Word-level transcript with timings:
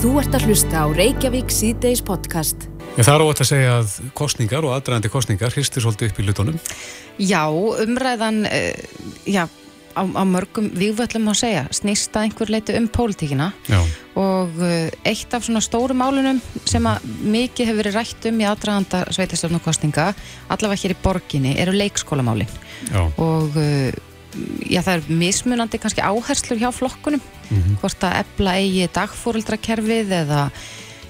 Þú 0.00 0.14
ert 0.16 0.32
að 0.32 0.44
hlusta 0.48 0.80
á 0.80 0.86
Reykjavík 0.96 1.50
síðdeis 1.52 2.00
podcast. 2.00 2.62
Ég 2.96 3.04
þarf 3.04 3.26
óvægt 3.26 3.42
að 3.44 3.48
segja 3.50 3.72
að 3.82 3.90
kostningar 4.16 4.64
og 4.64 4.72
aðdraðandi 4.72 5.10
kostningar 5.12 5.52
hristir 5.52 5.84
svolítið 5.84 6.08
upp 6.08 6.20
í 6.22 6.24
lutonum. 6.24 6.56
Já, 7.20 7.42
umræðan, 7.84 8.38
uh, 8.48 9.04
já, 9.28 9.42
á, 9.44 10.00
á 10.00 10.24
mörgum 10.24 10.70
vývöllum 10.72 11.28
má 11.28 11.34
segja, 11.36 11.66
snýst 11.76 12.16
að 12.16 12.30
einhver 12.30 12.48
leiti 12.48 12.78
um 12.80 12.88
pólitíkina 12.88 13.50
Já. 13.68 13.80
og 14.16 14.56
uh, 14.56 14.88
eitt 15.04 15.36
af 15.36 15.44
svona 15.44 15.60
stóru 15.60 15.92
málunum 15.92 16.40
sem 16.64 16.88
að 16.88 17.04
mikið 17.20 17.68
hefur 17.68 17.82
verið 17.82 18.00
rætt 18.00 18.30
um 18.32 18.40
í 18.40 18.48
aðdraðanda 18.48 19.02
sveitastöfnukostninga, 19.12 20.12
allavega 20.48 20.80
hér 20.80 20.96
í 20.96 21.02
borginni, 21.04 21.58
eru 21.60 21.76
leikskólamálin 21.76 22.48
Já. 22.88 23.04
og 23.20 23.52
uh, 23.52 23.92
já, 24.70 24.80
það 24.82 24.92
er 24.94 25.08
mismunandi 25.22 25.80
kannski 25.82 26.04
áherslur 26.04 26.60
hjá 26.60 26.70
flokkunum, 26.74 27.22
hvort 27.80 28.06
að 28.06 28.20
ebla 28.24 28.56
eigi 28.60 28.90
dagfóreldrakerfið 28.94 30.14
eða, 30.20 30.44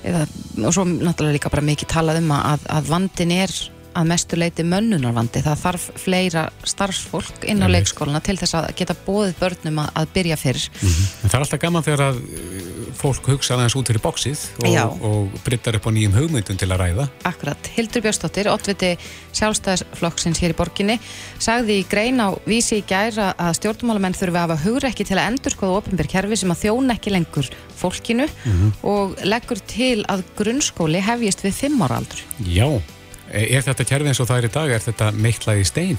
eða, 0.04 0.24
og 0.64 0.72
svo 0.74 0.86
náttúrulega 0.88 1.36
líka 1.36 1.52
bara 1.52 1.68
mikið 1.68 1.92
talað 1.92 2.22
um 2.22 2.32
að, 2.36 2.66
að 2.78 2.90
vandin 2.94 3.36
er 3.36 3.56
að 3.96 4.08
mestu 4.10 4.38
leiti 4.38 4.64
mönnunarvandi. 4.66 5.42
Það 5.44 5.62
þarf 5.64 5.86
fleira 6.00 6.44
starfsfólk 6.68 7.44
inn 7.44 7.62
á 7.62 7.66
Einmitt. 7.66 7.76
leikskóluna 7.76 8.20
til 8.24 8.36
þess 8.40 8.56
að 8.58 8.68
geta 8.78 8.96
bóðið 9.06 9.34
börnum 9.40 9.80
að, 9.84 9.90
að 10.00 10.12
byrja 10.14 10.38
fyrir. 10.40 10.66
En 10.82 11.30
það 11.30 11.36
er 11.38 11.44
alltaf 11.44 11.62
gaman 11.64 11.86
þegar 11.86 12.04
að 12.08 12.20
uh, 12.20 12.60
fólk 13.00 13.30
hugsa 13.32 13.56
aðeins 13.56 13.76
út 13.78 13.90
fyrir 13.90 14.04
bóksið 14.04 14.44
og, 14.64 15.04
og 15.10 15.40
bryttar 15.46 15.78
upp 15.78 15.88
á 15.88 15.90
nýjum 15.94 16.16
hugmyndum 16.18 16.60
til 16.60 16.70
að 16.70 16.84
ræða. 16.84 17.08
Akkurat, 17.30 17.70
Hildur 17.76 18.04
Björnsdóttir, 18.04 18.50
oddviti 18.52 18.92
sjálfstæðisflokksins 19.38 20.42
hér 20.42 20.54
í 20.54 20.58
borginni 20.58 20.98
sagði 21.40 21.80
í 21.80 21.86
grein 21.90 22.20
á 22.22 22.34
vísi 22.48 22.80
í 22.80 22.86
gæra 22.86 23.32
að 23.38 23.56
stjórnmálamenn 23.60 24.16
þurfi 24.18 24.36
að 24.36 24.46
hafa 24.46 24.60
hugrekki 24.64 25.06
til 25.08 25.18
að 25.18 25.32
endurskoða 25.32 25.80
ofinbér 25.80 26.10
kerfi 26.10 26.40
sem 26.40 26.54
að 26.54 26.64
þjóna 26.64 26.96
ekki 26.98 27.14
lengur 27.14 27.50
fólkinu 27.80 28.28
og 28.86 29.18
leggur 29.24 29.60
til 29.70 30.00
að 30.10 30.24
grunnskóli 30.38 31.02
hefjist 31.04 31.44
við 31.46 31.60
fimm 31.62 31.84
ára 31.86 32.00
aldur. 32.00 32.24
Já. 32.46 32.68
E- 33.30 33.46
Er 33.56 33.62
þetta 33.66 33.86
kerfi 33.86 34.10
eins 34.10 34.20
og 34.22 34.28
það 34.30 34.42
er 34.42 34.48
í 34.48 34.52
dag? 34.54 34.70
Er 34.74 34.84
þetta 34.84 35.10
meiklað 35.14 35.62
í 35.62 35.66
stein? 35.68 35.98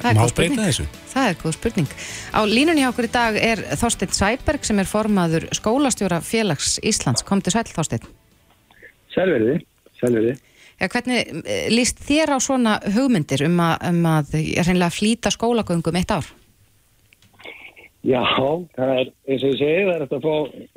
Það 0.00 0.10
er 0.10 0.18
Má 0.18 0.34
breyta 0.36 0.64
þessu? 0.66 0.86
Það 1.12 1.28
er 1.28 1.36
góð 1.40 1.54
spurning. 1.56 1.92
Á 2.34 2.40
línunni 2.50 2.82
hjá 2.82 2.90
okkur 2.90 3.08
í 3.08 3.12
dag 3.14 3.38
er 3.38 3.62
Þorsteinn 3.80 4.16
Sæberg 4.16 4.66
sem 4.66 4.82
er 4.82 4.90
formaður 4.90 5.46
skólastjóra 5.54 6.20
félags 6.20 6.78
Íslands. 6.82 7.24
Komdu 7.24 7.54
sæl 7.54 7.64
Þorsteinn. 7.70 8.08
Selveriði, 9.14 9.60
selveriði. 10.00 10.36
Ja, 10.80 10.88
hvernig 10.90 11.44
eh, 11.46 11.68
líst 11.70 12.02
þér 12.02 12.34
á 12.34 12.38
svona 12.42 12.78
hugmyndir 12.96 13.46
um 13.46 13.60
að, 13.62 13.76
um 13.92 14.08
að 14.10 14.34
reynilega 14.34 14.90
flýta 14.90 15.30
skólagöngum 15.30 16.00
eitt 16.00 16.10
ár? 16.10 16.26
Já, 18.04 18.20
það 18.76 18.90
er 18.98 19.06
eins 19.32 19.44
og 19.46 19.54
ég 19.54 19.60
segi, 19.62 19.84
það 19.86 19.94
er 19.94 20.02
hægt 20.02 20.16
að 20.18 20.26
fá 20.26 20.34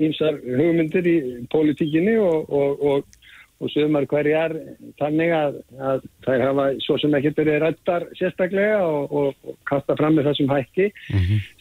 ímsar 0.08 0.38
hugmyndir 0.46 1.10
í 1.12 1.16
pólitíkinni 1.52 2.14
og, 2.24 2.46
og, 2.48 2.86
og, 2.92 3.17
og 3.58 3.72
sögumar 3.74 4.06
hverjar 4.10 4.54
þannig 5.00 5.32
að, 5.34 5.60
að 5.82 6.04
það 6.26 6.44
hafa 6.46 6.66
svo 6.86 6.98
sem 7.02 7.16
ekki 7.18 7.34
verið 7.40 7.60
rættar 7.64 8.06
sérstaklega 8.20 8.80
og, 8.86 9.12
og, 9.12 9.48
og 9.50 9.58
kasta 9.70 9.98
fram 9.98 10.18
með 10.18 10.30
þessum 10.30 10.54
hætti. 10.54 10.90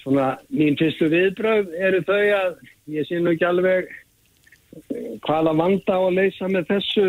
Svona 0.02 0.27
mín 0.52 0.77
fyrstu 0.80 1.08
viðbröð 1.12 1.72
eru 1.89 2.02
þau 2.08 2.22
að 2.41 2.61
ég 2.98 3.08
sé 3.08 3.20
nú 3.20 3.33
ekki 3.33 3.48
alveg 3.48 3.89
eh, 3.89 5.17
hvaða 5.24 5.56
vanda 5.56 5.97
á 5.97 6.00
að 6.05 6.17
leysa 6.20 6.52
með 6.52 6.69
þessu 6.74 7.08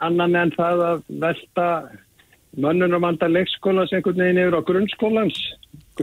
annan 0.00 0.36
en 0.38 0.54
það 0.56 0.84
að 0.88 1.02
velta 1.26 1.68
mönnunarvanda 2.58 3.28
leikskólans 3.28 3.92
einhvern 3.92 4.22
veginn 4.22 4.40
yfir 4.40 4.56
á 4.56 4.62
grunnskólans 4.66 5.38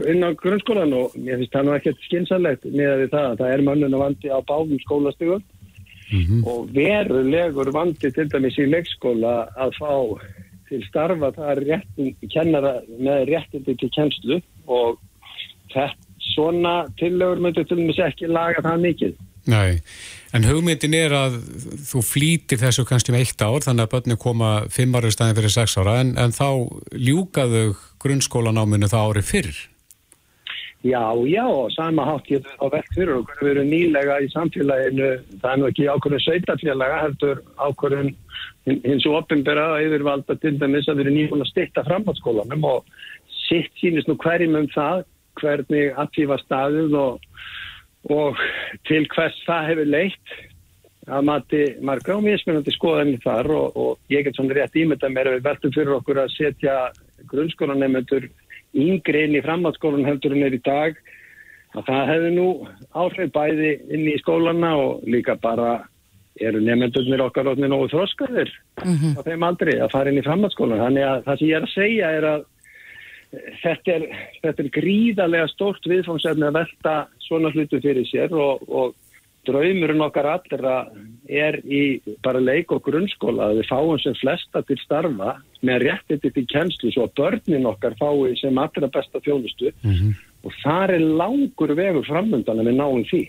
inn 0.06 0.24
á 0.24 0.30
grunnskólan 0.36 0.94
og 0.94 1.16
mér 1.18 1.40
finnst 1.40 1.54
það 1.56 1.66
nú 1.66 1.74
ekkert 1.74 2.06
skynsalegt 2.06 2.66
með 2.70 3.02
við 3.02 3.12
það 3.14 3.28
að 3.30 3.38
það 3.40 3.52
er 3.52 3.64
mönnunarvandi 3.66 4.32
á 4.32 4.38
báðum 4.46 4.80
skólastögum 6.06 6.46
og 6.46 6.68
verulegur 6.74 7.72
vandi 7.72 8.10
til 8.10 8.28
dæmis 8.30 8.58
í 8.58 8.66
leikskóla 8.70 9.48
að 9.56 9.72
fá 9.78 10.20
til 10.68 10.82
starfa 10.88 11.30
það 11.32 11.62
réttin, 11.62 12.14
kennara 12.32 12.80
með 12.98 13.28
réttindi 13.30 13.76
til 13.78 13.90
kennslu 13.94 14.40
og 14.66 14.98
þetta 15.72 15.94
svona 16.34 16.86
tillögur 16.98 17.40
myndir 17.40 17.66
til 17.66 17.78
dæmis 17.78 17.98
ekki 17.98 18.28
laga 18.28 18.62
það 18.62 18.82
mikið. 18.82 19.16
Nei. 19.46 19.78
En 20.34 20.44
hugmyndin 20.44 20.94
er 20.98 21.12
að 21.14 21.36
þú 21.86 22.02
flýtir 22.02 22.58
þessu 22.58 22.84
kannski 22.84 23.12
um 23.12 23.18
eitt 23.20 23.40
ár 23.40 23.62
þannig 23.62 23.86
að 23.86 23.92
börnir 23.92 24.18
koma 24.18 24.50
fimm 24.74 24.96
ára 24.98 25.06
í 25.06 25.14
staðin 25.14 25.38
fyrir 25.38 25.54
sex 25.54 25.78
ára 25.78 26.00
en, 26.02 26.16
en 26.18 26.34
þá 26.34 26.66
ljúkaðu 26.98 27.76
grunnskólanáminu 28.02 28.90
það 28.90 29.12
ári 29.12 29.22
fyrr. 29.22 29.60
Já, 30.86 31.02
já, 31.26 31.46
sama 31.74 32.04
hátt 32.06 32.26
getur 32.30 32.52
á 32.62 32.66
vekt 32.70 32.94
fyrir 32.94 33.16
okkur. 33.18 33.40
Við 33.42 33.50
erum 33.54 33.70
nýlega 33.72 34.20
í 34.22 34.28
samfélaginu, 34.30 35.08
það 35.42 35.50
er 35.52 35.58
nú 35.58 35.68
ekki 35.70 35.88
ákvörðun 35.90 36.22
sveitafélaga, 36.22 37.00
heldur 37.02 37.42
ákvörðun 37.58 38.12
hin- 38.68 38.82
hins 38.84 39.06
og 39.08 39.16
opinbera 39.22 39.80
yfirvalda 39.82 40.36
til 40.40 40.54
dæmis 40.60 40.86
að 40.86 41.00
við 41.00 41.06
erum 41.06 41.18
nýbúin 41.18 41.44
að 41.44 41.50
styrta 41.50 41.86
framhaldsskólanum 41.88 42.68
og 42.70 42.84
sitt 43.48 43.72
sínist 43.80 44.06
nú 44.10 44.16
hverjum 44.22 44.58
um 44.60 44.68
það, 44.74 45.04
hvernig 45.40 46.28
var 46.28 46.44
staðið 46.44 46.94
og, 47.00 47.20
og 48.10 48.36
til 48.86 49.06
hvers 49.14 49.42
það 49.46 49.68
hefur 49.72 49.90
leitt 49.90 50.36
að 51.06 51.26
mati 51.28 51.64
margra 51.86 52.16
og 52.16 52.24
mismunandi 52.26 52.72
skoðanir 52.74 53.20
þar 53.22 53.50
og, 53.54 53.76
og 53.76 53.98
ég 54.10 54.24
get 54.26 54.38
svona 54.38 54.54
rétt 54.54 54.78
ímynda 54.78 55.10
mér 55.10 55.30
að 55.30 55.36
við 55.38 55.46
veltum 55.50 55.74
fyrir 55.74 55.98
okkur 55.98 56.22
að 56.22 56.32
setja 56.34 56.78
grunnskólanemendur 57.30 58.26
yngri 58.76 59.26
inn 59.26 59.36
í 59.38 59.44
framhaldsskólan 59.44 60.06
heldur 60.08 60.36
en 60.36 60.46
er 60.46 60.56
í 60.56 60.62
dag 60.64 60.98
að 61.76 61.84
það 61.88 62.08
hefði 62.12 62.32
nú 62.36 62.48
áhrif 62.96 63.32
bæði 63.34 63.72
inn 63.92 64.08
í 64.08 64.16
skólana 64.22 64.72
og 64.80 65.06
líka 65.08 65.36
bara 65.40 65.76
eru 66.40 66.60
nefndurnir 66.60 67.22
okkar 67.24 67.48
orðinir 67.52 67.72
nógu 67.72 67.88
þroskaðir 67.94 68.50
á 68.76 69.20
þeim 69.24 69.46
aldrei 69.46 69.78
að 69.80 69.92
fara 69.94 70.12
inn 70.12 70.20
í 70.20 70.26
framhaldsskólan 70.26 70.82
þannig 70.84 71.08
að 71.08 71.24
það 71.28 71.40
sem 71.40 71.48
ég 71.48 71.56
er 71.56 71.66
að 71.66 71.74
segja 71.74 72.12
er 72.18 72.28
að 72.32 72.44
þetta 73.62 73.94
er, 73.96 74.04
þetta 74.44 74.62
er 74.62 74.70
gríðarlega 74.76 75.48
stórt 75.52 75.88
viðfóngsefni 75.90 76.46
að 76.46 76.58
velta 76.60 76.94
svona 77.26 77.52
hlutu 77.54 77.80
fyrir 77.82 78.06
sér 78.08 78.36
og, 78.36 78.62
og 78.68 78.94
draumurinn 79.46 80.04
okkar 80.04 80.28
allra 80.34 80.76
er 81.26 81.58
í 81.64 81.98
bara 82.22 82.42
leik 82.42 82.72
og 82.74 82.84
grunnskóla 82.86 83.50
að 83.50 83.60
við 83.60 83.68
fáum 83.70 84.00
sem 84.02 84.16
flesta 84.20 84.62
til 84.66 84.78
starfa 84.82 85.36
með 85.66 85.86
réttiti 85.86 86.32
til 86.34 86.46
kennslu 86.52 86.92
svo 86.94 87.06
að 87.06 87.14
börnin 87.20 87.68
okkar 87.70 87.96
fái 87.98 88.36
sem 88.40 88.58
allra 88.62 88.90
besta 88.92 89.22
þjónustu 89.24 89.72
og 90.46 90.58
þar 90.62 90.96
er 90.96 91.06
langur 91.22 91.74
vegur 91.78 92.06
framöndan 92.06 92.60
að 92.62 92.70
við 92.70 92.78
náum 92.78 93.06
því. 93.10 93.22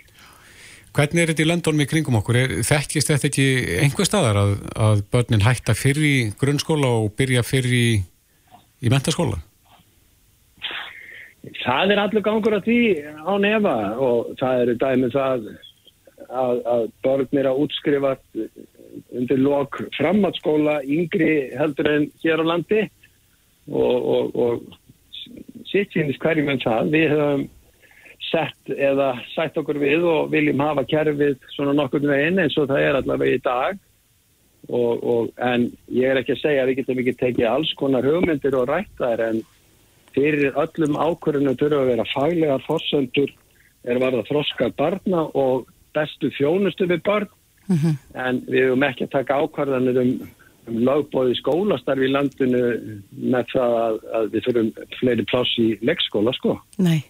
Hvernig 0.97 1.22
er 1.22 1.29
þetta 1.29 1.44
í 1.44 1.50
löndunum 1.51 1.83
í 1.83 1.89
kringum 1.89 2.17
okkur? 2.17 2.38
Er, 2.41 2.53
þekkist 2.66 3.11
þetta 3.11 3.27
ekki 3.29 3.47
einhver 3.83 4.07
staðar 4.07 4.39
að, 4.41 4.53
að 4.73 5.03
börnin 5.13 5.45
hætta 5.45 5.75
fyrr 5.77 6.00
í 6.01 6.16
grunnskóla 6.39 6.89
og 7.03 7.11
byrja 7.17 7.44
fyrr 7.45 7.69
í, 7.69 7.88
í 8.81 8.94
mentaskóla? 8.94 9.38
Það 11.61 11.94
er 11.94 12.01
allur 12.01 12.25
gangur 12.25 12.57
að 12.57 12.66
því 12.66 12.81
á 13.23 13.33
nefa 13.39 13.75
og 14.03 14.33
það 14.39 14.63
eru 14.63 14.75
dæmið 14.81 15.13
það 15.16 15.45
að, 16.29 16.61
að 16.65 16.88
börn 17.05 17.39
er 17.41 17.49
að 17.49 17.61
útskrifa 17.63 18.15
undir 19.15 19.39
lok 19.41 19.79
framhaldsskóla 19.97 20.79
yngri 20.83 21.53
heldur 21.57 21.89
en 21.91 22.09
hér 22.23 22.43
á 22.43 22.45
landi 22.47 22.83
og, 23.67 23.95
og, 23.97 24.35
og 24.35 25.67
sitt 25.67 25.93
sínist 25.93 26.21
hverjum 26.23 26.51
en 26.53 26.63
það. 26.63 26.91
Við 26.93 27.13
höfum 27.13 27.47
sett 28.27 28.71
eða 28.73 29.11
sætt 29.33 29.57
okkur 29.59 29.79
við 29.79 30.05
og 30.07 30.31
viljum 30.33 30.63
hafa 30.63 30.83
kerfið 30.89 31.38
svona 31.53 31.75
nokkur 31.77 32.03
veginn 32.07 32.41
eins 32.44 32.57
og 32.59 32.69
það 32.71 32.83
er 32.83 32.99
allavega 32.99 33.38
í 33.38 33.44
dag 33.45 33.77
og, 34.67 35.03
og, 35.03 35.29
en 35.39 35.69
ég 35.94 36.11
er 36.11 36.19
ekki 36.19 36.35
að 36.35 36.41
segja 36.41 36.63
að 36.63 36.71
við 36.71 36.79
getum 36.81 37.01
ekki 37.03 37.15
tekið 37.21 37.49
alls 37.51 37.71
konar 37.79 38.07
hugmyndir 38.07 38.57
og 38.59 38.67
rættar 38.71 39.23
en 39.23 39.41
fyrir 40.15 40.57
öllum 40.59 40.97
ákvörðunum 40.97 41.59
þurfa 41.59 41.83
að 41.83 41.91
vera 41.94 42.07
faglegar 42.11 42.65
fórsöndur 42.65 43.33
er 43.88 44.01
varða 44.01 44.25
þroska 44.27 44.71
barna 44.75 45.23
og 45.38 45.69
bestu 45.97 46.31
þjónustu 46.37 46.88
við 46.89 47.03
barn 47.07 47.33
en 47.67 48.41
við 48.47 48.69
höfum 48.69 48.88
ekki 48.88 49.07
að 49.07 49.15
taka 49.17 49.41
ákvarðanir 49.44 49.99
um, 49.99 50.11
um 50.69 50.79
lögbóði 50.88 51.35
skólastarfi 51.41 52.07
í 52.07 52.13
landinu 52.13 52.63
með 53.11 53.53
það 53.53 53.77
að, 53.81 54.01
að 54.19 54.31
við 54.33 54.47
þurfum 54.47 54.71
fleiri 55.01 55.25
pláss 55.27 55.59
í 55.59 55.67
leikskóla 55.83 56.33
sko. 56.38 56.57
Nei. 56.83 57.03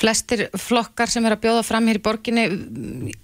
Flestir 0.00 0.46
flokkar 0.56 1.10
sem 1.12 1.26
er 1.28 1.34
að 1.34 1.42
bjóða 1.42 1.64
fram 1.66 1.88
hér 1.90 1.98
í 1.98 2.02
borginni 2.04 2.44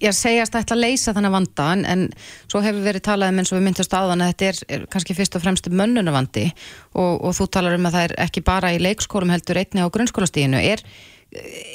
ég 0.02 0.16
segjast 0.16 0.58
að 0.58 0.82
leysa 0.82 1.14
þannig 1.16 1.32
vanda 1.32 1.68
en, 1.72 1.84
en 1.88 2.02
svo 2.50 2.60
hefur 2.64 2.84
verið 2.84 3.06
talað 3.06 3.32
um 3.32 3.40
eins 3.40 3.52
og 3.52 3.60
við 3.60 3.66
myndast 3.68 3.94
áðan 3.96 4.24
að 4.26 4.32
þetta 4.32 4.48
er, 4.50 4.62
er 4.74 4.86
kannski 4.92 5.16
fyrst 5.16 5.38
og 5.38 5.44
fremst 5.46 5.70
mönnunavandi 5.70 6.48
og, 6.50 7.22
og 7.22 7.36
þú 7.38 7.48
talar 7.54 7.78
um 7.78 7.88
að 7.88 7.96
það 7.96 8.08
er 8.08 8.16
ekki 8.26 8.44
bara 8.44 8.74
í 8.74 8.82
leikskólum 8.82 9.32
heldur 9.32 9.62
einni 9.62 9.86
á 9.86 9.94
grunnskólastíðinu 9.94 10.60
er, 10.66 10.82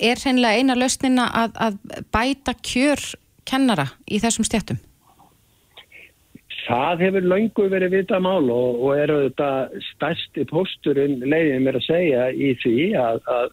er 0.01 0.21
hreinlega 0.21 0.59
eina 0.59 0.77
lausnina 0.77 1.27
að, 1.43 1.59
að 1.67 2.05
bæta 2.13 2.55
kjör 2.65 3.03
kennara 3.47 3.89
í 4.07 4.21
þessum 4.23 4.47
stjættum? 4.47 4.79
Það 6.61 7.01
hefur 7.07 7.25
löngu 7.25 7.65
verið 7.71 7.95
vita 7.95 8.19
mál 8.21 8.45
og, 8.53 8.83
og 8.85 8.99
eru 9.01 9.17
þetta 9.25 9.49
stærsti 9.87 10.45
pósturinn 10.51 11.17
leiðin 11.25 11.65
mér 11.65 11.79
að 11.79 11.87
segja 11.87 12.27
í 12.31 12.53
því 12.61 12.75
að, 13.01 13.19
að 13.25 13.49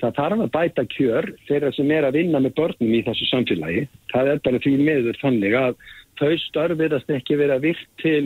það 0.00 0.16
þarf 0.20 0.44
að 0.44 0.52
bæta 0.54 0.84
kjör 0.94 1.30
þeirra 1.48 1.72
sem 1.74 1.92
er 1.96 2.06
að 2.06 2.18
vinna 2.20 2.40
með 2.44 2.56
börnum 2.60 2.94
í 2.94 3.02
þessu 3.06 3.28
samfélagi. 3.30 3.84
Það 4.12 4.30
er 4.32 4.42
bara 4.46 4.62
því 4.64 4.74
miður 4.80 5.20
þannig 5.20 5.56
að 5.58 5.78
þau 6.20 6.32
störfiðast 6.44 7.14
ekki 7.16 7.38
verið 7.40 7.56
að 7.56 7.66
virk 7.68 7.86
til 8.02 8.24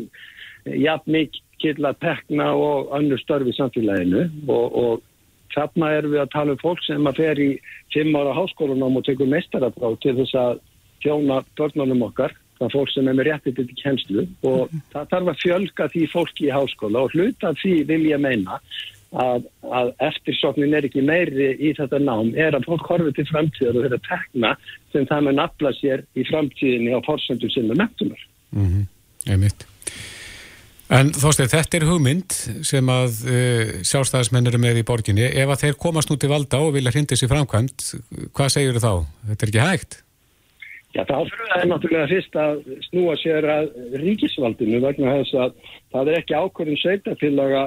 jafn 0.85 1.15
mikil 1.15 1.77
að 1.89 2.01
tekna 2.05 2.51
og 2.55 2.93
önnur 2.99 3.21
störfi 3.23 3.55
samfélaginu 3.57 4.27
og, 4.47 4.67
og 4.83 5.08
þarna 5.55 5.93
erum 5.99 6.15
við 6.15 6.25
að 6.25 6.35
tala 6.35 6.55
um 6.57 6.61
fólk 6.63 6.83
sem 6.87 7.07
að 7.07 7.23
fer 7.23 7.41
í 7.41 7.49
fimm 7.95 8.19
ára 8.19 8.35
háskólanum 8.37 9.01
og 9.01 9.07
tekur 9.07 9.31
mestarafrá 9.31 9.95
til 10.03 10.17
þess 10.21 10.35
að 10.35 10.61
tjóna 11.05 11.41
börnunum 11.59 12.05
okkar, 12.09 12.35
það 12.59 12.69
er 12.69 12.75
fólk 12.75 12.93
sem 12.93 13.09
er 13.09 13.17
með 13.17 13.31
réttið 13.31 13.57
til 13.57 13.81
kjenslu 13.83 14.23
og 14.43 14.61
mm 14.61 14.69
-hmm. 14.69 14.85
það 14.93 15.11
þarf 15.13 15.33
að 15.33 15.41
fjölga 15.45 15.89
því 15.95 16.05
fólki 16.13 16.47
í 16.49 16.55
háskóla 16.55 17.03
og 17.05 17.13
hluta 17.15 17.55
því 17.63 17.75
vil 17.87 18.05
ég 18.11 18.21
meina 18.21 18.61
að, 19.13 19.47
að 19.73 19.93
eftirsoknin 20.05 20.75
er 20.75 20.85
ekki 20.89 21.03
meiri 21.03 21.55
í 21.57 21.73
þetta 21.77 22.01
nám 22.03 22.35
er 22.37 22.57
að 22.57 22.69
fólk 22.69 22.91
horfið 22.91 23.15
til 23.17 23.27
framtíðar 23.31 23.79
og 23.79 23.87
þetta 23.87 24.01
tekna 24.09 24.53
sem 24.93 25.07
það 25.09 25.25
með 25.29 25.39
nafla 25.41 25.73
sér 25.79 26.05
í 26.15 26.27
framtíðinni 26.29 26.93
á 26.93 27.01
fórsöndu 27.07 27.51
sinna 27.51 27.75
mentunar. 27.75 28.21
Mm 28.53 28.67
-hmm. 28.67 28.87
Ég 29.33 29.39
mitt. 29.39 29.78
En 30.89 31.11
þóstið, 31.13 31.51
þetta 31.53 31.77
er 31.77 31.85
hugmynd 31.85 32.35
sem 32.65 32.91
að 32.93 33.17
uh, 33.29 33.73
sjálfstæðismenn 33.85 34.49
eru 34.49 34.61
með 34.63 34.81
í 34.81 34.85
borginni. 34.89 35.27
Ef 35.29 35.51
að 35.53 35.65
þeir 35.65 35.81
komast 35.83 36.09
nú 36.09 36.17
til 36.17 36.31
valda 36.33 36.63
og 36.65 36.73
vilja 36.79 36.95
hrindis 36.95 37.25
í 37.25 37.29
framkvæmt, 37.29 37.89
hvað 38.37 38.53
segir 38.55 38.79
þá? 38.81 38.93
Þetta 39.29 39.45
er 39.45 39.53
ekki 39.53 39.67
hægt? 39.67 39.99
Já, 40.97 41.03
þá 41.05 41.19
fyrir 41.29 41.51
það 41.53 41.67
náttúrulega 41.69 42.09
fyrst 42.09 42.39
að 42.41 42.63
snúa 42.87 43.17
sér 43.21 43.49
að 43.53 43.69
ríkisvaldinu 44.01 44.81
vegna 44.81 45.19
þess 45.19 45.37
að 45.37 45.59
það 45.93 46.09
er 46.09 46.17
ekki 46.23 46.39
ákvörðin 46.39 46.81
sveitafélaga 46.81 47.67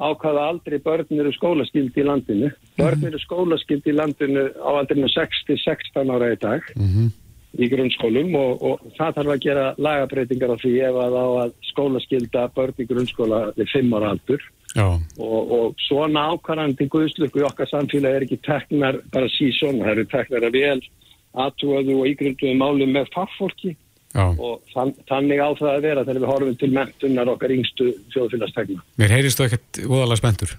ákvaða 0.00 0.46
aldrei 0.48 0.78
börn 0.82 1.20
eru 1.20 1.34
skólaskild 1.36 2.00
í 2.00 2.06
landinu. 2.08 2.48
Börn 2.80 3.04
eru 3.10 3.20
skólaskild 3.20 3.84
í 3.86 3.94
landinu 3.94 4.48
á 4.56 4.70
aldrei 4.72 5.04
6-16 5.04 6.16
ára 6.16 6.32
í 6.32 6.40
dag. 6.40 6.64
Mm 6.80 6.88
-hmm 6.88 7.12
í 7.54 7.68
grunnskólum 7.70 8.34
og, 8.38 8.64
og 8.66 8.82
það 8.96 9.16
þarf 9.18 9.32
að 9.34 9.44
gera 9.44 9.66
lagabreitingar 9.86 10.54
á 10.54 10.62
því 10.62 10.74
ef 10.88 10.98
að 11.04 11.16
á 11.18 11.26
að 11.44 11.54
skólaskilda 11.70 12.48
börn 12.56 12.82
í 12.82 12.88
grunnskóla 12.90 13.40
við 13.58 13.70
fimm 13.70 13.94
ára 13.94 14.10
aldur 14.14 14.42
og, 14.74 15.52
og 15.54 15.84
svona 15.86 16.26
ákvarðandi 16.34 16.88
guðslöku 16.90 17.42
í 17.42 17.46
okkar 17.46 17.70
samfélag 17.70 18.18
er 18.18 18.26
ekki 18.26 18.40
teknar 18.42 18.98
bara 19.14 19.30
síðan, 19.36 19.82
það 19.84 19.92
eru 19.94 20.06
teknar 20.10 20.48
að 20.48 20.58
vel 20.58 20.82
aðtúaðu 21.44 21.96
og 22.00 22.10
ígrunduðu 22.10 22.58
málu 22.58 22.90
með 22.90 23.10
fagfólki 23.14 23.74
Já. 24.14 24.28
og 24.30 24.60
þann, 24.70 24.92
þannig 25.10 25.40
á 25.42 25.50
það 25.58 25.72
að 25.72 25.86
vera 25.88 26.04
þegar 26.06 26.22
við 26.22 26.30
horfum 26.30 26.58
til 26.58 26.70
mentunar 26.74 27.30
okkar 27.32 27.54
yngstu 27.54 27.88
þjóðfélagstegna. 28.14 28.84
Mér 29.02 29.14
heyrist 29.16 29.40
þú 29.40 29.48
ekkert 29.48 29.80
úðalega 29.88 30.20
spentur? 30.20 30.54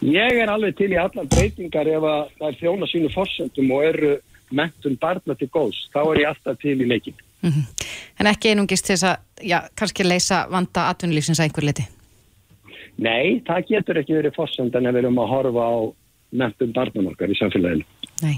Ég 0.00 0.38
er 0.40 0.48
alveg 0.48 0.78
til 0.78 0.88
í 0.94 0.96
allar 0.96 1.28
breytingar 1.28 1.90
ef 1.92 2.06
að 2.08 2.22
það 2.38 2.46
er 2.48 2.58
þjóna 2.62 2.88
sínu 2.88 3.10
fórsendum 3.12 3.74
og 3.76 3.84
eru 3.90 4.14
mentun 4.50 4.98
barna 5.00 5.36
til 5.38 5.48
góðs, 5.52 5.86
þá 5.94 6.00
er 6.02 6.22
ég 6.22 6.32
alltaf 6.32 6.58
til 6.62 6.76
í 6.80 6.88
leikin. 6.88 7.16
Mm 7.42 7.50
-hmm. 7.50 7.86
En 8.20 8.26
ekki 8.26 8.50
einungist 8.50 8.86
til 8.86 8.96
þess 8.96 9.04
að, 9.04 9.16
já, 9.42 9.58
kannski 9.76 10.04
leysa 10.04 10.46
vanda 10.50 10.88
atvinnulífsins 10.90 11.40
að 11.40 11.44
einhver 11.44 11.64
liti? 11.64 11.86
Nei, 12.98 13.42
það 13.46 13.66
getur 13.68 13.98
ekki 13.98 14.18
verið 14.18 14.36
fórsendan 14.36 14.86
ef 14.86 14.94
við 14.94 15.04
erum 15.04 15.18
að 15.18 15.30
horfa 15.32 15.64
á 15.72 15.76
mentun 16.30 16.72
barnan 16.72 17.08
okkar 17.12 17.32
í 17.32 17.38
samfélaginu. 17.38 17.86
Nei, 18.20 18.36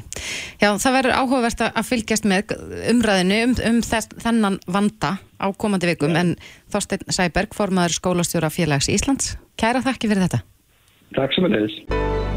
já, 0.63 0.69
það 0.79 0.95
verður 0.97 1.17
áhugavert 1.19 1.65
að 1.67 1.89
fylgjast 1.89 2.29
með 2.31 2.55
umræðinu 2.93 3.41
um, 3.49 3.57
um 3.71 3.81
þess, 3.83 4.15
þennan 4.23 4.61
vanda 4.67 5.17
á 5.43 5.47
komandi 5.59 5.91
vikum, 5.91 6.15
ja. 6.15 6.23
en 6.23 6.37
Þorstein 6.71 7.03
Sæberg, 7.11 7.57
formadur 7.59 7.97
skólastjóra 7.99 8.53
félags 8.55 8.89
Íslands, 8.93 9.35
kæra 9.59 9.83
þakki 9.83 10.13
fyrir 10.13 10.29
þetta. 10.29 10.45
Takk 11.19 11.35
sem 11.35 11.49
að 11.49 11.59
leiðis. 11.59 11.83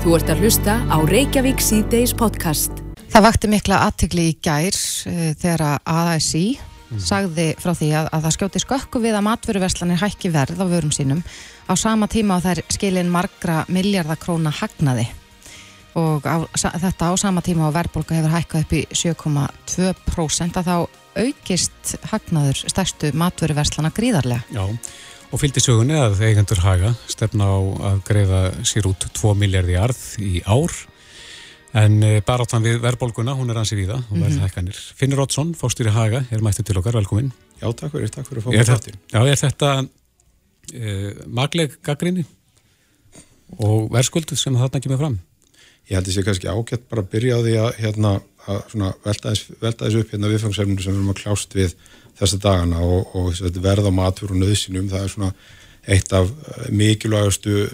Þú 0.04 0.18
ert 0.18 0.34
að 0.34 0.44
hlusta 0.44 0.82
á 0.90 0.98
Reykjavík 1.06 1.64
C-Days 1.64 2.18
podcast. 2.18 2.85
Það 3.14 3.26
vakti 3.28 3.52
mikla 3.52 3.82
aðtegli 3.88 4.30
í 4.30 4.38
gær 4.44 4.76
uh, 4.76 5.28
þegar 5.40 5.66
að 5.70 5.76
ASI 5.96 6.46
mm. 6.58 7.02
sagði 7.02 7.50
frá 7.62 7.74
því 7.78 7.92
að, 8.00 8.10
að 8.12 8.26
það 8.26 8.36
skjóti 8.38 8.64
skökku 8.64 9.04
við 9.04 9.18
að 9.18 9.28
matveruverslanir 9.30 10.02
hækki 10.02 10.32
verð 10.34 10.64
á 10.64 10.66
vörum 10.72 10.94
sínum 10.96 11.22
á 11.66 11.74
sama 11.80 12.10
tíma 12.12 12.40
á 12.42 12.46
þær 12.46 12.66
skilin 12.74 13.14
margra 13.14 13.64
miljardakróna 13.72 14.54
hagnaði 14.54 15.08
og 15.96 16.28
á, 16.28 16.44
þetta 16.60 17.12
á 17.12 17.14
sama 17.16 17.44
tíma 17.46 17.72
á 17.72 17.76
verðbólka 17.76 18.18
hefur 18.18 18.36
hækkað 18.36 18.66
upp 18.66 18.76
í 18.76 18.84
7,2% 18.92 20.60
að 20.60 20.70
þá 20.70 20.78
aukist 21.16 21.96
hagnaður 22.12 22.60
stærstu 22.68 23.12
matveruverslana 23.16 23.92
gríðarlega. 23.96 24.44
Já, 24.52 24.66
og 25.32 25.40
fylgdi 25.42 25.64
sögunni 25.64 25.96
að 25.96 26.20
eigendur 26.28 26.60
haga 26.66 26.92
stefna 27.08 27.48
á 27.48 27.58
að 27.94 28.02
greiða 28.10 28.42
sér 28.68 28.90
út 28.92 29.08
2 29.16 29.32
miljardi 29.40 29.80
arð 29.80 30.04
í 30.20 30.42
ár 30.44 30.76
En 31.76 31.98
eh, 32.08 32.22
baráttan 32.24 32.64
við 32.64 32.80
verðbólguna, 32.84 33.34
hún 33.36 33.52
er 33.52 33.60
ansið 33.60 33.82
í 33.84 33.88
það 33.90 34.04
og 34.08 34.22
verð 34.22 34.40
hækkanir. 34.46 34.78
Mm 34.78 34.80
-hmm. 34.80 34.98
Finnur 35.02 35.22
Oddsson, 35.26 35.54
fórstýri 35.60 35.92
Haga, 35.92 36.24
er 36.32 36.42
mættið 36.42 36.70
til 36.70 36.78
okkar, 36.80 36.96
velkomin. 36.96 37.34
Já, 37.60 37.68
takk 37.74 37.92
fyrir, 37.92 38.10
takk 38.10 38.28
fyrir 38.30 38.42
að 38.42 38.46
fá 38.46 38.50
mig 38.52 38.68
þáttir. 38.70 38.96
Já, 39.12 39.20
er 39.28 39.40
þetta 39.42 39.70
uh, 39.82 41.12
magleg 41.28 41.76
gaggrinni 41.84 42.26
og 43.60 43.92
verðskuldu 43.92 44.36
sem 44.36 44.56
þarna 44.56 44.80
kemur 44.80 44.98
fram? 44.98 45.20
Ég 45.90 45.98
held 45.98 46.08
að 46.08 46.12
það 46.12 46.16
sé 46.16 46.24
kannski 46.24 46.48
ágætt 46.48 46.88
bara 46.90 47.02
að 47.02 47.12
byrja 47.12 47.36
á 47.36 47.40
því 47.46 47.58
að, 47.62 47.72
hérna, 47.84 48.12
að 48.48 48.94
velta 49.04 49.36
þess 49.36 50.00
upp 50.00 50.12
hérna 50.12 50.32
viðfangsefninu 50.32 50.82
sem 50.82 50.94
við 50.94 51.00
erum 51.00 51.14
að 51.14 51.22
klást 51.22 51.56
við 51.56 51.76
þessa 52.16 52.40
dagana 52.42 52.80
og, 52.80 53.12
og 53.16 53.60
verða 53.62 53.92
matur 53.92 54.32
og 54.32 54.40
nöðsinum, 54.40 54.90
það 54.90 55.04
er 55.04 55.14
svona 55.14 55.34
eitt 55.86 56.14
af 56.14 56.32
mikilvægastu 56.72 57.68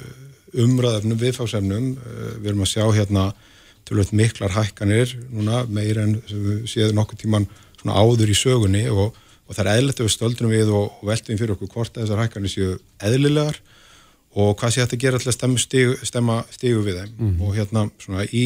umræðafnum 0.51 1.21
viðfangsefnum. 1.21 1.87
Við 2.41 2.49
erum 2.51 2.65
að 2.65 2.73
sjá 2.73 2.85
hérna 2.91 3.29
tölvöld 3.87 4.13
miklar 4.15 4.53
hækkanir 4.55 5.15
núna 5.31 5.65
meir 5.67 5.99
en 6.01 6.15
við 6.27 6.63
séum 6.69 6.95
nokkur 6.97 7.19
tíman 7.19 7.47
svona 7.81 7.97
áður 7.97 8.31
í 8.31 8.37
sögunni 8.37 8.85
og, 8.93 9.15
og 9.47 9.55
það 9.57 9.65
er 9.65 9.81
eðlert 9.81 10.01
að 10.01 10.07
við 10.07 10.15
stöldrum 10.15 10.53
við 10.53 10.73
og, 10.77 10.89
og 10.99 11.11
veltum 11.11 11.39
fyrir 11.39 11.55
okkur 11.55 11.71
hvort 11.75 11.97
að 11.97 12.05
þessar 12.05 12.23
hækkanir 12.25 12.53
séu 12.53 12.73
eðlilegar 13.01 13.61
og 14.31 14.53
hvað 14.59 14.73
sé 14.73 14.83
þetta 14.83 14.97
að 14.97 15.05
gera 15.05 15.35
stemma 15.35 15.59
stígu, 15.59 15.95
stemma 16.07 16.41
stígu 16.53 16.83
við 16.85 17.01
þeim 17.01 17.15
mm. 17.17 17.39
og 17.43 17.55
hérna 17.57 17.87
svona 17.99 18.27
í 18.29 18.45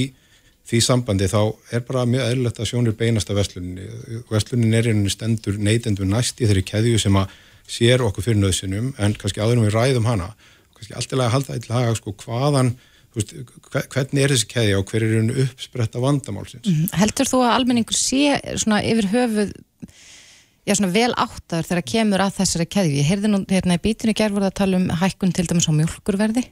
því 0.66 0.80
sambandi 0.82 1.28
þá 1.30 1.42
er 1.78 1.84
bara 1.86 2.08
mjög 2.10 2.32
eðlert 2.32 2.60
að 2.60 2.70
sjónir 2.72 2.96
beinast 2.98 3.30
af 3.30 3.38
vestluninni 3.38 3.86
vestlunin 4.32 4.74
er 4.74 4.90
einhvern 4.90 5.14
stendur 5.14 5.60
neytendur 5.62 6.10
næst 6.10 6.42
í 6.42 6.50
þeirri 6.50 6.66
keðju 6.66 7.02
sem 7.04 7.20
að 7.22 7.36
sér 7.70 8.02
okkur 8.06 8.26
fyrir 8.26 8.42
nöðsunum 8.42 8.92
en 8.98 9.14
kannski 9.20 9.44
áðurum 9.44 9.68
við 9.68 9.78
ræðum 9.78 10.10
hana 10.10 10.32
kannski 10.76 11.18
að 11.20 11.34
halda 11.34 11.56
eitthvað 11.56 11.94
sko 12.00 12.16
hvaðan 12.24 12.74
hvernig 13.16 14.24
er 14.24 14.34
þessi 14.34 14.50
keðja 14.52 14.80
og 14.80 14.90
hver 14.90 15.06
er 15.06 15.16
henni 15.20 15.46
uppspretta 15.46 16.02
vandamálsins? 16.04 16.68
Mm, 16.68 16.90
heldur 17.00 17.30
þú 17.30 17.42
að 17.46 17.54
almenningur 17.54 17.98
sé 17.98 18.36
svona 18.60 18.82
yfir 18.86 19.10
höfuð 19.14 19.54
já 20.66 20.74
svona 20.76 20.92
vel 20.96 21.12
áttaður 21.14 21.70
þegar 21.70 21.88
kemur 21.94 22.26
að 22.26 22.36
þessari 22.40 22.68
keðju? 22.76 23.00
Ég 23.00 23.10
heyrði 23.12 23.32
nú 23.32 23.42
hérna 23.50 23.78
í 23.78 23.84
bítinu 23.84 24.16
gerður 24.18 24.48
að 24.50 24.58
tala 24.60 24.82
um 24.82 24.90
hækkun 25.02 25.34
til 25.36 25.48
dæmis 25.50 25.70
á 25.70 25.74
mjölkurverði 25.78 26.46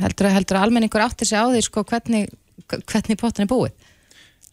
heldur, 0.00 0.30
heldur 0.32 0.58
að 0.58 0.66
almenningur 0.66 1.04
áttir 1.04 1.28
sig 1.28 1.38
á 1.38 1.46
því 1.50 1.62
sko 1.66 1.84
hvernig, 1.88 2.30
hvernig 2.68 3.20
potin 3.20 3.46
er 3.46 3.50
búið? 3.50 3.86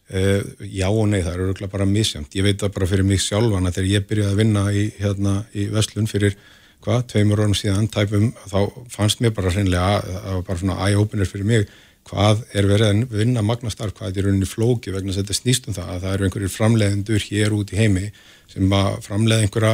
Uh, 0.08 0.40
já 0.64 0.88
og 0.88 1.10
nei, 1.12 1.20
það 1.20 1.34
eru 1.36 1.68
bara 1.68 1.88
misjamt. 1.88 2.36
Ég 2.38 2.46
veit 2.46 2.62
það 2.62 2.76
bara 2.78 2.88
fyrir 2.88 3.08
mig 3.08 3.20
sjálfan 3.20 3.68
að 3.68 3.80
þegar 3.80 3.90
ég 3.92 4.06
byrjaði 4.08 4.32
að 4.32 4.40
vinna 4.40 4.62
í, 4.72 4.84
hérna, 5.02 5.34
í 5.52 5.66
Vestlun 5.74 6.08
fyrir 6.08 6.38
hvað, 6.86 7.04
tveimur 7.12 7.42
orðum 7.44 7.58
síðan 7.58 7.90
tæpum, 7.92 8.32
þá 8.48 8.60
fannst 8.94 9.22
mér 9.24 9.36
bara 9.36 9.52
hreinlega 9.54 9.98
að 9.98 10.10
það 10.14 10.34
var 10.38 10.48
bara 10.48 10.62
svona 10.62 10.80
eye-opener 10.88 11.30
fyrir 11.30 11.50
mig. 11.50 11.70
Hvað 12.08 12.44
er 12.56 12.68
verið 12.70 12.88
að 12.88 13.16
vinna 13.20 13.44
magnastarf, 13.44 13.96
hvað 13.98 14.14
er 14.14 14.22
í 14.22 14.26
rauninni 14.28 14.48
flóki 14.48 14.94
vegna 14.96 15.12
að 15.12 15.22
þetta 15.22 15.36
snýst 15.36 15.68
um 15.68 15.76
það 15.76 15.94
að 15.94 16.04
það 16.06 16.14
eru 16.14 16.28
einhverjir 16.28 16.54
framleiðendur 16.54 17.26
hér 17.26 17.56
út 17.58 17.74
í 17.74 17.80
heimi 17.82 18.06
sem 18.48 18.76
að 18.78 18.92
framleiða 19.04 19.44
einhverja 19.44 19.74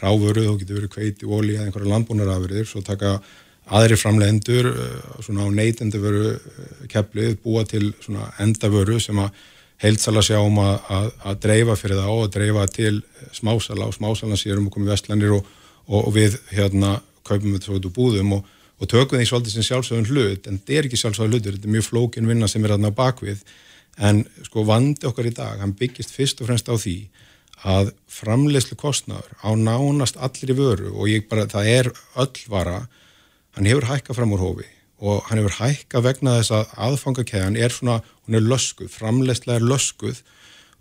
ráfuru, 0.00 0.44
þá 0.46 0.54
getur 0.62 0.78
verið 0.78 0.92
kveiti, 0.94 1.28
óli 1.28 1.58
eða 1.58 1.66
einhverja 1.68 1.90
landbúnarafurðir, 1.92 2.68
svo 2.70 2.80
taka 2.84 3.18
aðri 3.76 3.98
framleiðendur 4.00 4.70
eh, 4.70 4.94
svona 5.24 5.44
á 5.44 5.48
neytendavöru 5.52 6.30
eh, 6.32 6.86
keflið, 6.92 7.36
búa 7.44 7.64
til 7.68 7.92
svona 8.04 8.30
endavöru 8.42 8.98
sem 9.00 9.20
að 9.20 9.36
heilsala 9.84 10.22
sjáum 10.24 10.58
að, 10.62 10.74
að, 10.96 11.10
að 11.28 11.38
dreifa 11.44 11.76
fyrir 11.78 12.00
það 12.00 12.12
og 12.14 12.24
að 12.24 12.34
dreifa 12.38 12.66
til 12.72 12.94
smásala 13.36 13.88
og 13.88 13.96
smásalan 13.96 14.40
sérum 14.40 14.68
og 14.68 14.76
komið 14.76 14.94
vestlanir 14.94 15.36
og 15.38 15.48
og, 15.88 16.00
og 16.06 16.12
við 16.16 16.38
hérna 16.52 16.98
kaupum 17.24 17.54
þetta 17.56 17.74
út 17.76 17.88
úr 17.88 17.94
búðum 17.94 18.36
og, 18.38 18.48
og 18.80 18.90
tökum 18.90 19.20
því 19.20 19.28
svolítið 19.28 19.56
sem 19.56 19.68
sjálfsögum 19.68 20.08
hlut 20.10 20.48
en 20.48 20.58
þetta 20.58 20.78
er 20.78 20.88
ekki 20.88 21.00
sjálfsögum 21.00 21.32
hlutur, 21.32 21.56
þetta 21.56 21.68
er 21.70 21.76
mjög 21.76 21.88
flókin 21.88 22.28
vinna 22.30 22.48
sem 22.50 22.64
er 22.64 22.76
aðna 22.76 22.92
bakvið 22.94 23.44
en 24.02 24.24
sko 24.46 24.64
vandi 24.66 25.06
okkar 25.06 25.30
í 25.30 25.34
dag, 25.34 25.60
hann 25.62 25.76
byggist 25.78 26.12
fyrst 26.14 26.42
og 26.42 26.50
fremst 26.50 26.68
á 26.68 26.74
því 26.74 26.96
að 27.64 27.92
framlegslu 28.10 28.76
kostnaður 28.76 29.36
á 29.40 29.50
nánast 29.56 30.18
allir 30.20 30.56
vöru 30.58 30.92
og 30.92 31.08
ég 31.08 31.28
bara, 31.30 31.46
það 31.48 31.70
er 31.70 31.90
öll 32.20 32.48
vara, 32.52 32.80
hann 33.56 33.68
hefur 33.70 33.88
hækkað 33.88 34.18
fram 34.18 34.34
úr 34.36 34.42
hófi 34.42 34.68
og 35.04 35.24
hann 35.28 35.40
hefur 35.40 35.58
hækkað 35.62 36.06
vegna 36.08 36.38
þess 36.40 36.54
að 36.58 36.74
aðfangakæðan 36.88 37.58
er 37.60 37.72
svona, 37.72 38.00
hún 38.26 38.38
er 38.38 38.44
löskuð, 38.44 38.90
framlegslega 38.92 39.62
er 39.62 39.68
löskuð 39.70 40.20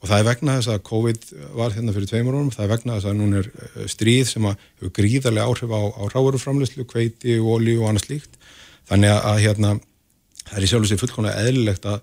og 0.04 0.10
það 0.10 0.20
er 0.20 0.28
vegna 0.28 0.56
þess 0.58 0.72
að 0.74 0.82
COVID 0.90 1.28
var 1.56 1.76
hérna 1.76 1.94
fyrir 1.96 2.10
tveimur 2.12 2.36
árum, 2.36 2.52
það 2.52 2.66
er 2.66 2.72
vegna 2.74 2.96
þess 2.98 3.10
að 3.10 3.20
núna 3.22 3.40
er 3.40 3.50
eh, 3.54 3.84
stríð 3.94 4.24
sem 4.28 4.48
hefur 4.50 4.94
gríðarlega 5.00 5.46
áhrif 5.48 5.72
á, 5.72 5.82
á 5.96 6.04
ráðuruframleyslu, 6.12 6.86
kveiti, 6.90 7.38
óli 7.40 7.78
og 7.80 7.88
annað 7.88 8.08
slíkt. 8.10 8.36
Þannig 8.90 9.14
að 9.16 9.44
hérna 9.46 9.72
það 10.44 10.58
er 10.60 10.66
í 10.66 10.72
sjálf 10.74 10.84
og 10.84 10.92
sér 10.92 11.00
fullkonlega 11.00 11.46
eðlilegt 11.48 11.88
að, 11.88 12.02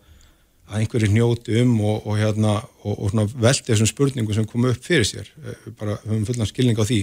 að 0.70 0.78
einhverju 0.80 1.10
njóti 1.12 1.58
um 1.60 1.74
og, 1.84 1.98
og, 2.06 2.14
hérna, 2.22 2.54
og, 2.86 2.94
og 3.04 3.34
veldi 3.36 3.68
þessum 3.68 3.90
spurningum 3.90 4.38
sem 4.38 4.48
komu 4.48 4.72
upp 4.72 4.86
fyrir 4.86 5.04
sér. 5.04 5.28
Eh, 5.44 5.68
bara 5.76 5.98
höfum 6.06 6.24
fullan 6.30 6.48
skilning 6.48 6.80
á 6.80 6.88
því. 6.88 7.02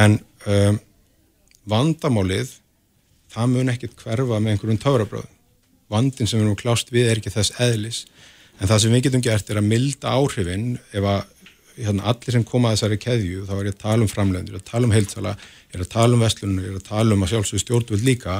En 0.00 0.16
um, 0.48 0.80
vandamálið 1.68 2.56
það 3.30 3.52
mun 3.52 3.74
ekkit 3.74 4.00
hverfa 4.00 4.40
með 4.40 4.54
einhverjum 4.54 4.80
tárabröðum 4.80 5.36
vandin 5.90 6.28
sem 6.28 6.38
við 6.38 6.46
erum 6.46 6.58
klást 6.58 6.92
við 6.94 7.10
er 7.10 7.20
ekki 7.20 7.32
þess 7.34 7.56
eðlis 7.62 8.04
en 8.60 8.70
það 8.70 8.82
sem 8.82 8.94
við 8.94 9.06
getum 9.08 9.24
gert 9.24 9.50
er 9.50 9.60
að 9.60 9.70
milda 9.70 10.14
áhrifin. 10.16 10.66
Ef 10.92 11.06
að 11.06 11.20
hérna, 11.80 12.06
allir 12.12 12.36
sem 12.36 12.44
koma 12.46 12.70
að 12.70 12.78
þessari 12.78 12.98
keðju, 13.00 13.44
þá 13.48 13.54
er 13.56 13.68
ég 13.70 13.76
að 13.76 13.84
tala 13.84 14.04
um 14.04 14.10
framlendur, 14.10 14.54
ég 14.54 14.58
er 14.58 14.64
að 14.64 14.70
tala 14.70 14.88
um 14.88 14.94
heilsala, 14.94 15.36
ég 15.70 15.78
er 15.78 15.84
að 15.84 15.92
tala 15.94 16.16
um 16.16 16.24
vestlunum, 16.24 16.60
ég 16.60 16.74
er 16.74 16.80
að 16.80 16.88
tala 16.90 17.16
um 17.16 17.24
að 17.24 17.32
sjálfsögur 17.32 17.64
stjórnvöld 17.64 18.06
líka, 18.06 18.36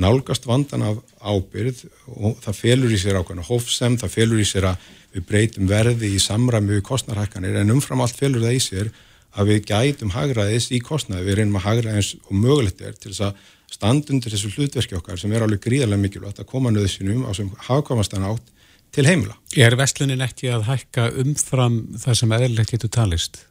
nálgast 0.00 0.48
vandan 0.48 0.82
af 0.82 1.00
ábyrð 1.22 1.84
og 2.10 2.38
það 2.42 2.58
felur 2.58 2.94
í 2.94 2.98
sér 2.98 3.20
ákveðna 3.20 3.46
hófsem, 3.46 3.98
það 4.00 4.14
felur 4.16 4.42
í 4.42 4.46
sér 4.48 4.72
að 4.72 4.88
við 5.14 5.26
breytum 5.28 5.68
verði 5.70 6.10
í 6.16 6.22
samræmi 6.22 6.74
við 6.74 6.86
kostnarhækkanir 6.88 7.60
en 7.60 7.70
umfram 7.76 8.02
allt 8.02 8.18
felur 8.18 8.42
það 8.42 8.56
í 8.56 8.62
sér 8.64 8.90
að 9.34 9.52
við 9.52 9.68
gætum 9.70 10.10
hagraðis 10.14 10.66
í 10.74 10.80
kostnaði, 10.82 11.28
við 11.28 11.38
reynum 11.38 11.60
að 11.60 11.66
hagraðis 11.68 12.10
og 12.24 12.34
mögulegt 12.34 12.82
er 12.82 12.98
til 12.98 13.12
þess 13.12 13.28
að 13.28 13.44
standundir 13.74 14.34
þessu 14.34 14.50
hlutverki 14.54 14.98
okkar 14.98 15.18
sem 15.18 15.32
er 15.34 15.46
alveg 15.46 15.62
gríðarlega 15.62 16.02
mikilvægt 16.02 16.42
að 16.42 16.50
koma 16.50 16.74
nöðsynum 16.74 17.22
á 17.26 17.30
sem 17.38 17.50
hafkvæmastan 17.68 18.26
átt 18.26 18.50
til 18.94 19.06
heimila. 19.08 19.36
Er 19.58 19.76
vestlunin 19.78 20.24
ekki 20.24 20.50
að 20.54 20.66
hækka 20.68 21.08
umfram 21.22 21.80
það 22.00 22.18
sem 22.20 22.34
eðlilegt 22.38 22.74
getur 22.74 22.92
talist 22.94 23.44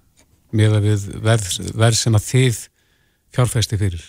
með 0.53 0.77
að 0.77 0.89
við 0.89 1.07
verð, 1.23 1.47
verð 1.73 1.99
sem 1.99 2.17
að 2.17 2.27
þið 2.27 2.59
fjárfæsti 3.33 3.79
fyrir? 3.81 4.03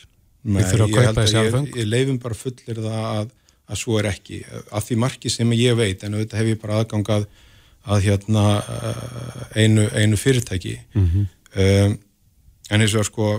Nei, 0.45 0.61
ég 0.61 0.99
held 1.01 1.19
að 1.19 1.33
ég, 1.33 1.57
ég 1.73 1.89
leifum 1.89 2.21
bara 2.21 2.37
fullir 2.37 2.77
það 2.85 2.99
að, 3.01 3.31
að 3.73 3.81
svo 3.81 3.97
er 4.01 4.11
ekki 4.11 4.43
að 4.45 4.87
því 4.89 4.99
marki 5.01 5.33
sem 5.33 5.55
ég 5.57 5.79
veit 5.79 6.05
en 6.05 6.19
auðvitað 6.19 6.43
hef 6.43 6.51
ég 6.53 6.61
bara 6.61 6.83
aðgangað 6.83 7.27
að 7.85 8.05
hérna 8.07 8.45
eh, 8.61 9.63
einu, 9.65 9.87
einu 9.97 10.19
fyrirtæki 10.21 10.77
mm 10.95 11.07
-hmm. 11.07 11.25
um, 11.65 11.97
en 12.71 12.81
eins 12.85 12.95
og 12.95 13.07
sko 13.09 13.31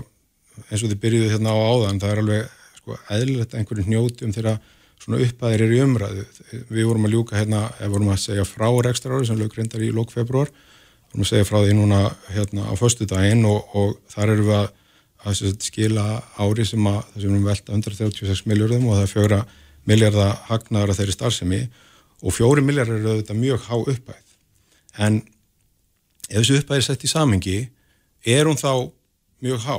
eins 0.70 0.82
og 0.82 0.90
þið 0.90 1.00
byrjuðu 1.02 1.30
hérna 1.30 1.54
á 1.54 1.58
áðan 1.58 2.00
það 2.02 2.12
er 2.12 2.22
alveg 2.22 2.50
sko 2.80 2.98
eðlilegt 3.16 3.54
að 3.54 3.60
einhverju 3.60 3.86
hnjótum 3.86 4.34
þegar 4.34 4.58
svona 5.02 5.20
uppæðir 5.24 5.66
er 5.66 5.74
í 5.74 5.82
umræðu. 5.84 6.24
Við 6.70 6.88
vorum 6.88 7.06
að 7.08 7.14
ljúka 7.16 7.36
hérna, 7.38 7.66
ef 7.80 7.92
vorum 7.92 8.10
að 8.12 8.22
segja 8.24 8.46
frá 8.48 8.66
rekstra 8.86 9.14
ári 9.16 9.28
sem 9.28 9.38
lög 9.38 9.54
reyndar 9.56 9.84
í 9.84 9.92
lók 9.94 10.14
februar, 10.14 10.50
vorum 11.12 11.26
að 11.26 11.30
segja 11.30 11.48
frá 11.48 11.60
því 11.60 11.76
núna 11.78 12.00
hérna 12.32 12.66
á 12.66 12.72
förstu 12.78 13.06
daginn 13.08 13.46
og, 13.48 13.76
og 13.76 13.96
þar 14.12 14.34
erum 14.34 14.50
við 14.50 14.58
að, 14.58 14.68
að 15.26 15.62
skila 15.66 16.06
ári 16.42 16.66
sem 16.66 16.90
að 16.90 17.00
það 17.12 17.24
sem 17.24 17.36
við 17.36 17.48
velta 17.50 17.78
136 17.78 18.44
miljardum 18.50 18.88
og 18.88 18.98
það 18.98 19.06
er 19.06 19.12
fjóra 19.14 19.40
miljardar 19.86 20.36
hagnaðar 20.50 20.92
að 20.92 21.00
þeirri 21.00 21.16
starfsemi 21.16 21.62
og 22.22 22.34
fjóri 22.34 22.64
miljardar 22.64 22.98
eru 22.98 23.14
auðvitað 23.14 23.42
mjög 23.42 23.66
há 23.68 23.74
uppæð. 23.78 24.22
En 24.98 25.20
ef 26.30 26.40
þessu 26.40 26.60
uppæð 26.62 26.80
er 26.80 26.86
sett 26.88 27.04
í 27.06 27.10
samengi, 27.10 27.58
er 28.26 28.48
hún 28.48 28.58
þá 28.58 28.88
mjög 29.44 29.62
há? 29.68 29.76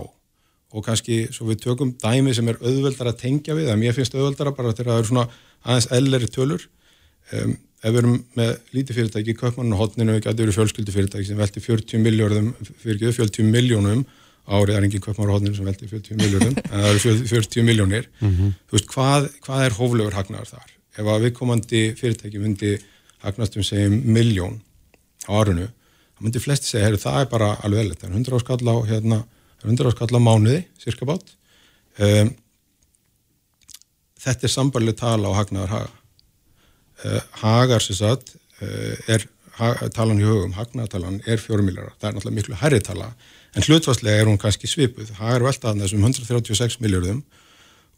Og 0.75 0.83
kannski 0.83 1.27
svo 1.31 1.47
við 1.47 1.61
tökum 1.63 1.93
dæmi 2.01 2.33
sem 2.35 2.47
er 2.51 2.59
auðveldar 2.59 3.11
að 3.11 3.21
tengja 3.21 3.55
við, 3.55 3.69
að 3.71 3.79
mér 3.81 3.95
finnst 3.95 4.15
auðveldara 4.17 4.51
bara 4.55 4.73
þegar 4.75 4.91
það 4.91 4.99
eru 5.01 5.09
svona 5.11 5.27
aðeins 5.63 5.89
elleri 5.95 6.29
tölur 6.33 6.65
um, 7.33 7.53
ef 7.77 7.93
við 7.93 7.99
erum 8.01 8.17
með 8.35 8.51
lítið 8.75 8.97
fyrirtæki 8.99 9.33
í 9.33 9.37
köpmann 9.37 9.73
og 9.75 9.81
hodninu, 9.83 10.15
við 10.17 10.23
gætu 10.25 10.43
verið 10.43 10.57
fjölskyldu 10.57 10.95
fyrirtæki 10.95 11.29
sem 11.29 11.39
velti 11.39 11.63
40 11.63 12.03
miljónum 12.03 12.49
fyrir 12.81 12.97
ekki 12.97 13.13
40 13.21 13.51
miljónum 13.53 14.03
árið, 14.47 14.73
það 14.73 14.79
er 14.79 14.87
engin 14.87 15.05
köpmann 15.05 15.29
og 15.29 15.37
hodninu 15.37 15.55
sem 15.55 15.67
velti 15.67 15.89
40 15.91 16.19
miljónum 16.19 16.53
en 16.71 16.73
það 16.73 16.89
eru 16.91 16.99
40 17.31 17.67
miljónir 17.67 18.09
mm 18.19 18.33
-hmm. 18.33 18.49
þú 18.67 18.77
veist, 18.77 18.89
hvað, 18.91 19.29
hvað 19.45 19.65
er 19.65 19.77
hóflegur 19.79 20.17
hagnaðar 20.19 20.51
þar? 20.51 20.69
Ef 20.97 21.05
að 21.05 21.23
viðkomandi 21.27 21.81
fyrirtæki 21.95 22.39
myndi 22.41 22.77
hagnast 23.23 23.57
um 23.57 23.63
segjum 23.63 24.01
miljón 24.03 24.59
á 25.29 25.31
árunu, 25.37 25.67
þá 26.17 26.19
myndi 26.25 26.39
flesti 26.41 26.65
segja, 26.65 26.87
það 29.61 29.69
er 29.69 29.77
bara 29.77 29.93
alveg 29.93 29.93
eðlert, 29.93 29.93
það 29.93 29.93
er 29.93 29.93
100 29.93 29.93
áskall 29.93 30.07
á 30.07 30.17
100 30.17 30.17
áskall 30.17 30.17
á 30.17 30.27
mánuði, 30.27 30.59
cirka 30.81 31.07
bát. 31.07 31.31
Um, 31.97 32.35
þetta 34.21 34.47
er 34.47 34.53
sambarlega 34.53 35.01
tala 35.01 35.31
á 35.33 35.37
hagnaðar 35.39 35.73
haga. 35.73 35.95
Uh, 36.97 37.21
hagar 37.43 37.83
sem 37.85 37.97
sagt 37.97 38.35
uh, 38.61 38.95
er 39.07 39.27
ha 39.57 39.89
talan 39.93 40.19
í 40.21 40.25
hugum, 40.25 40.53
hagnaðartalan 40.57 41.21
er 41.25 41.41
fjórumiljar, 41.41 41.93
það 41.97 42.09
er 42.09 42.15
náttúrulega 42.15 42.37
miklu 42.37 42.57
herri 42.61 42.79
tala 42.85 43.07
en 43.57 43.65
hlutvarslega 43.65 44.21
er 44.21 44.29
hún 44.29 44.37
kannski 44.41 44.69
svipuð. 44.69 45.09
Hagar 45.17 45.45
veltaðan 45.47 45.81
þessum 45.81 46.03
136 46.05 46.77
miljardum 46.83 47.23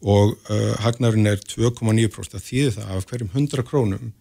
og 0.00 0.38
uh, 0.48 0.72
hagnaðurinn 0.80 1.28
er 1.28 1.42
2,9% 1.44 2.40
því 2.40 2.64
það 2.78 2.94
af 2.96 3.08
hverjum 3.10 3.32
100 3.34 3.66
krónum 3.68 4.14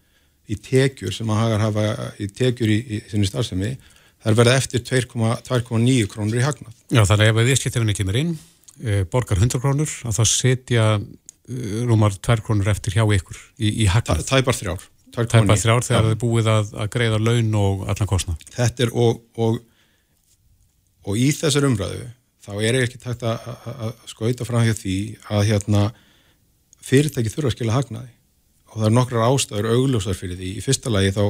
í 0.49 0.57
tekjur 0.59 1.15
sem 1.15 1.29
að 1.31 1.41
hagar 1.43 1.63
hafa 1.63 1.85
í 2.19 2.27
tekjur 2.27 2.73
í, 2.73 2.79
í 2.97 3.01
sinni 3.07 3.29
starfsemi 3.29 3.77
það 4.19 4.31
er 4.31 4.37
verið 4.41 4.57
eftir 4.59 4.85
2,9 4.89 6.11
krónur 6.11 6.39
í 6.39 6.45
hagnað. 6.45 6.75
Já, 6.91 7.03
þannig 7.07 7.31
ef 7.31 7.41
viðskiptefinni 7.49 7.95
kemur 7.97 8.19
inn, 8.19 8.35
e, 8.83 9.01
borgar 9.11 9.41
100 9.41 9.63
krónur, 9.63 9.95
að 10.07 10.19
þá 10.19 10.23
setja 10.33 10.85
e, 10.99 11.01
rúmar 11.89 12.15
2 12.15 12.45
krónur 12.45 12.71
eftir 12.73 12.97
hjá 12.97 13.05
ykkur 13.05 13.39
í, 13.57 13.73
í 13.85 13.89
hagnað. 13.91 14.25
Það 14.27 14.41
er 14.41 14.47
bara 14.49 14.59
þrjár. 14.59 14.85
Það 15.09 15.25
er 15.39 15.49
bara 15.49 15.63
þrjár 15.63 15.87
þegar 15.87 16.05
það 16.05 16.13
er 16.13 16.21
búið 16.21 16.51
að, 16.53 16.71
að 16.83 16.91
greiða 16.93 17.19
laun 17.23 17.55
og 17.57 17.83
allan 17.89 18.09
kostna. 18.09 18.37
Þetta 18.53 18.85
er 18.85 18.93
og, 18.93 19.23
og, 19.41 19.59
og 21.09 21.17
í 21.19 21.31
þessar 21.33 21.65
umræðu 21.69 22.05
þá 22.45 22.53
er 22.65 22.77
ekki 22.83 23.01
tægt 23.01 23.25
að, 23.27 23.49
að 23.71 24.05
skoita 24.09 24.47
fram 24.47 24.63
hér 24.65 24.77
því 24.77 24.97
að 25.33 25.43
hérna, 25.49 25.83
fyrirtæki 26.85 27.33
þurfa 27.33 27.51
að 27.51 27.55
skila 27.57 27.75
hagnaði 27.75 28.13
og 28.69 28.75
það 28.77 28.87
er 28.87 28.95
nokkrar 28.95 29.25
ástæður 29.25 29.71
augljósar 29.73 30.17
fyrir 30.17 30.37
því. 30.37 30.51
Í 30.59 30.63
fyrsta 30.63 30.91
lagi 30.93 31.13
þá 31.15 31.23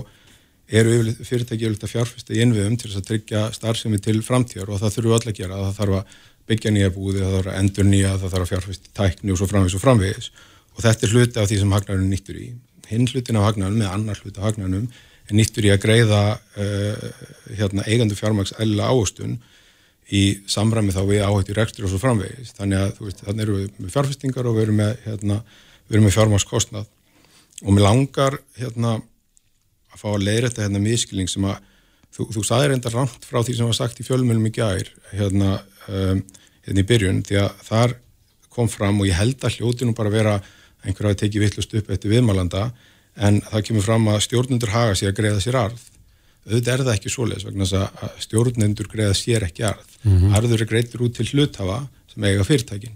eru 0.69 1.13
fyrirtæki 1.25 1.65
yfirleitt 1.65 1.85
að 1.85 1.93
fjárfesta 1.93 2.35
í 2.35 2.41
innviðum 2.43 2.77
til 2.77 2.89
þess 2.89 3.01
að 3.01 3.07
tryggja 3.09 3.43
starfsemi 3.55 3.99
til 4.03 4.19
framtíðar 4.25 4.69
og 4.69 4.81
það 4.83 4.95
þurfu 4.97 5.15
öll 5.17 5.31
að 5.31 5.38
gera, 5.39 5.61
það 5.65 5.77
þarf 5.79 5.97
að 5.99 6.17
byggja 6.49 6.73
nýja 6.73 6.93
búði, 6.93 7.21
það 7.23 7.35
þarf 7.38 7.51
að 7.51 7.59
endur 7.59 7.88
nýja, 7.89 8.15
það 8.15 8.33
þarf 8.33 8.45
að 8.45 8.51
fjárfesta 8.53 8.89
í 8.89 8.95
tækni 8.99 9.33
og 9.33 9.39
svo 9.39 9.49
framvegis 9.49 9.77
og 9.77 9.83
framvegis 9.83 10.31
og 10.75 10.83
þetta 10.85 11.05
er 11.05 11.13
hluti 11.13 11.41
af 11.41 11.49
því 11.49 11.59
sem 11.61 11.73
hagnarinn 11.75 12.11
nýttur 12.13 12.39
í. 12.39 12.47
Hinn 12.89 13.07
hlutin 13.09 13.39
af 13.39 13.47
hagnarinn 13.49 13.81
með 13.81 13.93
annar 13.93 14.21
hluti 14.21 14.39
af 14.39 14.47
hagnarinn 14.49 14.88
er 15.29 15.38
nýttur 15.38 15.67
í 15.67 15.73
að 15.73 15.81
greiða 15.83 16.21
uh, 16.38 17.07
hérna, 17.57 17.85
eigendu 17.85 18.17
fjármaks 18.17 18.55
eðla 18.61 18.89
ástun 18.93 19.38
í 20.09 20.23
samræmi 20.49 20.93
þá 20.95 21.03
við 21.05 21.25
áhættu 21.25 21.57
rekstur 21.57 21.85
og 21.85 21.93
svo 21.93 22.01
framvegis. 22.01 22.55
Þannig 22.57 22.81
að 22.81 23.03
veist, 23.03 23.21
þannig 23.27 23.45
eru 23.45 23.57
við 23.59 23.75
með 23.77 23.93
fjárfestingar 23.93 24.49
og 24.49 24.57
við 24.57 24.65
erum 24.65 24.79
með, 24.81 24.95
hérna, 25.05 25.41
með 25.91 26.15
fjármakskostnað 26.15 26.89
og 27.59 27.75
mér 27.75 27.85
langar 27.85 28.39
hérna 28.57 28.95
að 30.00 30.06
fá 30.06 30.10
að 30.15 30.25
leira 30.25 30.50
þetta 30.50 30.65
hérna 30.65 30.82
miskilning 30.84 31.29
sem 31.29 31.46
að 31.50 31.58
þú, 32.15 32.27
þú 32.36 32.44
saði 32.48 32.70
reynda 32.72 32.94
rámt 32.94 33.25
frá 33.27 33.41
því 33.44 33.58
sem 33.58 33.70
var 33.70 33.77
sagt 33.77 34.00
í 34.00 34.06
fjölmjölum 34.08 34.48
í 34.48 34.53
gær 34.56 34.91
hérna, 35.12 35.58
um, 35.88 36.24
hérna 36.65 36.84
í 36.84 36.88
byrjun 36.88 37.22
því 37.27 37.41
að 37.44 37.65
þar 37.68 37.96
kom 38.53 38.72
fram 38.72 39.01
og 39.01 39.10
ég 39.10 39.20
held 39.20 39.44
að 39.44 39.60
hljóti 39.60 39.88
nú 39.88 39.96
bara 39.98 40.13
vera 40.13 40.39
einhverja 40.86 41.15
að 41.15 41.22
tekið 41.25 41.46
vittlust 41.46 41.75
upp 41.75 41.91
eftir 41.91 42.13
viðmálanda 42.13 42.70
en 43.20 43.41
það 43.44 43.65
kemur 43.68 43.86
fram 43.86 44.08
að 44.12 44.24
stjórnundur 44.27 44.74
haga 44.74 44.96
sér 44.96 45.12
að 45.12 45.20
greiða 45.20 45.44
sér 45.44 45.60
arð. 45.60 45.86
Auðvitað 46.48 46.74
er 46.74 46.84
það 46.86 46.94
ekki 46.96 47.12
svoleiðis 47.13 47.46
vegna 47.50 47.68
að 47.68 48.13
stjórnundur 48.24 48.89
greiða 48.89 49.15
sér 49.18 49.46
ekki 49.50 49.65
arð. 49.68 49.98
Mm 50.06 50.15
-hmm. 50.15 50.36
arður 50.39 50.63
er 50.63 50.70
greitur 50.72 51.03
út 51.03 51.18
til 51.18 51.27
hluthafa 51.27 51.82
sem 52.13 52.24
eiga 52.24 52.48
fyrirtækin. 52.48 52.96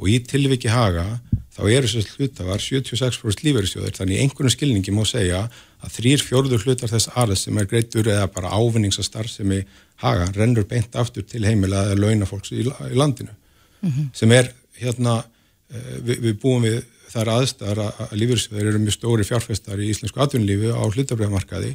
Og 0.00 0.08
í 0.10 0.18
tilviki 0.26 0.68
haga 0.68 1.20
þá 1.54 1.62
eru 1.70 1.90
þess 1.90 2.16
hlutafar 2.16 2.62
76% 2.62 3.44
lífeyrisjóðir 3.46 3.96
þannig 3.98 4.22
einhvern 4.24 4.52
skilningi 4.52 4.92
má 4.94 5.04
segja 5.06 5.44
að 5.80 5.96
þrýr 5.96 6.24
fjórður 6.24 6.64
hlutar 6.66 6.92
þess 6.92 7.10
aðeins 7.14 7.44
sem 7.46 7.58
er 7.60 7.68
greitur 7.70 8.08
eða 8.08 8.28
bara 8.32 8.52
ávinningsastar 8.52 9.28
sem 9.30 9.52
í 9.56 9.60
haga 10.02 10.30
rennur 10.36 10.66
beint 10.68 10.96
aftur 10.96 11.26
til 11.28 11.44
heimila 11.46 11.86
eða 11.88 12.00
launafólks 12.00 12.52
í, 12.52 12.64
í 12.64 12.96
landinu 12.96 13.32
mm 13.32 13.90
-hmm. 13.90 14.10
sem 14.16 14.32
er 14.32 14.52
hérna 14.80 15.20
uh, 15.20 15.96
við, 16.04 16.20
við 16.26 16.34
búum 16.42 16.66
við 16.66 16.82
þar 17.10 17.32
aðstæðar 17.36 17.80
að, 17.84 18.02
að 18.06 18.18
lífeyrisjóðir 18.22 18.68
eru 18.70 18.82
mjög 18.82 18.96
stóri 18.96 19.24
fjárfestar 19.26 19.80
í 19.80 19.88
íslensku 19.90 20.20
atvinnulífi 20.22 20.70
á 20.70 20.84
hlutafræðamarkaði 20.84 21.72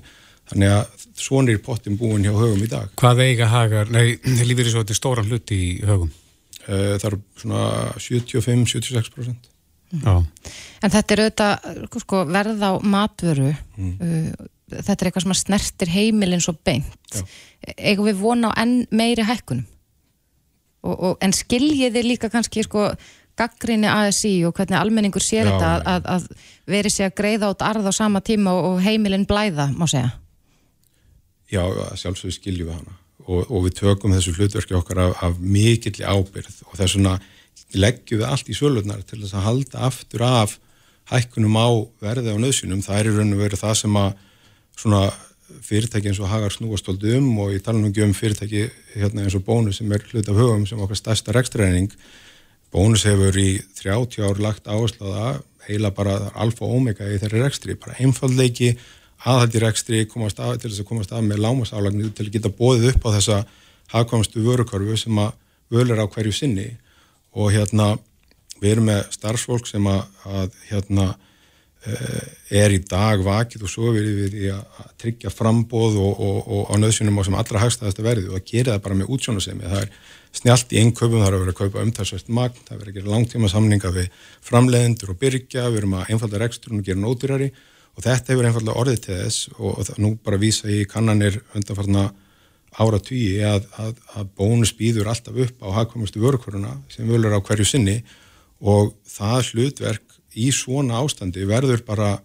þannig 0.52 0.76
að 0.76 1.08
svonir 1.18 1.60
pottin 1.66 1.98
búin 1.98 2.24
hjá 2.24 2.32
högum 2.32 2.64
í 2.64 2.70
dag 2.72 2.94
Hvað 3.02 3.24
eiga 3.26 3.50
hagar, 3.50 3.90
nei, 3.92 4.16
lífeyrisjóðir 4.50 4.96
stóran 4.96 5.28
hluti 5.28 5.58
í 5.58 5.74
högum? 5.86 6.14
Uh, 6.66 6.96
það 6.98 7.10
eru 7.12 7.20
svona 7.42 7.66
75-76% 7.98 9.55
Já. 10.04 10.52
En 10.84 10.94
þetta 10.94 11.16
er 11.16 11.24
auðvitað 11.24 12.00
sko, 12.04 12.24
verð 12.30 12.66
á 12.66 12.72
matvöru 12.84 13.52
mm. 13.54 13.94
uh, 13.96 14.48
þetta 14.72 14.96
er 14.98 15.10
eitthvað 15.10 15.28
sem 15.28 15.38
snertir 15.40 15.92
heimilin 15.94 16.44
svo 16.44 16.56
beint. 16.66 17.22
Eigum 17.78 18.10
við 18.10 18.22
vona 18.22 18.52
á 18.54 18.58
enn 18.64 18.84
meiri 18.94 19.26
hækkunum? 19.26 19.68
Og, 20.86 20.96
og, 20.96 21.14
en 21.26 21.34
skiljiði 21.34 22.04
líka 22.06 22.30
kannski 22.30 22.62
sko 22.66 22.92
gaggrinni 23.36 23.90
ASI 23.90 24.38
og 24.48 24.54
hvernig 24.56 24.78
almenningur 24.78 25.24
sér 25.24 25.48
já, 25.48 25.50
þetta 25.50 25.72
að, 25.72 25.88
að, 25.92 26.06
að 26.14 26.76
veri 26.76 26.92
sér 26.94 27.10
að 27.10 27.16
greiða 27.18 27.50
át 27.52 27.66
arð 27.72 27.90
á 27.90 27.94
sama 27.98 28.22
tíma 28.24 28.54
og, 28.54 28.68
og 28.70 28.84
heimilin 28.86 29.26
blæða, 29.28 29.72
má 29.76 29.88
segja? 29.90 30.14
Já, 31.52 31.64
sjálfsögur 32.00 32.38
skiljum 32.38 32.70
við 32.70 32.78
hana. 32.80 32.96
Og 33.26 33.64
við 33.66 33.80
tökum 33.80 34.14
þessu 34.14 34.36
hlutverki 34.38 34.76
okkar 34.78 35.02
af, 35.08 35.16
af 35.26 35.38
mikill 35.42 35.98
ábyrð 36.06 36.62
og 36.68 36.76
það 36.76 36.86
er 36.86 36.92
svona 36.94 37.14
leggjum 37.76 38.22
við 38.22 38.28
allt 38.30 38.50
í 38.50 38.58
sölurnar 38.58 39.04
til 39.08 39.22
þess 39.22 39.36
að 39.36 39.48
halda 39.50 39.86
aftur 39.90 40.26
af 40.26 40.58
hækkunum 41.12 41.58
á 41.60 41.68
verði 42.02 42.34
á 42.34 42.38
nöðsynum, 42.42 42.82
það 42.86 43.00
er 43.00 43.10
í 43.10 43.16
raun 43.16 43.36
og 43.36 43.42
veru 43.44 43.60
það 43.60 43.76
sem 43.82 43.98
að 44.00 44.12
svona 44.76 45.02
fyrirtæki 45.66 46.10
eins 46.10 46.20
og 46.20 46.30
Hagar 46.32 46.54
snúastóldu 46.54 47.18
um 47.20 47.28
og 47.44 47.54
ég 47.54 47.64
tala 47.64 47.80
nú 47.80 47.92
ekki 47.92 48.04
um 48.06 48.14
fyrirtæki 48.18 48.64
hérna 48.96 49.26
eins 49.26 49.36
og 49.38 49.46
Bónus 49.46 49.80
sem 49.80 49.92
er 49.94 50.04
hlut 50.10 50.30
af 50.30 50.40
hugum 50.40 50.66
sem 50.66 50.80
okkar 50.82 50.98
stærsta 50.98 51.36
rekstræning 51.36 51.94
Bónus 52.74 53.06
hefur 53.08 53.38
í 53.38 53.62
30 53.78 54.26
ár 54.26 54.42
lagt 54.42 54.66
áherslaða 54.66 55.36
heila 55.68 55.92
bara 55.94 56.32
alfa 56.34 56.66
og 56.66 56.80
omega 56.80 57.08
í 57.10 57.20
þeirri 57.22 57.44
rekstri, 57.44 57.76
bara 57.78 57.98
einfallleiki 58.02 58.74
aðhaldi 59.26 59.62
rekstri 59.64 60.04
komast 60.10 60.42
af 60.42 60.58
til 60.60 60.72
þess 60.72 60.84
að 60.84 60.90
komast 60.90 61.14
af 61.14 61.24
með 61.26 61.44
lámasálagnir 61.46 62.12
til 62.14 62.28
að 62.28 62.34
geta 62.36 62.54
bóðið 62.54 62.92
upp 62.94 63.08
á 63.08 63.10
þessa 63.18 63.38
hafkvæmstu 63.94 64.44
vörukorfu 64.46 64.98
sem 64.98 65.22
að 65.22 65.32
völur 65.74 66.02
á 66.02 66.06
hverju 66.10 66.34
sinni 66.36 66.68
og 67.36 67.52
hérna 67.54 67.94
við 68.62 68.72
erum 68.72 68.90
með 68.90 69.06
starfsfólk 69.14 69.68
sem 69.68 69.88
að, 69.92 70.04
að 70.26 70.60
hérna 70.72 71.14
Eh, 71.86 72.62
er 72.64 72.74
í 72.74 72.80
dag 72.82 73.22
vakið 73.22 73.66
og 73.68 73.70
svo 73.70 73.92
verið 73.94 74.16
við 74.18 74.36
í 74.40 74.48
að 74.50 74.86
tryggja 75.02 75.30
frambóð 75.30 76.00
og, 76.02 76.22
og, 76.24 76.38
og 76.56 76.72
á 76.74 76.82
nöðsynum 76.82 77.20
á 77.22 77.24
sem 77.28 77.36
allra 77.38 77.62
hagstæðast 77.62 78.00
að 78.02 78.08
verði 78.08 78.32
og 78.32 78.40
að 78.40 78.48
gera 78.50 78.74
það 78.74 78.82
bara 78.88 78.98
með 79.02 79.12
útsjónasemi 79.14 79.70
það 79.70 79.84
er 79.84 79.92
snjált 80.40 80.74
í 80.74 80.80
einköpum, 80.82 81.20
það 81.22 81.28
er 81.28 81.38
að 81.38 81.44
vera 81.44 81.54
að 81.54 81.60
kaupa 81.60 81.84
umtalsvært 81.86 82.32
magn, 82.40 82.58
það 82.58 82.72
er 82.72 82.80
að 82.80 82.82
vera 82.82 82.94
að 82.94 82.98
gera 82.98 83.14
langtíma 83.14 83.52
samninga 83.54 83.92
við 84.00 84.10
framleiðendur 84.50 85.14
og 85.14 85.20
byrkja 85.22 85.68
við 85.68 85.80
erum 85.84 85.96
að 86.00 86.10
einfalda 86.16 86.42
reksturinn 86.42 86.82
og 86.82 86.90
gera 86.90 87.04
nótýrari 87.04 87.52
og 87.94 88.08
þetta 88.08 88.34
hefur 88.34 88.50
einfalda 88.50 88.78
orðið 88.82 89.04
til 89.06 89.20
þess 89.20 89.52
og, 89.60 89.72
og 89.76 90.02
nú 90.02 90.16
bara 90.26 90.42
vísa 90.42 90.72
í 90.74 90.82
kannanir 90.90 91.38
undanfarna 91.54 92.08
ára 92.76 93.00
tugi 93.00 93.40
að, 93.46 93.68
að, 93.80 94.00
að 94.20 94.32
bónus 94.38 94.74
býður 94.76 95.10
alltaf 95.12 95.38
upp 95.46 95.64
á 95.64 95.68
hagkomustu 95.80 96.22
vörukvöruna 96.24 96.74
sem 96.92 97.08
völur 97.08 97.36
á 97.36 97.40
hverju 97.40 97.68
sinni 97.68 98.02
og 98.60 98.94
það 99.08 99.52
hlutverk 99.52 100.18
í 100.36 100.50
svona 100.52 101.00
ástandi 101.00 101.46
verður 101.48 101.86
bara 101.88 102.18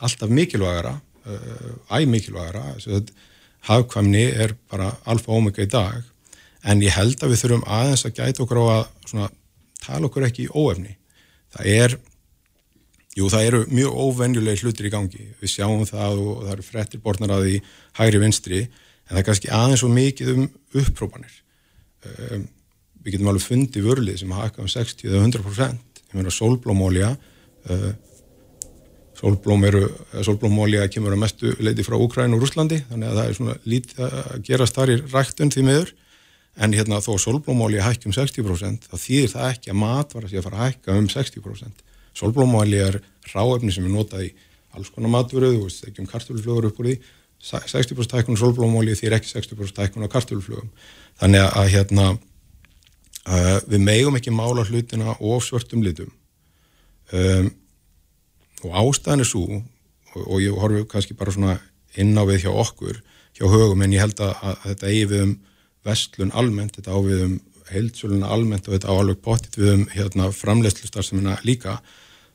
alltaf 0.00 0.30
mikilvægara 0.32 0.94
uh, 1.28 1.98
æg 1.98 2.08
mikilvægara. 2.08 2.74
Hafkvæmni 3.68 4.24
er 4.32 4.54
bara 4.70 4.92
alfa 5.04 5.34
ómega 5.34 5.64
í 5.64 5.70
dag. 5.70 6.04
En 6.64 6.82
ég 6.82 6.94
held 6.94 7.20
að 7.20 7.34
við 7.34 7.42
þurfum 7.42 7.66
aðeins 7.66 8.06
að 8.06 8.20
gæta 8.20 8.44
okkur 8.44 8.60
á 8.62 8.66
að 8.66 8.84
svona, 9.10 9.30
tala 9.82 10.08
okkur 10.08 10.28
ekki 10.28 10.46
í 10.46 10.52
óefni. 10.54 10.94
Það 11.52 11.70
er 11.74 11.96
jú 13.18 13.28
það 13.32 13.48
eru 13.48 13.60
mjög 13.72 13.98
óvenjulegi 14.04 14.64
hlutir 14.64 14.88
í 14.88 14.92
gangi. 14.94 15.24
Við 15.42 15.52
sjáum 15.52 15.84
það 15.88 16.22
og 16.22 16.44
það 16.44 16.52
eru 16.54 16.66
frettir 16.66 17.02
borðnar 17.04 17.34
að 17.34 17.46
því 17.48 17.56
hægri 17.98 18.22
vinstri 18.22 18.60
en 19.08 19.16
það 19.16 19.22
er 19.22 19.26
kannski 19.30 19.50
aðeins 19.54 19.84
og 19.86 19.94
mikið 19.96 20.30
um 20.34 20.46
upprópanir 20.82 21.34
um, 22.04 22.46
við 23.02 23.16
getum 23.16 23.32
alveg 23.32 23.46
fundið 23.46 23.88
vörlið 23.88 24.20
sem 24.20 24.36
haka 24.36 24.62
um 24.62 24.70
60-100% 24.70 26.02
ég 26.08 26.16
meina 26.16 26.32
sólblómólja 26.32 27.16
Eh, 27.68 27.92
sólblóm 29.18 29.64
eru, 29.66 29.82
sólblómólja 30.22 30.86
kemur 30.94 31.12
að 31.16 31.22
mestu 31.24 31.50
leiti 31.58 31.82
frá 31.82 31.96
Úkræn 31.98 32.36
og 32.36 32.44
Rúslandi 32.44 32.78
þannig 32.86 33.08
að 33.08 33.16
það 33.18 33.24
er 33.24 33.36
svona 33.36 33.56
lítið 33.66 34.02
að 34.06 34.44
gerast 34.46 34.78
þar 34.78 34.92
í 34.92 34.98
ræktun 35.02 35.50
því 35.52 35.64
miður. 35.66 35.90
En 36.58 36.74
hérna 36.74 37.00
þó 37.02 37.10
sólblómólja 37.22 37.84
hækki 37.86 38.08
um 38.10 38.14
60% 38.14 38.86
þá 38.86 38.94
þýðir 38.94 39.32
það 39.34 39.50
ekki 39.50 39.72
að 39.72 39.80
mat 39.82 40.14
var 40.14 40.24
að 40.26 40.32
sé 40.32 40.38
að 40.38 40.46
fara 40.46 40.60
að 40.60 40.68
hækka 40.68 40.96
um 40.98 41.10
60% 41.12 41.84
sólblómólja 42.18 42.86
er 42.92 43.00
ráefni 43.34 43.74
sem 43.74 43.86
er 43.86 43.94
notað 43.94 44.24
í 44.26 44.32
alls 44.78 44.90
konar 44.94 45.12
matvöruð, 45.12 45.58
þú 45.58 45.66
veist 45.66 45.86
ekki 45.90 46.02
um 46.02 46.08
kartúluflugur 46.10 46.70
upp 46.70 46.80
úr 46.80 46.88
því 46.88 46.96
60% 47.42 48.16
hækkun 48.18 48.38
sólblómólja 48.38 48.96
þýr 48.98 49.18
ekki 49.18 49.30
60% 49.30 49.82
hækkun 49.84 50.06
á 50.06 50.12
kartúluflugum 50.12 50.70
þannig 51.20 51.44
að 51.46 51.70
hérna 51.74 52.06
uh, 52.14 53.58
við 53.68 53.82
megum 53.84 54.18
ekki 54.18 54.34
mála 54.34 54.66
hlutina 54.66 55.14
of 55.18 55.46
svörtum 55.46 55.84
litum. 55.86 56.10
Um, 57.14 57.52
og 58.66 58.74
ástæðan 58.82 59.22
er 59.22 59.28
svo 59.28 59.44
og, 59.48 60.22
og 60.24 60.40
ég 60.42 60.56
horfi 60.58 60.84
kannski 60.90 61.16
bara 61.16 61.32
svona 61.34 61.58
inn 61.98 62.18
á 62.18 62.26
við 62.28 62.46
hjá 62.46 62.52
okkur, 62.52 62.98
hjá 63.38 63.46
högum 63.48 63.84
en 63.84 63.94
ég 63.94 64.02
held 64.02 64.18
að, 64.20 64.34
að 64.42 64.58
þetta 64.66 64.90
eigi 64.90 65.06
við 65.12 65.24
um 65.24 65.36
vestlun 65.88 66.34
almennt, 66.36 66.76
þetta 66.76 66.94
á 66.94 66.98
við 67.06 67.24
um 67.24 67.36
heilsöluna 67.68 68.30
almennt 68.32 68.68
og 68.68 68.74
þetta 68.74 68.90
á 68.90 68.94
alveg 68.96 69.20
pottit 69.24 69.58
við 69.60 69.74
um 69.74 69.84
hérna, 69.92 70.30
framlegslustarfsemina 70.34 71.38
líka. 71.46 71.78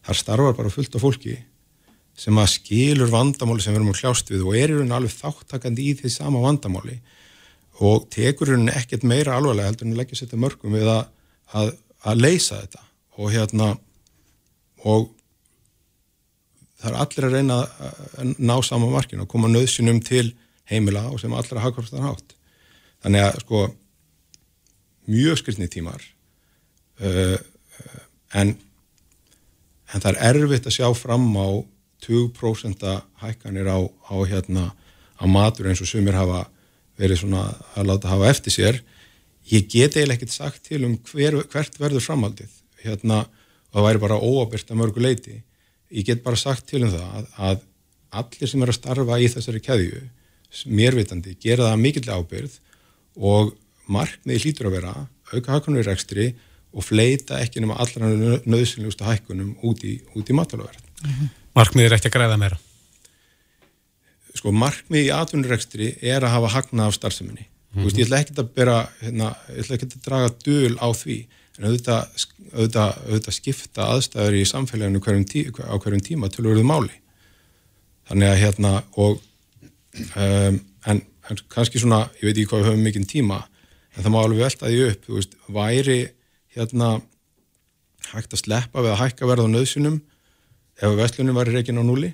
Þar 0.03 0.19
starfar 0.19 0.55
bara 0.57 0.71
fullt 0.73 0.95
af 0.95 1.03
fólki 1.03 1.37
sem 2.17 2.37
að 2.37 2.51
skilur 2.53 3.09
vandamáli 3.11 3.63
sem 3.63 3.73
við 3.73 3.81
erum 3.81 3.93
að 3.93 3.99
kljást 4.01 4.29
við 4.29 4.45
og 4.45 4.57
er 4.57 4.69
í 4.71 4.77
rauninu 4.77 4.97
alveg 4.97 5.15
þáttakandi 5.17 5.87
í 5.89 5.95
því 5.97 6.11
sama 6.13 6.43
vandamáli 6.43 6.99
og 7.81 8.05
tekur 8.13 8.51
í 8.51 8.53
rauninu 8.53 8.75
ekkert 8.77 9.05
meira 9.09 9.37
alvarlega 9.37 9.71
heldur 9.71 9.89
en 9.89 9.97
leggja 9.97 10.19
sér 10.19 10.29
þetta 10.29 10.41
mörgum 10.43 10.77
við 10.77 10.91
að, 10.93 11.03
að, 11.57 11.73
að 12.05 12.21
leysa 12.21 12.59
þetta. 12.61 12.83
Og 13.17 13.33
hérna 13.33 13.69
og 14.83 15.09
það 16.81 16.89
er 16.91 16.99
allir 17.01 17.27
að 17.27 17.37
reyna 17.37 17.59
að 17.63 18.33
ná 18.37 18.55
sama 18.65 18.89
markinu 18.91 19.25
og 19.25 19.31
koma 19.31 19.49
nöðsynum 19.49 20.01
til 20.05 20.27
heimila 20.69 21.07
og 21.09 21.21
sem 21.21 21.33
allra 21.33 21.63
hagkvæmstan 21.63 22.05
hátt. 22.05 22.35
Þannig 23.03 23.25
að 23.25 23.39
sko 23.43 23.63
mjög 25.09 25.41
skiltni 25.41 25.67
tímar 25.71 26.03
uh, 27.01 27.39
en 28.37 28.53
en 29.93 30.01
það 30.01 30.09
er 30.23 30.39
erfitt 30.41 30.67
að 30.69 30.77
sjá 30.77 30.87
fram 30.97 31.27
á 31.37 31.47
20% 32.03 32.83
hækkanir 33.23 33.69
á, 33.69 33.79
á 33.83 34.15
hérna 34.29 34.71
á 35.17 35.25
matur 35.29 35.69
eins 35.69 35.81
og 35.83 35.89
sumir 35.89 36.17
hafa 36.17 36.45
verið 36.99 37.23
svona 37.23 37.45
að 37.77 37.87
láta 37.89 38.11
hafa 38.11 38.29
eftir 38.29 38.53
sér. 38.53 38.81
Ég 39.51 39.67
get 39.67 39.95
eiginlega 39.95 40.21
ekkert 40.21 40.35
sagt 40.35 40.67
til 40.67 40.83
um 40.87 40.97
hver, 41.09 41.41
hvert 41.51 41.79
verður 41.79 42.05
framhaldið. 42.05 42.51
Hérna 42.83 43.23
og 43.73 43.79
það 43.79 43.87
væri 43.87 44.01
bara 44.03 44.21
óabyrt 44.21 44.69
að 44.69 44.79
mörgu 44.79 45.01
leiti 45.01 45.39
ég 45.93 46.05
get 46.05 46.23
bara 46.25 46.39
sagt 46.39 46.67
til 46.69 46.83
um 46.85 46.93
það 46.93 47.09
að, 47.17 47.27
að 47.37 47.63
allir 48.21 48.51
sem 48.51 48.63
er 48.63 48.71
að 48.71 48.77
starfa 48.77 49.19
í 49.19 49.29
þessari 49.33 49.61
keðju 49.65 50.01
mérvitandi 50.69 51.33
gera 51.41 51.71
það 51.71 51.81
mikill 51.81 52.05
ábyrð 52.13 52.57
og 53.17 53.53
markmiði 53.89 54.43
hlýtur 54.45 54.69
að 54.69 54.77
vera 54.77 54.93
auka 55.33 55.55
hækkunum 55.55 55.81
í 55.81 55.87
rekstri 55.87 56.27
og 56.73 56.85
fleita 56.85 57.41
ekki 57.41 57.61
nema 57.63 57.79
allra 57.81 58.09
nöðsynlegustu 58.45 59.07
hækkunum 59.07 59.55
út 59.65 59.81
í, 59.85 59.97
í 59.97 60.37
matalverð 60.37 60.82
mm 61.03 61.09
-hmm. 61.09 61.29
Markmiði 61.55 61.85
er 61.85 61.93
ekki 61.93 62.09
að 62.09 62.15
græða 62.17 62.37
meira? 62.37 62.57
Sko 64.33 64.51
markmiði 64.51 65.09
í 65.09 65.13
atvinnurekstri 65.13 65.97
er 66.01 66.23
að 66.23 66.33
hafa 66.35 66.53
hagnað 66.55 66.87
af 66.87 66.93
starfseminni 66.93 67.45
mm 67.45 67.83
-hmm. 67.83 67.97
ég 67.97 68.05
ætla 68.05 68.19
ekki 68.19 68.33
að 68.37 68.53
bera 68.55 68.89
hérna, 69.01 69.35
ég 69.49 69.59
ætla 69.59 69.75
ekki 69.75 69.85
að 69.85 70.05
draga 70.05 70.29
döl 70.45 70.75
á 70.81 70.89
því 70.93 71.27
en 71.57 71.65
auðvitað, 71.67 72.25
auðvitað, 72.53 72.91
auðvitað 73.07 73.33
skipta 73.33 73.87
aðstæður 73.93 74.33
í 74.33 74.45
samfélaginu 74.45 74.99
hverjum 74.99 75.25
tí, 75.25 75.45
á 75.53 75.75
hverjum 75.77 76.01
tíma 76.01 76.29
til 76.29 76.45
að 76.45 76.49
verða 76.49 76.63
máli 76.63 76.95
þannig 78.09 78.29
að 78.29 78.41
hérna 78.41 78.83
og 78.97 79.21
um, 80.17 80.59
en, 80.85 81.01
en 81.29 81.41
kannski 81.53 81.79
svona, 81.79 82.09
ég 82.19 82.29
veit 82.29 82.37
ekki 82.37 82.49
hvað 82.49 82.63
við 82.63 82.69
höfum 82.71 82.85
mikinn 82.87 83.09
tíma 83.09 83.43
en 83.93 84.01
það 84.03 84.13
má 84.15 84.19
alveg 84.23 84.41
velta 84.41 84.71
því 84.71 84.81
upp 84.89 85.09
veist, 85.13 85.37
væri 85.47 85.99
hérna 86.55 86.89
hægt 88.13 88.33
að 88.33 88.43
sleppa 88.43 88.81
við 88.81 88.95
að 88.95 89.01
hækka 89.03 89.29
verða 89.29 89.47
á 89.47 89.53
nöðsunum 89.53 90.01
ef 90.81 90.95
vestlunum 90.97 91.37
væri 91.37 91.57
reikin 91.57 91.81
á 91.81 91.83
núli 91.85 92.11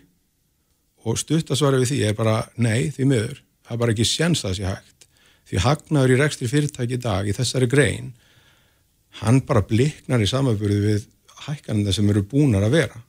og 1.07 1.19
stuttasvarið 1.19 1.83
við 1.83 1.91
því 1.91 1.99
er 2.09 2.15
bara 2.17 2.37
nei, 2.59 2.89
því 2.91 3.07
miður, 3.07 3.43
það 3.65 3.75
er 3.75 3.81
bara 3.83 3.95
ekki 3.95 4.07
séns 4.07 4.43
að 4.43 4.49
það 4.49 4.57
sé 4.57 4.65
hægt. 4.67 5.07
Því 5.49 5.61
hagnaður 5.63 6.13
í 6.13 6.17
rekstri 6.19 6.49
fyrirtæki 6.51 6.97
í 6.97 7.01
dag 7.01 7.29
í 7.29 7.35
þessari 7.35 7.69
grein 7.71 8.11
hann 9.23 9.41
bara 9.47 9.63
bliknar 9.65 10.21
í 10.21 10.27
samafbyrðu 10.29 10.81
við 10.83 11.07
hækkananda 11.47 11.93
sem 11.95 12.09
eru 12.11 12.23
búnar 12.27 12.67
að 12.67 12.75
vera. 12.77 13.01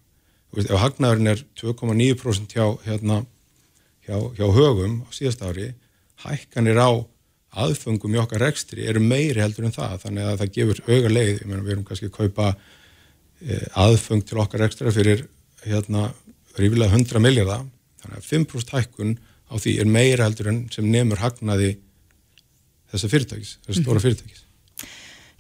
Veist, 0.55 0.71
ef 0.71 0.81
hagnaðurinn 0.83 1.33
er 1.35 1.43
2,9% 1.61 2.55
hjá, 2.57 2.65
hérna, 2.87 3.21
hjá, 4.07 4.17
hjá 4.39 4.47
högum 4.57 5.03
á 5.07 5.09
síðast 5.15 5.45
ári 5.47 5.73
hækkanir 6.25 6.81
á 6.81 6.91
aðfengum 7.61 8.15
í 8.15 8.21
okkar 8.23 8.45
rekstri 8.47 8.87
eru 8.89 9.03
meiri 9.03 9.43
heldur 9.43 9.67
en 9.67 9.75
það. 9.75 9.99
Þannig 10.05 10.27
að 10.27 10.41
það 10.41 10.55
gefur 10.57 10.83
auga 10.89 11.13
leið. 11.13 11.45
Meina, 11.45 11.63
við 11.67 11.75
erum 11.75 11.87
kannski 11.87 12.11
að 12.11 12.17
kaupa 12.17 12.49
eh, 12.55 13.67
aðfeng 13.85 14.25
til 14.27 14.41
okkar 14.43 14.67
ekstra 14.67 14.95
fyrir 14.95 15.27
hérna 15.65 16.11
rífilega 16.59 16.97
100 16.97 17.23
miljardar 17.23 17.65
þannig 18.03 18.21
að 18.21 18.29
5% 18.31 18.77
hækkun 18.77 19.17
á 19.51 19.55
því 19.59 19.79
er 19.83 19.91
meira 19.91 20.29
heldur 20.29 20.53
en 20.53 20.63
sem 20.73 20.87
nefnur 20.87 21.21
hagnaði 21.21 21.75
þessa 22.91 23.11
fyrirtækis, 23.11 23.59
þessa 23.67 23.83
stóra 23.83 23.99
mhm. 24.01 24.07
fyrirtækis 24.07 24.47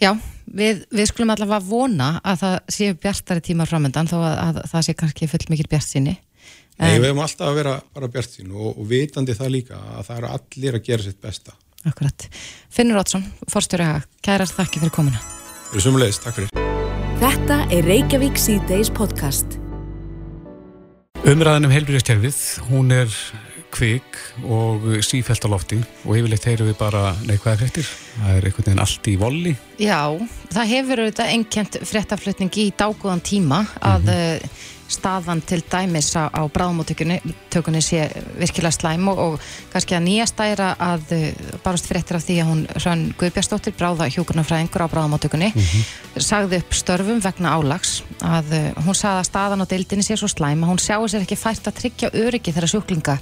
Já, 0.01 0.15
við, 0.49 0.85
við 0.89 1.11
skulum 1.11 1.35
allavega 1.35 1.61
vona 1.61 2.15
að 2.25 2.41
það 2.41 2.57
séu 2.73 2.97
bjartari 2.97 3.45
tímar 3.45 3.69
framöndan 3.69 4.09
þó 4.09 4.17
að, 4.23 4.37
að 4.47 4.61
það 4.73 4.87
sé 4.87 4.95
kannski 4.97 5.29
full 5.29 5.43
mikil 5.53 5.69
bjart 5.69 5.87
síni. 5.87 6.17
Nei, 6.81 6.95
við 6.97 7.11
hefum 7.11 7.21
alltaf 7.27 7.51
að 7.51 7.59
vera 7.61 7.75
bara 7.93 8.09
bjart 8.09 8.33
sín 8.33 8.55
og, 8.55 8.71
og 8.73 8.89
vitandi 8.89 9.37
það 9.37 9.53
líka 9.59 9.81
að 9.99 10.07
það 10.09 10.23
eru 10.23 10.33
allir 10.39 10.79
að 10.79 10.87
gera 10.89 11.05
sitt 11.05 11.21
besta. 11.21 11.57
Akkurat. 11.89 12.29
Finnur 12.73 13.01
Ótsson, 13.03 13.27
forstjóri 13.53 13.91
að 13.93 14.09
kærast 14.25 14.57
þakki 14.57 14.81
fyrir 14.81 14.97
komuna. 14.97 15.21
Það 15.71 15.85
sumulegist, 15.85 16.25
takk 16.25 16.41
fyrir. 16.41 16.69
Þetta 17.21 17.65
er 17.69 17.91
Reykjavík 17.93 18.41
C-Days 18.41 18.93
podcast. 18.97 19.61
Umræðan 21.21 21.67
um 21.69 21.73
heilbríðastjærfið, 21.75 22.37
hún 22.71 22.93
er 22.97 23.13
kvik 23.75 24.17
og 24.49 24.87
sífælt 25.05 25.45
á 25.45 25.49
lofti 25.53 25.77
og 26.07 26.17
yfirleitt 26.17 26.47
heyru 26.49 26.67
við 26.71 26.79
bara 26.81 27.13
neikvæða 27.29 27.61
fréttir 27.61 27.87
það 27.87 28.31
er 28.39 28.47
einhvern 28.49 28.67
veginn 28.67 28.83
allt 28.83 29.11
í 29.11 29.15
volli 29.21 29.53
Já, 29.77 30.01
það 30.51 30.73
hefur 30.73 31.03
auðvitað 31.05 31.33
ennkjent 31.37 31.79
fréttaflutning 31.93 32.59
í 32.65 32.67
dágóðan 32.73 33.23
tíma 33.23 33.61
að 33.79 34.09
mm 34.09 34.15
-hmm. 34.17 34.67
Staðan 34.91 35.43
til 35.47 35.61
dæmis 35.71 36.11
á, 36.19 36.27
á 36.31 36.43
bráðmóttökunni 36.51 37.83
sé 37.85 38.09
virkilega 38.39 38.73
slæm 38.75 39.09
og, 39.13 39.21
og 39.23 39.49
kannski 39.73 39.97
að 39.97 40.05
nýja 40.07 40.27
stæra 40.31 40.73
að 40.83 41.15
uh, 41.17 41.29
barast 41.65 41.89
fréttir 41.91 42.19
af 42.19 42.27
því 42.27 42.39
að 42.43 42.51
hún 42.51 42.65
Hrönn 42.75 43.07
Guðbjörnsdóttir, 43.21 43.77
bráða 43.79 44.11
hjókunarfræðingur 44.11 44.85
á 44.87 44.93
bráðmóttökunni, 44.93 45.53
mm 45.55 45.63
-hmm. 45.71 46.21
sagði 46.31 46.61
upp 46.61 46.75
störfum 46.75 47.23
vegna 47.23 47.55
álags 47.55 48.03
að 48.19 48.53
uh, 48.59 48.85
hún 48.85 48.99
sagði 48.99 49.23
að 49.23 49.31
staðan 49.31 49.65
á 49.65 49.71
deildinni 49.71 50.05
sé 50.07 50.17
svo 50.19 50.29
slæm 50.29 50.65
að 50.65 50.71
hún 50.75 50.83
sjáu 50.83 51.09
sér 51.09 51.25
ekki 51.25 51.39
fært 51.39 51.67
að 51.67 51.79
tryggja 51.81 52.15
öryggi 52.15 52.53
þeirra 52.53 52.73
sjúklinga 52.75 53.19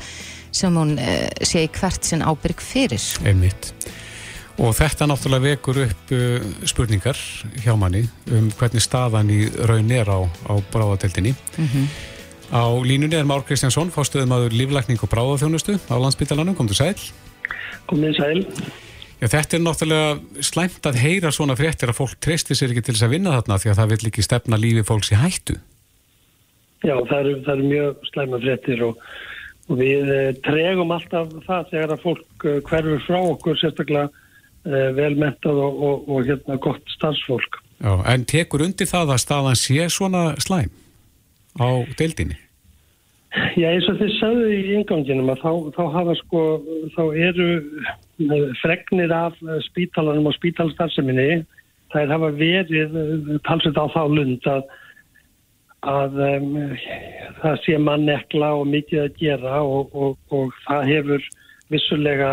sem 0.51 0.75
hún 0.75 0.97
uh, 0.99 1.29
sé 1.43 1.65
í 1.65 1.73
hvert 1.73 2.05
sinn 2.05 2.25
ábyrg 2.25 2.61
fyrir. 2.61 3.03
Einmitt. 3.25 3.75
Og 4.59 4.73
þetta 4.75 5.07
náttúrulega 5.07 5.53
vekur 5.53 5.79
upp 5.85 6.13
uh, 6.17 6.47
spurningar 6.67 7.19
hjá 7.63 7.77
manni 7.79 8.03
um 8.35 8.49
hvernig 8.59 8.83
staðan 8.83 9.31
í 9.31 9.45
raun 9.71 9.93
er 9.95 10.11
á, 10.11 10.27
á 10.27 10.55
bráðateldinni. 10.73 11.35
Mm 11.55 11.69
-hmm. 11.69 11.87
Á 12.51 12.65
línunni 12.83 13.15
er 13.15 13.29
Már 13.29 13.45
Kristjánsson, 13.45 13.93
fástuðum 13.93 14.33
aður 14.33 14.57
líflækning 14.57 14.99
og 15.03 15.11
bráðaþjónustu 15.13 15.79
á 15.79 15.95
landsbytalanum. 16.01 16.57
Komdu 16.57 16.75
sæl. 16.75 16.97
Komdu 17.87 18.13
sæl. 18.17 18.47
Já, 19.21 19.27
þetta 19.27 19.57
er 19.57 19.63
náttúrulega 19.63 20.43
slæmt 20.47 20.87
að 20.87 21.01
heyra 21.03 21.31
svona 21.35 21.57
fréttir 21.59 21.91
að 21.91 21.99
fólk 21.99 22.19
treystir 22.23 22.57
sér 22.57 22.71
ekki 22.71 22.85
til 22.87 22.95
þess 22.95 23.07
að 23.07 23.15
vinna 23.17 23.35
þarna 23.35 23.59
því 23.59 23.71
að 23.71 23.79
það 23.81 23.91
vil 23.93 24.11
ekki 24.11 24.23
stefna 24.23 24.57
lífi 24.57 24.85
fólks 24.87 25.11
í 25.11 25.19
hættu. 25.19 25.57
Já, 26.87 26.95
það 26.95 27.19
eru, 27.19 27.33
það 27.43 27.53
eru 27.55 27.67
mjög 27.73 28.07
slæma 28.13 28.41
fréttir 28.45 28.85
og, 28.87 29.01
og 29.67 29.81
við 29.81 30.13
eh, 30.15 30.31
tregum 30.47 30.95
alltaf 30.95 31.35
það 31.49 31.71
þegar 31.73 31.95
að 31.95 32.05
fólk 32.07 32.47
eh, 32.47 32.61
hverfur 32.71 33.05
frá 33.09 33.19
okkur 33.19 33.59
sérstaklega 33.59 34.09
velmentað 34.69 35.63
og, 35.65 35.81
og, 35.89 36.11
og 36.13 36.29
hérna 36.29 36.59
gott 36.63 36.93
starfsfólk. 36.97 37.63
Já, 37.79 37.93
en 38.11 38.27
tekur 38.27 38.65
undir 38.67 38.91
það 38.91 39.15
að 39.15 39.23
staðan 39.23 39.59
sé 39.59 39.87
svona 39.93 40.33
slæm 40.43 40.73
á 41.59 41.69
deildinni? 41.99 42.39
Já, 43.61 43.69
eins 43.71 43.87
og 43.91 43.99
þið 44.01 44.13
sagðu 44.17 44.49
í 44.57 44.61
inganginum 44.79 45.31
að 45.31 45.43
þá, 45.43 45.51
þá 45.77 45.83
hafa 45.95 46.15
sko, 46.23 46.43
þá 46.95 47.03
eru 47.29 47.49
eh, 47.61 48.45
fregnir 48.63 49.13
af 49.13 49.37
eh, 49.45 49.59
spítalanum 49.69 50.31
og 50.31 50.37
spítalstarfseminni, 50.39 51.43
það 51.93 52.15
hafa 52.17 52.31
verið 52.39 52.97
talsveit 53.47 53.79
á 53.79 53.87
þá 53.93 54.01
lund 54.13 54.49
að, 54.49 54.65
að 55.93 56.17
um, 56.25 56.57
það 57.43 57.61
sé 57.67 57.77
mannekla 57.81 58.51
og 58.59 58.67
mikið 58.73 59.05
að 59.05 59.21
gera 59.21 59.61
og, 59.63 60.17
og 60.35 60.57
það 60.65 60.89
hefur 60.89 61.29
vissulega 61.73 62.33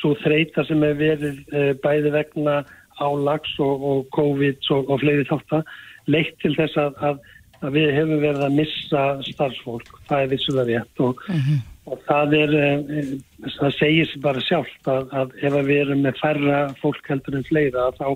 svo 0.00 0.14
þreita 0.22 0.64
sem 0.68 0.84
er 0.86 0.98
verið 0.98 1.40
uh, 1.52 1.72
bæði 1.82 2.12
vegna 2.14 2.60
álags 2.98 3.54
og, 3.62 3.82
og 3.90 4.06
COVID 4.16 4.70
og, 4.74 4.92
og 4.92 5.02
fleiri 5.02 5.26
þáttar 5.28 5.66
leitt 6.10 6.38
til 6.42 6.54
þess 6.56 6.78
að, 6.80 7.02
að, 7.08 7.18
að 7.62 7.74
við 7.76 7.90
hefum 7.94 8.22
verið 8.22 8.46
að 8.46 8.56
missa 8.58 9.02
starfsfólk, 9.28 9.90
það 10.08 10.24
er 10.24 10.32
vissulega 10.32 10.70
rétt 10.70 11.04
og, 11.04 11.26
uh 11.28 11.34
mhm. 11.34 11.50
-huh. 11.50 11.92
og 11.92 12.06
það 12.08 12.38
er 12.42 12.56
uh, 12.62 13.12
það 13.58 13.76
segir 13.78 14.08
sér 14.10 14.24
bara 14.24 14.46
sjálft 14.46 14.94
að, 14.94 15.12
að 15.20 15.36
ef 15.42 15.60
við 15.60 15.82
erum 15.82 16.06
með 16.06 16.22
færra 16.22 16.62
fólk 16.82 17.12
heldur 17.12 17.38
en 17.38 17.48
fleira 17.50 17.90
þá, 17.98 18.08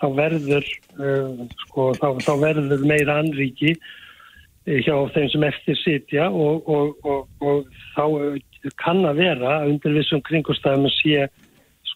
þá 0.00 0.06
verður 0.16 0.66
sko, 1.62 1.92
þá, 2.00 2.08
þá 2.26 2.32
verður 2.40 2.84
meira 2.84 3.20
anríki 3.22 3.76
hjá 4.66 4.96
þeim 5.14 5.28
sem 5.30 5.44
eftir 5.46 5.78
sitja 5.78 6.26
og 6.30 6.66
þá 7.94 8.04
kann 8.82 9.04
að 9.04 9.20
vera 9.22 9.58
undir 9.66 9.94
vissum 9.96 10.22
kringustæðum 10.26 10.88
að 10.88 10.96
sé 11.00 11.26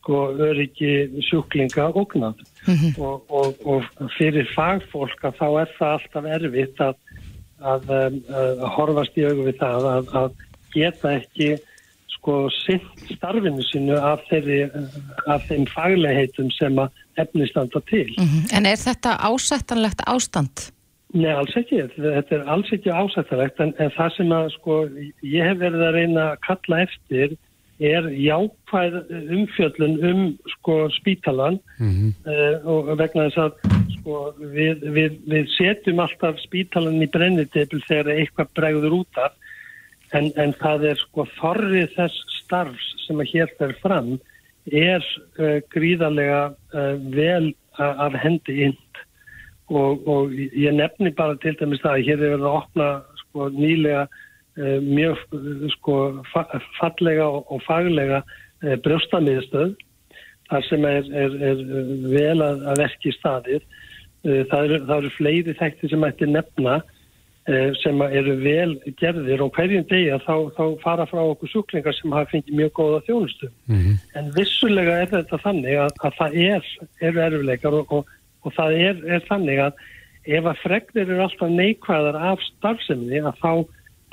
sko 0.00 0.20
öryggi 0.33 1.22
sjúklinga 1.28 1.90
ógnað 1.92 2.40
mm 2.66 2.74
-hmm. 2.74 2.92
og, 2.98 3.24
og, 3.28 3.54
og 3.64 4.12
fyrir 4.18 4.48
fagfólk 4.54 5.24
að 5.24 5.37
þá 5.40 5.48
er 5.62 5.74
það 5.78 5.96
alltaf 5.96 6.30
erfitt 6.37 6.80
að, 6.80 6.94
að, 7.61 7.90
að, 7.90 8.14
að 8.30 8.70
horfast 8.76 9.18
í 9.18 9.26
augu 9.28 9.44
við 9.50 9.59
það 9.61 9.90
að, 9.94 10.14
að 10.22 10.30
geta 10.74 11.12
ekki 11.18 11.50
sko 12.20 12.48
sitt 12.52 12.88
starfinu 13.16 13.62
sínu 13.64 13.96
af, 13.96 14.24
þeirri, 14.28 14.61
af 15.26 15.46
þeim 15.48 15.64
faglegheitum 15.72 16.50
sem 16.52 16.76
að 16.78 16.90
efnistanda 17.20 17.80
til. 17.88 18.09
Mm 18.18 18.28
-hmm. 18.28 18.42
En 18.56 18.66
er 18.66 18.76
þetta 18.76 19.16
ásættanlegt 19.28 20.00
ástand? 20.06 20.72
Nei, 21.10 21.30
alls 21.34 21.56
ekki. 21.58 21.82
Þetta 21.96 22.36
er 22.36 22.50
alls 22.54 22.70
ekki 22.74 22.90
ásættalegt 22.94 23.60
en, 23.62 23.72
en 23.82 23.94
það 23.96 24.12
sem 24.16 24.34
að 24.34 24.50
sko 24.54 24.80
ég 25.26 25.48
hef 25.48 25.58
verið 25.58 25.86
að 25.86 25.96
reyna 25.96 26.26
að 26.30 26.42
kalla 26.46 26.82
eftir 26.86 27.38
er 27.80 28.06
jákvæð 28.12 28.96
umfjöllun 29.32 29.96
um 30.04 30.20
sko 30.54 30.88
spítalan 30.92 31.58
mm 31.78 31.90
-hmm. 31.90 32.10
uh, 32.28 32.66
og 32.68 32.98
vegna 32.98 33.28
þess 33.28 33.38
að 33.38 33.52
sko 33.96 34.16
við, 34.38 34.84
við, 34.96 35.16
við 35.26 35.48
setjum 35.56 36.02
alltaf 36.04 36.38
spítalan 36.44 37.02
í 37.02 37.08
brennitebil 37.08 37.80
þegar 37.88 38.12
eitthvað 38.14 38.52
bregður 38.54 38.98
út 39.00 39.22
af 39.24 39.32
en, 40.12 40.30
en 40.36 40.52
það 40.52 40.84
er 40.92 41.00
sko 41.00 41.26
þorrið 41.40 41.88
þess 41.96 42.16
starfs 42.42 43.06
sem 43.06 43.20
að 43.20 43.30
hér 43.32 43.48
fer 43.58 43.72
fram 43.82 44.18
er 44.66 45.02
uh, 45.40 45.58
gríðarlega 45.72 46.52
uh, 46.74 46.96
vel 47.16 47.54
af 47.80 48.12
hendi 48.12 48.62
inn 48.66 48.76
og, 49.70 50.09
og 50.09 50.35
ég 50.35 50.74
nefni 50.74 51.12
bara 51.14 51.38
til 51.42 51.54
dæmis 51.59 51.83
það 51.85 51.98
að 51.98 52.06
hér 52.09 52.18
er 52.18 52.35
verið 52.35 52.46
að 52.48 52.59
opna 52.59 52.88
sko, 53.22 53.48
nýlega 53.54 54.04
uh, 54.06 54.78
mjög 54.83 55.24
sko, 55.76 55.96
fa 56.33 56.44
fallega 56.78 57.26
og, 57.26 57.44
og 57.54 57.62
faglega 57.66 58.22
uh, 58.24 58.76
brjóstamiðstöð 58.85 59.76
þar 60.50 60.64
sem 60.66 60.87
er, 60.88 61.11
er, 61.14 61.37
er 61.52 61.66
vel 62.11 62.40
að, 62.42 62.64
að 62.72 62.80
verki 62.83 63.12
staðir. 63.14 63.66
Uh, 64.26 64.42
það, 64.50 64.64
eru, 64.64 64.80
það 64.88 64.96
eru 64.96 65.12
fleiri 65.18 65.59
þekti 65.61 65.92
sem 65.92 66.09
ætti 66.11 66.30
nefna 66.30 66.80
sem 67.80 67.96
eru 68.04 68.35
vel 68.44 68.74
gerðir 69.00 69.40
og 69.42 69.56
hverjum 69.56 69.87
degi 69.88 70.11
að 70.12 70.20
þá, 70.22 70.35
þá 70.54 70.64
fara 70.85 71.06
frá 71.09 71.18
okkur 71.24 71.50
sjúklingar 71.50 71.96
sem 71.96 72.12
hafa 72.14 72.28
fengið 72.30 72.59
mjög 72.61 72.70
góða 72.76 73.00
þjónustu. 73.09 73.48
Mm 73.64 73.78
-hmm. 73.80 73.96
En 74.20 74.28
vissulega 74.37 74.98
er 75.00 75.09
þetta 75.11 75.38
þannig 75.42 75.78
að, 75.83 75.96
að 76.04 76.18
það 76.18 76.37
er, 76.44 76.68
eru 77.09 77.22
erfileikar 77.24 77.78
og, 77.80 77.94
og 77.96 78.12
og 78.44 78.55
það 78.57 78.76
er, 78.88 79.03
er 79.16 79.26
þannig 79.29 79.62
að 79.66 79.83
ef 80.29 80.46
að 80.46 80.62
fregnir 80.62 81.07
eru 81.09 81.24
alltaf 81.24 81.53
neikvæðar 81.53 82.18
af 82.31 82.42
starfseminni 82.46 83.22
að 83.24 83.40
þá, 83.40 83.53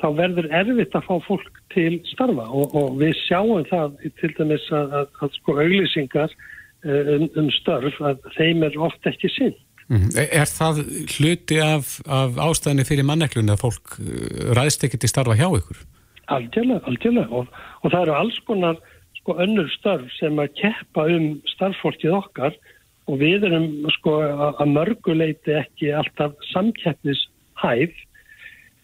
þá 0.00 0.08
verður 0.18 0.50
erfitt 0.60 0.96
að 0.96 1.08
fá 1.08 1.14
fólk 1.26 1.62
til 1.74 2.00
starfa 2.08 2.46
og, 2.48 2.74
og 2.78 2.98
við 3.00 3.14
sjáum 3.26 3.66
það 3.68 3.96
til 4.20 4.32
dæmis 4.38 4.66
að, 4.72 4.94
að, 5.02 5.08
að 5.24 5.38
sko 5.38 5.56
auglýsingar 5.58 6.34
eh, 6.34 7.14
um, 7.16 7.26
um 7.42 7.50
störf 7.58 8.00
að 8.00 8.28
þeim 8.38 8.64
er 8.68 8.78
oft 8.88 9.10
ekki 9.10 9.32
sinn. 9.36 9.56
Mm. 9.88 10.10
Er 10.20 10.48
það 10.48 10.82
hluti 11.16 11.60
af, 11.64 11.94
af 12.04 12.36
ástæðinni 12.44 12.84
fyrir 12.84 13.06
manneklunni 13.08 13.54
að 13.54 13.64
fólk 13.64 13.96
eh, 14.00 14.52
ræðst 14.56 14.84
ekki 14.84 15.00
til 15.00 15.12
starfa 15.12 15.36
hjá 15.38 15.48
ykkur? 15.48 15.84
Algjörlega, 16.28 16.84
algjörlega 16.88 17.40
og, 17.40 17.52
og 17.80 17.92
það 17.92 18.02
eru 18.02 18.16
alls 18.18 18.40
konar 18.48 18.80
sko 19.16 19.36
önnur 19.44 19.68
störf 19.76 20.10
sem 20.16 20.36
að 20.40 20.52
keppa 20.60 21.06
um 21.12 21.30
starffólkið 21.54 22.16
okkar 22.16 22.52
og 22.52 22.74
við 23.16 23.46
erum 23.48 23.88
sko 23.96 24.18
að 24.58 24.68
mörguleiti 24.74 25.56
ekki 25.56 25.92
alltaf 25.96 26.36
samkeppnishæf. 26.52 27.96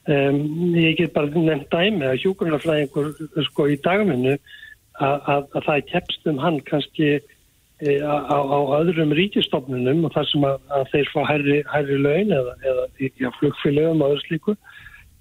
Um, 0.05 0.75
ég 0.77 0.99
get 0.99 1.15
bara 1.15 1.31
nefnt 1.33 1.71
dæmi 1.73 2.05
að 2.05 2.19
hjókunarfræðingur 2.27 3.15
sko 3.47 3.71
í 3.73 3.79
dagvinnu 3.81 4.35
að, 4.35 5.15
að, 5.33 5.47
að 5.57 5.65
það 5.69 5.87
keppst 5.89 6.29
um 6.29 6.41
hann 6.43 6.59
kannski 6.69 7.07
e, 7.17 7.95
á, 8.05 8.37
á 8.37 8.59
öðrum 8.83 9.15
ríkistofnunum 9.17 10.05
og 10.05 10.13
þar 10.13 10.29
sem 10.29 10.45
að, 10.45 10.59
að 10.77 10.85
þeir 10.93 11.11
fá 11.15 11.21
hærri, 11.31 11.57
hærri 11.73 11.97
laun 12.05 12.37
eða, 12.37 12.53
eða 12.69 12.87
já, 13.01 13.31
flugfélögum 13.41 14.05
og 14.05 14.13
öðru 14.13 14.27
slíku. 14.27 14.57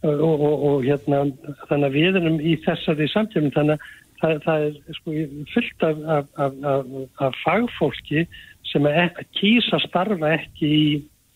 Og, 0.03 0.19
og, 0.19 0.55
og 0.67 0.81
hérna 0.83 1.21
þannig 1.69 1.85
að 1.87 1.93
við 1.95 2.17
erum 2.19 2.39
í 2.43 2.57
þessari 2.65 3.05
samtjöfum 3.07 3.53
þannig 3.55 3.77
að 3.79 3.91
það, 4.23 4.39
það 4.43 4.65
er 4.65 4.97
sko 4.97 5.13
fullt 5.53 5.85
af, 5.87 6.01
af, 6.15 6.33
af, 6.43 6.91
af 7.27 7.37
fagfólki 7.43 8.25
sem 8.73 8.89
kýsa 9.37 9.79
starfa 9.85 10.33
ekki 10.39 10.69
í, 10.73 10.87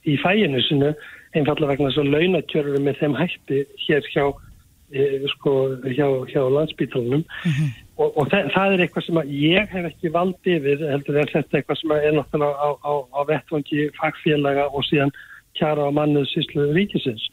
í 0.10 0.17
fæinu 0.23 0.62
sinu 0.65 0.91
einfallega 1.36 1.73
vegna 1.73 1.91
þess 1.91 2.02
að 2.04 2.13
launakjörður 2.15 2.84
með 2.86 3.02
þeim 3.02 3.17
hætti 3.17 3.60
hér 3.86 4.10
hjá, 4.13 4.26
e, 4.91 5.06
sko, 5.36 5.54
hjá, 5.86 6.08
hjá 6.32 6.41
landsbítalunum 6.56 7.23
mm 7.23 7.52
-hmm. 7.52 7.71
og, 7.97 8.17
og 8.17 8.32
það, 8.32 8.52
það 8.56 8.73
er 8.73 8.84
eitthvað 8.86 9.08
sem 9.08 9.21
ég 9.36 9.71
hef 9.76 9.89
ekki 9.91 10.13
vald 10.15 10.52
yfir 10.56 10.84
heldur 10.91 11.21
er 11.21 11.32
þetta 11.34 11.60
eitthvað 11.60 11.82
sem 11.82 11.95
er 11.97 12.17
náttúrulega 12.17 12.56
á, 12.58 12.69
á, 12.82 12.93
á 13.13 13.19
vettvangi 13.32 13.89
fagfélaga 14.00 14.69
og 14.71 14.86
síðan 14.89 15.13
kjara 15.58 15.89
á 15.89 15.91
mannuð 15.91 16.30
síslu 16.32 16.71
ríkisins. 16.73 17.26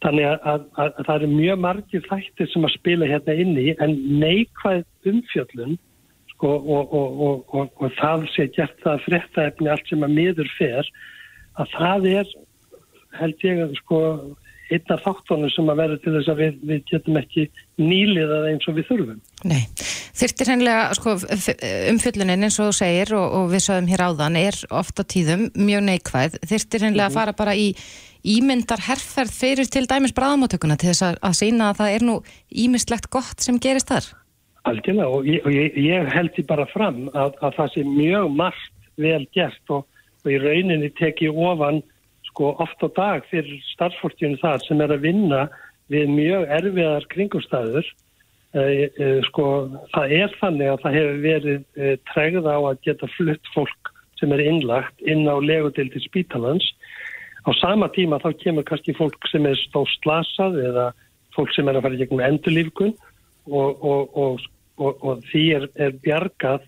Þannig 0.00 0.24
að, 0.24 0.38
að, 0.48 0.60
að, 0.80 0.92
að 0.96 1.06
það 1.06 1.16
eru 1.18 1.30
mjög 1.34 1.58
margir 1.60 2.04
þættir 2.08 2.48
sem 2.48 2.64
að 2.64 2.76
spila 2.78 3.08
hérna 3.10 3.34
inni 3.42 3.66
en 3.84 3.96
neikvæð 4.22 4.84
umfjöllun 5.10 5.76
sko, 6.40 6.56
og, 6.56 6.94
og, 7.52 7.72
og 7.76 7.96
það 8.00 8.28
sé 8.32 8.48
gert 8.56 8.78
það 8.84 9.02
fréttaefni 9.04 9.68
allt 9.68 9.90
sem 9.92 10.06
að 10.06 10.14
miður 10.16 10.52
fer 10.56 10.88
að 11.60 11.74
það 11.76 12.06
er 12.14 12.30
held 13.20 13.44
ég 13.44 13.64
að 13.66 13.74
sko 13.82 14.00
einna 14.70 14.96
þáttónu 15.02 15.48
sem 15.50 15.70
að 15.72 15.80
vera 15.82 15.96
til 16.00 16.12
þess 16.14 16.30
að 16.30 16.42
við, 16.44 16.58
við 16.70 16.82
getum 16.92 17.16
ekki 17.18 17.46
nýliðað 17.80 18.44
eins 18.52 18.68
og 18.70 18.76
við 18.76 18.86
þurfum. 18.86 19.16
Nei, 19.50 19.64
þurftir 20.20 20.52
hennilega 20.52 20.84
sko, 20.94 21.16
umfyllunin 21.90 22.46
eins 22.46 22.60
og 22.62 22.70
þú 22.70 22.76
segir 22.78 23.12
og, 23.18 23.26
og 23.40 23.50
við 23.50 23.64
sögum 23.66 23.90
hér 23.90 24.04
áðan 24.06 24.38
er 24.38 24.60
ofta 24.70 25.02
tíðum 25.02 25.48
mjög 25.58 25.84
neikvæð, 25.88 26.38
þurftir 26.52 26.86
hennilega 26.86 27.10
að 27.10 27.18
fara 27.18 27.36
bara 27.42 27.56
í, 27.58 27.72
ímyndar 28.30 28.86
herrferð 28.86 29.34
fyrir 29.34 29.70
til 29.72 29.86
dæmis 29.90 30.14
bráðamáttökuna 30.14 30.78
til 30.78 30.92
þess 30.92 31.06
að, 31.08 31.20
að 31.26 31.38
sína 31.40 31.72
að 31.72 31.82
það 31.82 31.94
er 31.96 32.06
nú 32.06 32.16
ímyndslegt 32.64 33.10
gott 33.10 33.42
sem 33.42 33.58
gerist 33.58 33.90
þar? 33.90 34.06
Algjörlega 34.68 35.08
og 35.08 35.28
ég, 35.28 35.46
ég, 35.48 35.78
ég 35.80 36.10
held 36.12 36.34
því 36.36 36.44
bara 36.50 36.66
fram 36.68 37.06
að, 37.14 37.38
að 37.40 37.56
það 37.56 37.72
sé 37.74 37.84
mjög 37.86 38.28
margt 38.36 38.76
vel 39.00 39.22
gert 39.32 39.72
og, 39.72 39.86
og 40.24 40.28
í 40.28 40.36
rauninni 40.42 40.90
teki 40.98 41.30
ofan 41.32 41.80
sko 42.28 42.52
oft 42.62 42.84
á 42.84 42.88
dag 42.96 43.26
fyrir 43.30 43.62
starfsfólkjunum 43.72 44.40
þar 44.42 44.62
sem 44.66 44.82
er 44.84 44.94
að 44.94 45.06
vinna 45.08 45.46
við 45.90 46.12
mjög 46.12 46.46
erfiðar 46.58 47.08
kringumstæður. 47.10 47.88
E, 48.50 48.62
e, 48.62 49.08
sko 49.28 49.46
það 49.94 50.14
er 50.18 50.36
þannig 50.40 50.72
að 50.72 50.80
það 50.84 50.96
hefur 50.98 51.20
verið 51.24 51.60
e, 51.78 51.90
tregða 52.10 52.56
á 52.58 52.60
að 52.60 52.80
geta 52.86 53.08
flutt 53.16 53.52
fólk 53.54 53.92
sem 54.20 54.32
er 54.36 54.42
innlagt 54.44 55.04
inn 55.08 55.24
á 55.24 55.38
legudildi 55.40 56.02
spítalans. 56.04 56.66
Á 57.48 57.50
sama 57.56 57.88
tíma 57.94 58.20
þá 58.20 58.34
kemur 58.42 58.66
kannski 58.68 58.92
fólk 58.98 59.30
sem 59.30 59.46
er 59.48 59.56
stóð 59.56 59.88
slasað 59.96 60.58
eða 60.60 60.90
fólk 61.34 61.54
sem 61.54 61.70
er 61.70 61.78
að 61.78 61.86
fara 61.86 61.96
í 61.96 62.02
gegnum 62.02 62.26
endurlífgun 62.26 62.92
og, 63.46 63.84
og, 63.84 64.40
og, 64.76 65.04
og 65.04 65.24
því 65.30 65.44
er, 65.56 65.68
er 65.74 65.96
bjargað 66.04 66.66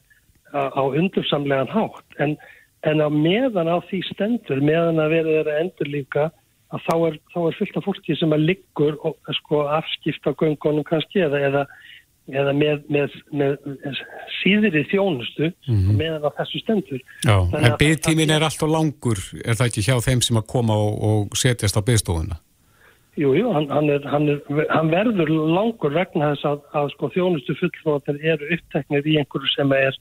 á 0.53 0.83
undursamlegan 0.85 1.71
hátt 1.73 2.21
en, 2.21 2.37
en 2.85 3.01
á 3.01 3.09
meðan 3.09 3.71
á 3.73 3.81
því 3.89 4.03
stendur 4.11 4.61
meðan 4.61 5.01
að 5.01 5.15
verða 5.17 5.37
þeirra 5.39 5.59
endurlífka 5.65 6.29
að 6.73 6.85
þá 6.89 6.95
er, 7.09 7.17
þá 7.33 7.41
er 7.47 7.57
fullt 7.59 7.79
af 7.79 7.89
fólki 7.89 8.19
sem 8.19 8.37
að 8.37 8.47
liggur 8.51 9.01
og 9.07 9.33
sko 9.41 9.65
afskipta 9.79 10.35
göngunum 10.41 10.87
kannski 10.89 11.25
eða, 11.25 11.41
eða, 11.49 11.65
eða 12.33 12.55
með, 12.57 12.87
með, 12.93 13.19
með 13.33 13.57
síðri 14.41 14.85
þjónustu 14.93 15.51
mm 15.51 15.75
-hmm. 15.75 15.99
meðan 16.01 16.29
á 16.29 16.31
þessu 16.41 16.63
stendur. 16.63 17.03
Já, 17.25 17.37
en 17.61 17.77
byggtímin 17.81 18.33
er 18.33 18.47
alltaf 18.49 18.73
langur, 18.73 19.21
er 19.45 19.59
það 19.59 19.69
ekki 19.69 19.87
hjá 19.89 19.97
þeim 20.01 20.25
sem 20.25 20.41
að 20.41 20.49
koma 20.55 20.79
og, 20.81 20.97
og 21.09 21.37
setjast 21.37 21.77
á 21.77 21.83
byggstofuna? 21.85 22.41
Jú, 23.21 23.35
jú, 23.37 23.51
hann, 23.53 23.69
hann, 23.69 23.91
er, 23.93 24.07
hann, 24.09 24.29
er, 24.33 24.41
hann 24.73 24.89
verður 24.89 25.29
langur 25.29 25.93
vegna 25.93 26.33
þess 26.33 26.49
að, 26.49 26.63
að 26.81 26.87
sko, 26.95 27.11
þjónustu 27.13 27.57
fullflótar 27.59 28.17
eru 28.25 28.49
uppteknir 28.57 29.05
í 29.05 29.19
einhverju 29.21 29.51
sem 29.53 29.75
er 29.77 29.99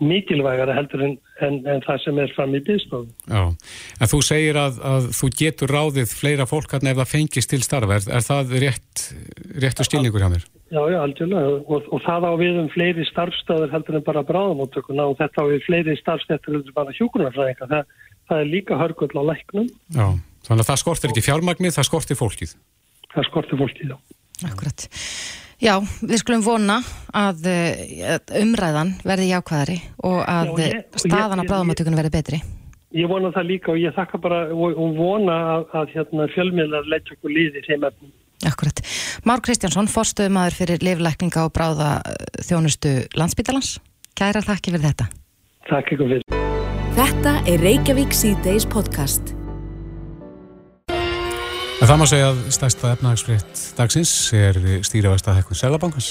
mikilvægara 0.00 0.74
heldur 0.74 1.04
en, 1.04 1.12
en, 1.44 1.58
en 1.68 1.82
það 1.84 1.98
sem 2.04 2.18
er 2.22 2.32
fram 2.34 2.54
í 2.56 2.60
byggstofun. 2.64 3.10
Já, 3.28 3.42
en 4.00 4.10
þú 4.10 4.20
segir 4.24 4.58
að, 4.58 4.80
að 4.90 5.10
þú 5.18 5.30
getur 5.42 5.74
ráðið 5.76 6.14
fleira 6.16 6.46
fólk 6.48 6.74
hann 6.74 6.90
ef 6.90 6.98
það 7.02 7.12
fengist 7.12 7.52
til 7.52 7.60
starfa. 7.62 7.98
Er, 8.00 8.08
er 8.16 8.24
það 8.26 8.54
rétt, 8.64 9.04
réttu 9.66 9.86
stilningur 9.86 10.24
hjá 10.24 10.30
mér? 10.32 10.46
Já, 10.70 10.80
já, 10.90 10.98
algjörlega 11.02 11.52
og, 11.60 11.86
og 11.90 12.02
það 12.06 12.26
á 12.30 12.32
við 12.40 12.58
um 12.62 12.72
fleiri 12.72 13.06
starfstöður 13.10 13.74
heldur 13.74 14.00
en 14.00 14.06
bara 14.06 14.24
bráðamóttökuna 14.26 15.06
og 15.10 15.18
þetta 15.20 15.44
á 15.46 15.50
við 15.50 15.62
fleiri 15.66 15.96
starfstöður 16.00 16.58
heldur 16.58 16.72
en 16.72 16.78
bara 16.80 16.96
hjúkunarfræðinga. 16.98 17.70
Það, 17.74 17.94
það 18.30 18.42
er 18.42 18.52
líka 18.56 18.80
hörgull 18.80 19.12
á 19.18 19.22
læknum. 19.30 19.70
Já, 19.94 20.06
þannig 20.46 20.64
að 20.64 20.70
það 20.70 20.80
skortir 20.82 21.12
ekki 21.12 21.26
fjármagnið, 21.26 21.76
það 21.76 21.88
skortir 21.90 22.18
fólkið. 22.20 22.56
Það 23.10 23.28
skortir 23.28 23.60
fólkið, 23.60 23.92
já. 23.92 23.98
Akkurat. 24.50 24.86
Já, 25.60 25.74
við 26.00 26.22
skulum 26.22 26.44
vona 26.44 26.78
að 27.12 27.50
eh, 27.50 28.14
umræðan 28.40 28.94
verði 29.04 29.28
jákvæðari 29.34 29.76
og 30.08 30.22
að 30.24 30.54
Já, 30.54 30.62
ég, 30.62 30.78
staðan 31.02 31.44
á 31.44 31.44
bráðamáttökunum 31.44 32.00
verði 32.00 32.14
betri. 32.14 32.40
Ég 32.96 33.10
vona 33.10 33.30
það 33.34 33.50
líka 33.50 33.70
og 33.74 33.78
ég 33.78 33.94
þakka 33.94 34.18
bara 34.24 34.40
og, 34.50 34.72
og 34.72 34.96
vona 34.96 35.36
að, 35.58 35.66
að 35.82 35.92
hérna, 35.94 36.26
fjölmiðlar 36.32 36.88
leggja 36.90 37.14
okkur 37.18 37.34
líði 37.36 37.62
þeim 37.68 37.84
efnum. 37.90 38.14
Akkurat. 38.48 38.80
Már 39.28 39.42
Kristjánsson, 39.44 39.90
forstöðumadur 39.92 40.56
fyrir 40.56 40.80
liflækninga 40.84 41.44
og 41.44 41.52
bráða 41.54 41.98
þjónustu 42.40 42.94
landsbytalans. 43.20 43.76
Kæra 44.16 44.40
þakki 44.46 44.72
fyrir 44.72 44.86
þetta. 44.88 45.10
Takk 45.68 45.92
ykkur 45.94 46.14
fyrir. 46.14 46.40
Þetta 46.96 47.36
er 47.44 47.62
Reykjavík 47.68 48.16
C-Days 48.16 48.66
podcast. 48.68 49.36
En 51.80 51.88
það 51.88 51.96
má 51.96 52.04
segja 52.10 52.26
að 52.28 52.40
stærsta 52.52 52.90
efnahagsfrétt 52.92 53.60
dagsins 53.78 54.10
er 54.36 54.58
stýrivægsta 54.84 55.32
hekkun 55.38 55.56
Sælabankans. 55.56 56.10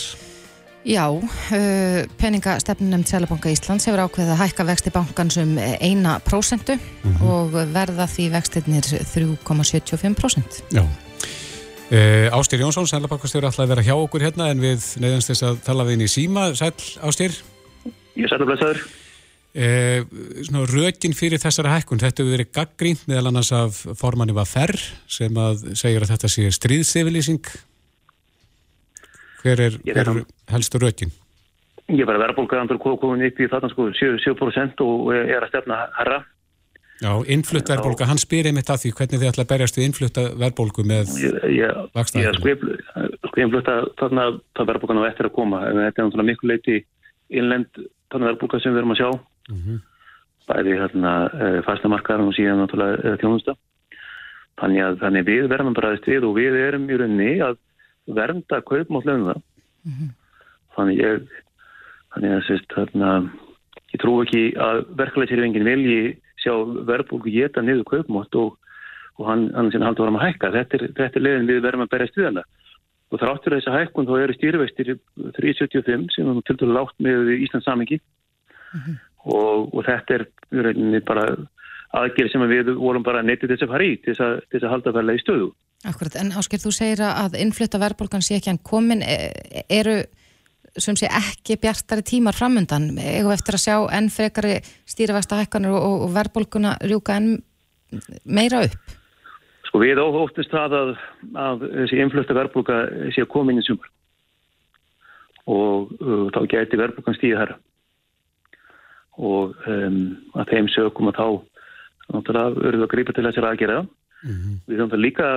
Já, 0.87 1.03
uh, 1.13 2.07
peningastefnum 2.17 2.89
nefnd 2.89 3.11
Sælabanka 3.11 3.51
Íslands 3.53 3.85
hefur 3.85 4.01
ákveðið 4.07 4.31
að 4.33 4.39
hækka 4.41 4.65
vexti 4.65 4.93
bankans 4.95 5.37
um 5.37 5.51
eina 5.59 6.15
prósentu 6.25 6.73
mm 6.73 7.11
-hmm. 7.13 7.29
og 7.29 7.53
verða 7.75 8.07
því 8.09 8.25
vextinnir 8.33 8.81
3,75%. 9.13 10.63
Já. 10.73 10.81
Uh, 11.91 12.33
Ástýr 12.33 12.61
Jónsson, 12.65 12.87
Sælabankastjóri, 12.87 13.47
ætlaði 13.47 13.67
að 13.67 13.75
vera 13.75 13.83
hjá 13.83 13.93
okkur 13.93 14.21
hérna 14.21 14.49
en 14.49 14.61
við 14.61 14.81
neyðumst 14.97 15.29
þess 15.29 15.43
að 15.43 15.61
tala 15.65 15.83
við 15.83 15.93
inn 15.93 16.01
í 16.01 16.07
síma. 16.07 16.55
Sæl, 16.55 16.73
Ástýr? 17.01 17.31
Ég 18.15 18.29
sæl 18.29 18.41
að 18.41 18.45
blæsaður. 18.45 18.81
Eh, 19.59 20.05
Rökin 20.71 21.11
fyrir 21.17 21.41
þessara 21.41 21.73
hækkun, 21.73 21.99
þetta 21.99 22.23
hefur 22.23 22.35
verið 22.37 22.51
gaggrínt 22.55 23.01
meðal 23.09 23.31
annars 23.33 23.49
af 23.51 23.81
formanni 23.99 24.35
var 24.35 24.47
ferr 24.47 24.77
sem 25.11 25.35
að 25.35 25.73
segja 25.75 25.99
að 25.99 26.11
þetta 26.13 26.29
sé 26.31 26.45
stríðsefylýsing. 26.55 27.49
Hver 29.41 29.63
er, 29.65 29.75
hver 29.83 29.99
er 30.05 30.21
helstu 30.53 30.79
rökin? 30.79 31.11
Ég 31.89 32.07
var 32.07 32.15
að 32.15 32.23
vera 32.23 32.35
bólkaðandur 32.37 32.79
komin 32.79 33.25
upp 33.27 33.39
í 33.39 33.47
þarna 33.51 33.71
sko 33.73 33.87
7% 33.99 34.83
og 34.85 35.11
er 35.15 35.41
að 35.41 35.51
stefna 35.51 35.79
herra. 35.97 36.19
Já, 36.99 37.11
innflutta 37.31 37.75
verðbólka, 37.75 38.07
hann 38.07 38.19
spyr 38.19 38.49
einmitt 38.49 38.69
að 38.71 38.83
því 38.83 38.91
hvernig 38.95 39.21
þið 39.21 39.29
ætla 39.29 39.43
að 39.45 39.51
berjast 39.53 39.79
við 39.79 39.85
innflutta 39.87 40.23
verðbólku 40.39 40.83
með 40.87 41.11
vakstaðinu. 41.95 42.43
Ég 42.47 42.63
sko 43.27 43.43
innflutta 43.43 43.75
þarna 43.99 44.25
verðbólkan 44.59 44.99
á 45.03 45.09
eftir 45.09 45.27
að 45.27 45.35
koma, 45.35 45.63
þetta 45.67 45.87
er 45.87 46.07
náttúrulega 46.07 46.29
miklu 46.31 46.51
leiti 46.51 46.77
innlend 47.31 47.83
þarna 48.11 48.31
verðbólka 48.31 48.59
sem 48.59 48.75
við 48.75 48.83
erum 48.83 48.95
að 48.95 49.01
sjá 49.01 49.09
mm 49.49 49.57
-hmm. 49.57 49.79
bæði 50.47 50.77
hérna 50.79 51.13
eh, 51.33 51.59
fastamarkaðar 51.65 52.27
og 52.27 52.35
síðan 52.37 52.61
náttúrulega 52.63 53.17
þjónusta. 53.21 53.55
Þannig 54.59 54.81
að 54.83 54.99
þannig 55.03 55.25
við 55.25 55.49
verðum 55.49 55.75
bræðist 55.77 56.07
við 56.07 56.23
og 56.27 56.35
við 56.35 56.55
erum 56.59 56.89
í 56.89 56.97
rauninni 56.97 57.33
að 57.41 57.57
vernda 58.07 58.61
kaupmátt 58.61 59.05
lögum 59.05 59.29
það 59.29 59.41
mm 59.85 59.93
-hmm. 59.93 60.09
þannig 60.75 60.97
ég 60.99 61.21
þannig 62.13 62.31
að 62.35 62.45
sérst 62.47 62.73
þarna 62.73 63.09
ég 63.93 63.99
trú 64.01 64.13
ekki 64.23 64.43
að 64.57 64.77
verkefælisirvingin 64.99 65.69
vilji 65.71 66.17
sjá 66.43 66.53
verðbólku 66.89 67.29
geta 67.31 67.61
niður 67.61 67.83
kaupmátt 67.83 68.35
og, 68.35 68.57
og 69.17 69.27
hann, 69.27 69.51
hann 69.55 69.71
sem 69.71 69.81
haldur 69.81 70.05
varum 70.05 70.19
að 70.19 70.27
hækka. 70.27 70.51
Þetta 70.51 70.77
er, 70.77 70.83
þetta 70.95 71.19
er 71.19 71.25
leiðin 71.25 71.49
við 71.51 71.61
verðum 71.61 71.85
að 71.85 71.91
berjast 71.93 72.17
við 72.17 72.25
hana. 72.29 72.43
Og 73.11 73.19
þráttur 73.19 73.55
þess 73.55 73.67
að 73.67 73.77
hækkun 73.79 74.07
þá 74.07 74.15
eru 74.21 74.33
stýrivextir 74.33 74.87
375 75.35 76.13
sem 76.13 76.29
er 76.29 76.41
til 76.45 76.55
dælu 76.55 76.73
látt 76.73 76.95
með 76.99 77.31
Íslands 77.41 77.65
samengi 77.65 77.99
mm 77.99 78.79
-hmm 78.79 79.08
og, 79.25 79.73
og 79.73 79.81
þetta 79.87 80.19
er 80.19 80.27
bara 81.07 81.25
aðgerð 81.97 82.31
sem 82.33 82.45
við 82.49 82.71
vorum 82.77 83.05
bara 83.05 83.23
neytið 83.25 83.55
þess 83.55 83.65
að 83.65 83.73
fara 83.73 83.87
í 83.87 83.97
til 83.97 84.13
þess 84.13 84.63
að, 84.63 84.69
halda 84.71 84.93
verðlega 84.95 85.19
í 85.19 85.23
stöðu. 85.23 85.49
Akkurat, 85.89 86.15
en 86.19 86.33
Ásker, 86.35 86.59
þú 86.59 86.71
segir 86.75 87.01
að 87.07 87.37
innflytta 87.39 87.79
verðbólgan 87.79 88.23
sé 88.25 88.37
ekki 88.37 88.51
hann 88.51 88.63
komin, 88.67 89.01
e, 89.01 89.63
eru 89.71 90.01
sem 90.77 90.97
sé 90.99 91.07
ekki 91.07 91.57
bjartari 91.61 92.03
tímar 92.05 92.37
framundan, 92.37 92.91
eða 92.99 93.33
eftir 93.33 93.57
að 93.57 93.63
sjá 93.63 93.75
enn 93.95 94.09
frekari 94.13 94.57
stýrivægsta 94.91 95.39
hækkanur 95.39 95.77
og, 95.79 96.03
og 96.05 96.11
verðbólguna 96.17 96.75
rjúka 96.83 97.15
enn 97.17 97.39
meira 98.25 98.65
upp? 98.67 98.97
Sko 99.69 99.81
við 99.81 100.01
óttist 100.01 100.51
það 100.51 100.75
að, 100.75 100.91
að 101.37 101.65
þessi 101.77 102.03
innflytta 102.03 102.37
verðbólga 102.37 102.77
sé 103.15 103.23
að 103.23 103.31
koma 103.33 103.53
inn 103.53 103.63
í 103.63 103.65
sumar 103.65 103.89
og 105.49 105.89
uh, 105.97 106.27
þá 106.35 106.39
geti 106.51 106.77
verðbólgan 106.77 107.17
stíða 107.17 107.41
herra 107.43 107.57
og 109.19 109.55
um, 109.67 109.99
að 110.39 110.53
þeim 110.53 110.69
sögum 110.73 111.11
að 111.11 111.19
þá 111.19 111.27
náttúrulega 112.09 112.55
verður 112.55 112.77
við 112.79 112.85
að 112.85 112.93
grípa 112.93 113.15
til 113.15 113.25
þessar 113.27 113.49
aðgerða. 113.49 113.81
Mm 114.23 114.37
-hmm. 114.37 114.55
Við 114.67 114.79
höfum 114.79 114.93
það 114.93 115.05
líka 115.05 115.27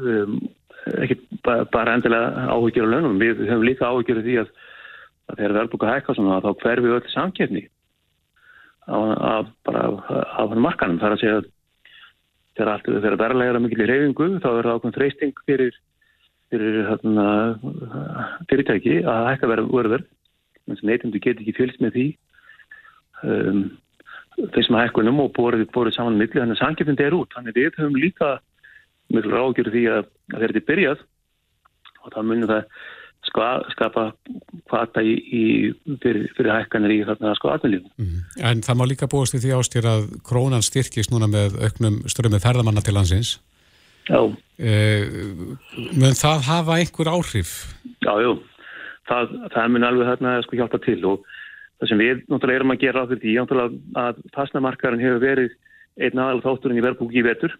um, 0.00 0.38
ekki 1.04 1.18
bara 1.72 1.94
endilega 1.94 2.48
áhugjur 2.54 2.88
á 2.88 2.92
lögnum, 2.94 3.20
við 3.20 3.44
höfum 3.46 3.68
líka 3.68 3.90
áhugjur 3.90 4.22
því 4.24 4.36
að, 4.42 4.50
að 5.28 5.36
þegar 5.36 5.56
verðbúka 5.58 5.92
hækka 5.92 6.16
svona 6.16 6.40
þá 6.40 6.50
hverfum 6.64 6.88
við 6.88 6.96
öll 6.96 7.14
samkjöfni 7.14 7.64
af 8.90 9.46
bara 9.64 9.82
hann 10.34 10.58
markanum. 10.64 10.98
Það 10.98 11.06
er 11.06 11.14
að 11.14 11.20
segja 11.20 11.36
að 11.38 11.50
þegar 12.56 12.72
allt 12.72 12.88
þegar 12.88 13.20
verðlega 13.20 13.50
er 13.50 13.58
að 13.58 13.64
mikil 13.64 13.84
í 13.84 13.88
reyfingu 13.88 14.28
þá 14.40 14.50
er 14.50 14.66
það 14.66 14.74
ákveðin 14.74 14.96
þreysting 14.96 15.42
fyrir 15.46 15.76
fyrir 16.50 16.80
hérna 16.88 17.26
fyrirtæki 18.50 18.96
að 19.06 19.28
hækka 19.28 19.50
verður 19.52 20.02
en 20.66 20.78
sem 20.78 20.90
neytundu 20.90 21.22
getur 21.22 21.44
ekki 21.44 21.56
fylgst 21.56 21.82
með 21.82 21.94
því 21.94 22.06
um, 23.26 23.64
þessum 24.54 24.78
hækkunum 24.80 25.24
og 25.24 25.34
borðið 25.36 25.68
borið 25.74 25.96
saman 25.96 26.18
milli, 26.20 26.38
þannig 26.38 26.56
að 26.56 26.62
sangjöfindi 26.62 27.06
er 27.06 27.16
út 27.16 27.34
þannig 27.36 27.58
við 27.58 27.76
höfum 27.76 27.98
líka 28.00 28.30
miklu 29.10 29.34
ráðgjörðu 29.34 29.74
því 29.74 29.84
að, 29.90 30.08
að 30.34 30.44
þetta 30.44 30.60
er 30.60 30.68
byrjað 30.70 31.04
og 32.00 32.14
það 32.14 32.28
munum 32.30 32.50
það 32.50 32.62
ska, 33.28 33.48
skapa 33.74 34.06
hvata 34.70 35.02
í, 35.04 35.14
í, 35.16 35.44
fyrir, 36.02 36.30
fyrir 36.36 36.54
hækkanir 36.54 36.94
í 36.94 37.00
þarna 37.08 37.34
sko 37.36 37.52
aðmjölífum. 37.52 37.92
Mm. 38.00 38.22
En 38.50 38.62
það 38.64 38.80
má 38.80 38.84
líka 38.88 39.10
búast 39.10 39.36
í 39.36 39.42
því 39.42 39.54
ástyr 39.58 39.88
að 39.90 40.06
krónan 40.26 40.64
styrkist 40.64 41.12
núna 41.12 41.28
með 41.30 41.58
auknum 41.60 42.00
strömmið 42.10 42.44
ferðamanna 42.46 42.84
til 42.84 42.96
landsins 42.96 43.36
Já 44.08 44.22
eh, 44.58 45.04
Mun 45.98 46.16
það 46.18 46.46
hafa 46.48 46.78
einhver 46.80 47.10
áhrif? 47.12 47.52
Já, 48.00 48.14
já, 48.24 48.32
það, 49.10 49.36
það 49.52 49.68
mun 49.74 49.86
alveg 49.90 50.10
þarna 50.12 50.38
sko 50.46 50.58
hjálpa 50.58 50.80
til 50.86 50.98
og 51.10 51.28
Það 51.80 51.88
sem 51.88 52.00
við 52.00 52.22
náttúrulega 52.28 52.60
erum 52.60 52.74
að 52.74 52.82
gera 52.84 53.02
á 53.02 53.10
því 53.10 53.34
að 54.00 54.22
fastnamarkaðin 54.36 55.04
hefur 55.04 55.22
verið 55.22 55.54
einn 56.00 56.20
aðal 56.20 56.42
þátturinn 56.44 56.80
í 56.80 56.84
verðbúki 56.84 57.20
í 57.20 57.24
vetur 57.24 57.54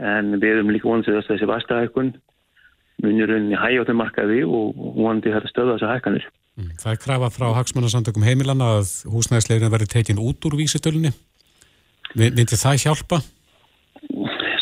en 0.00 0.38
við 0.40 0.56
erum 0.56 0.72
líka 0.72 0.88
vonandi 0.88 1.12
þess 1.12 1.28
að 1.28 1.36
þessi 1.36 1.50
vastahækkun 1.50 2.14
munurinn 3.04 3.52
í 3.52 3.58
hægjátum 3.58 4.00
markaði 4.00 4.40
og 4.46 4.72
vonandi 4.96 5.32
þetta 5.34 5.50
stöða 5.50 5.76
þessar 5.76 5.94
hækkanir. 5.94 6.26
Mm, 6.54 6.72
það 6.80 6.92
er 6.92 7.00
krafa 7.02 7.30
frá 7.34 7.46
hagsmannarsamtökum 7.58 8.26
heimilana 8.26 8.70
að 8.78 8.90
húsnæðisleginu 9.10 9.70
verði 9.74 9.90
tekin 9.90 10.22
út 10.22 10.46
úr 10.46 10.56
vísitölunni. 10.58 11.10
Vindi 12.14 12.46
það 12.54 12.82
hjálpa? 12.84 13.20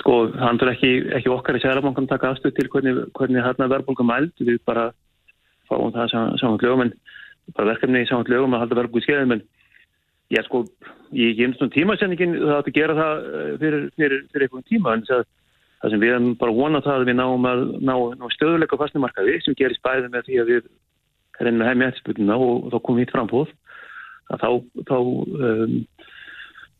Sko, 0.00 0.14
það 0.32 0.64
er 0.64 0.72
ekki, 0.72 0.92
ekki 1.18 1.32
okkar 1.32 1.58
í 1.58 1.62
Sælabankan 1.62 2.08
taka 2.10 2.32
afstöð 2.32 2.56
til 2.56 2.68
hvernig, 2.72 3.02
hvernig 3.16 3.44
hérna 3.44 3.68
verðbólka 3.70 4.06
mæld. 4.08 4.32
Við 4.40 4.62
bara 4.66 4.88
fáum 5.68 5.92
það 5.92 6.14
saman 6.40 6.62
lögum, 6.62 6.86
en 6.86 6.94
bara 7.56 7.72
verkefni 7.72 8.04
í 8.04 8.08
saman 8.08 8.30
lögum 8.30 8.54
að 8.56 8.64
halda 8.64 8.78
verðbólku 8.78 9.02
í 9.02 9.06
skeiðum, 9.06 9.36
en 9.36 9.44
Já 10.32 10.40
sko, 10.46 10.62
ég 11.12 11.36
gemst 11.36 11.60
um 11.60 11.70
tímasendingin 11.72 12.38
það 12.38 12.54
átti 12.56 12.72
að 12.72 12.76
gera 12.78 12.94
það 12.96 13.24
eh, 13.28 13.48
fyrir, 13.60 13.82
fyrir, 14.00 14.22
fyrir 14.32 14.46
einhvern 14.46 14.68
tíma 14.70 14.94
en 14.96 15.02
það, 15.08 15.26
það 15.82 15.92
sem 15.92 16.02
við 16.02 16.12
erum 16.14 16.30
bara 16.40 16.54
vonað 16.56 16.86
það 16.86 17.00
að 17.00 17.10
við 17.10 17.18
náum 17.18 17.48
að 17.50 17.64
ná, 17.84 17.92
ná 18.16 18.24
stöðuleika 18.32 18.78
fastnumarkaði 18.80 19.34
sem 19.44 19.58
gerist 19.58 19.82
bæði 19.84 20.08
með 20.14 20.24
því 20.28 20.38
að 20.40 20.52
við 20.54 20.70
reynum 21.42 21.64
að 21.64 21.68
hefði 21.68 21.80
með 21.82 21.90
eftirsputuna 21.92 22.38
og 22.46 22.70
þá 22.72 22.78
komum 22.78 23.00
við 23.00 23.04
hitt 23.04 23.14
frambóð 23.16 23.52
að 24.32 24.40
þá, 24.40 24.50
þá 24.88 24.96
um, 25.02 25.76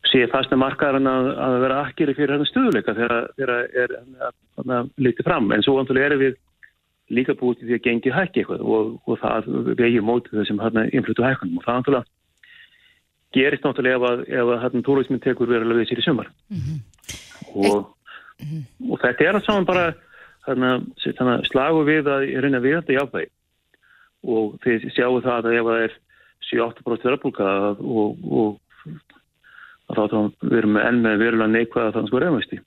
sé 0.08 0.24
fastnumarkaðan 0.32 1.12
að, 1.12 1.30
að 1.44 1.58
vera 1.66 1.82
akkeri 1.82 2.16
fyrir 2.16 2.46
stöðuleika 2.48 2.96
þegar 2.96 3.16
það 3.36 3.76
er 3.84 3.94
að 3.98 4.90
liti 4.96 5.26
fram. 5.26 5.52
En 5.52 5.64
svo 5.64 5.76
vantulega 5.76 6.08
erum 6.08 6.24
við 6.24 6.40
líka 7.10 7.34
búið 7.38 7.58
til 7.58 7.68
því 7.68 7.78
að 7.78 7.84
gengi 7.86 8.12
hækki 8.14 8.42
eitthvað 8.42 8.60
og, 8.62 8.92
og 9.06 9.18
það 9.20 9.48
vegið 9.78 10.06
mótið 10.06 10.38
þessum 10.40 10.60
influtu 10.92 11.24
hækkunum 11.26 11.58
og 11.58 11.64
það 11.66 11.78
vantulega 11.78 12.04
gerist 13.32 13.64
náttúrulega 13.64 13.98
ef 13.98 14.06
að, 14.08 14.22
ef 14.28 14.52
að 14.52 14.62
hérna 14.62 14.86
túrismin 14.86 15.22
tekur 15.24 15.50
verulega 15.50 15.80
við 15.80 15.90
sér 15.90 16.02
í 16.02 16.06
sumar 16.06 16.30
mm 16.52 16.60
-hmm. 16.62 16.78
og, 17.54 17.94
mm 18.38 18.48
-hmm. 18.48 18.90
og 18.92 19.00
þetta 19.02 19.24
er 19.24 19.36
að 19.36 19.46
saman 19.46 19.64
bara 19.64 19.94
hérna, 20.46 21.42
slagu 21.50 21.84
við 21.84 22.08
að 22.08 22.26
reyna 22.42 22.60
við 22.60 22.76
þetta 22.80 22.98
jáfnveg 22.98 23.28
og 24.22 24.58
þið 24.62 24.90
sjáu 24.94 25.20
það 25.22 25.46
að 25.46 25.56
ef 25.58 25.64
það 25.66 25.84
er 25.86 25.92
7-8% 26.52 27.04
verðbólka 27.08 27.44
og, 27.80 28.18
og 28.24 28.60
þá 29.92 30.02
þá 30.12 30.18
við 30.42 30.58
erum 30.58 30.76
enn 30.76 31.02
með 31.02 31.18
verulega 31.18 31.52
neikvæða 31.52 31.92
þannig 31.92 32.06
að 32.06 32.10
sko 32.10 32.22
reyðmæsti 32.22 32.60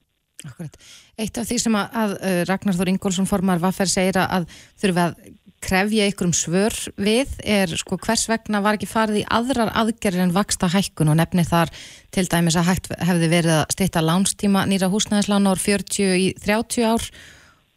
Akkurat. 0.45 0.77
Eitt 1.17 1.39
af 1.41 1.47
því 1.49 1.57
sem 1.61 1.79
að, 1.79 1.97
að 2.03 2.13
Ragnar 2.49 2.77
Þór 2.77 2.91
Ingólfsson 2.93 3.29
formar 3.29 3.63
Vaffer 3.63 3.89
segir 3.89 4.19
að 4.21 4.47
við 4.83 5.01
að 5.01 5.17
krefja 5.65 6.07
ykkur 6.09 6.29
um 6.29 6.35
svör 6.35 6.75
við 6.99 7.31
er 7.41 7.71
sko 7.79 7.97
hvers 8.01 8.27
vegna 8.29 8.61
var 8.63 8.77
ekki 8.77 8.89
farið 8.89 9.23
í 9.23 9.25
aðrar 9.37 9.71
aðgerðir 9.73 10.27
en 10.27 10.35
vaksta 10.35 10.69
hækkun 10.71 11.11
og 11.13 11.17
nefni 11.19 11.45
þar 11.47 11.71
til 12.13 12.25
dæmis 12.31 12.57
að 12.59 12.69
hægt 12.69 12.91
hefði 12.99 13.31
verið 13.31 13.55
að 13.55 13.73
steytta 13.73 14.03
lánstíma 14.05 14.65
nýra 14.69 14.91
húsnæðislána 14.93 15.55
ár 15.55 15.61
40 15.63 16.21
í 16.21 16.27
30 16.43 16.85
ár 16.85 17.07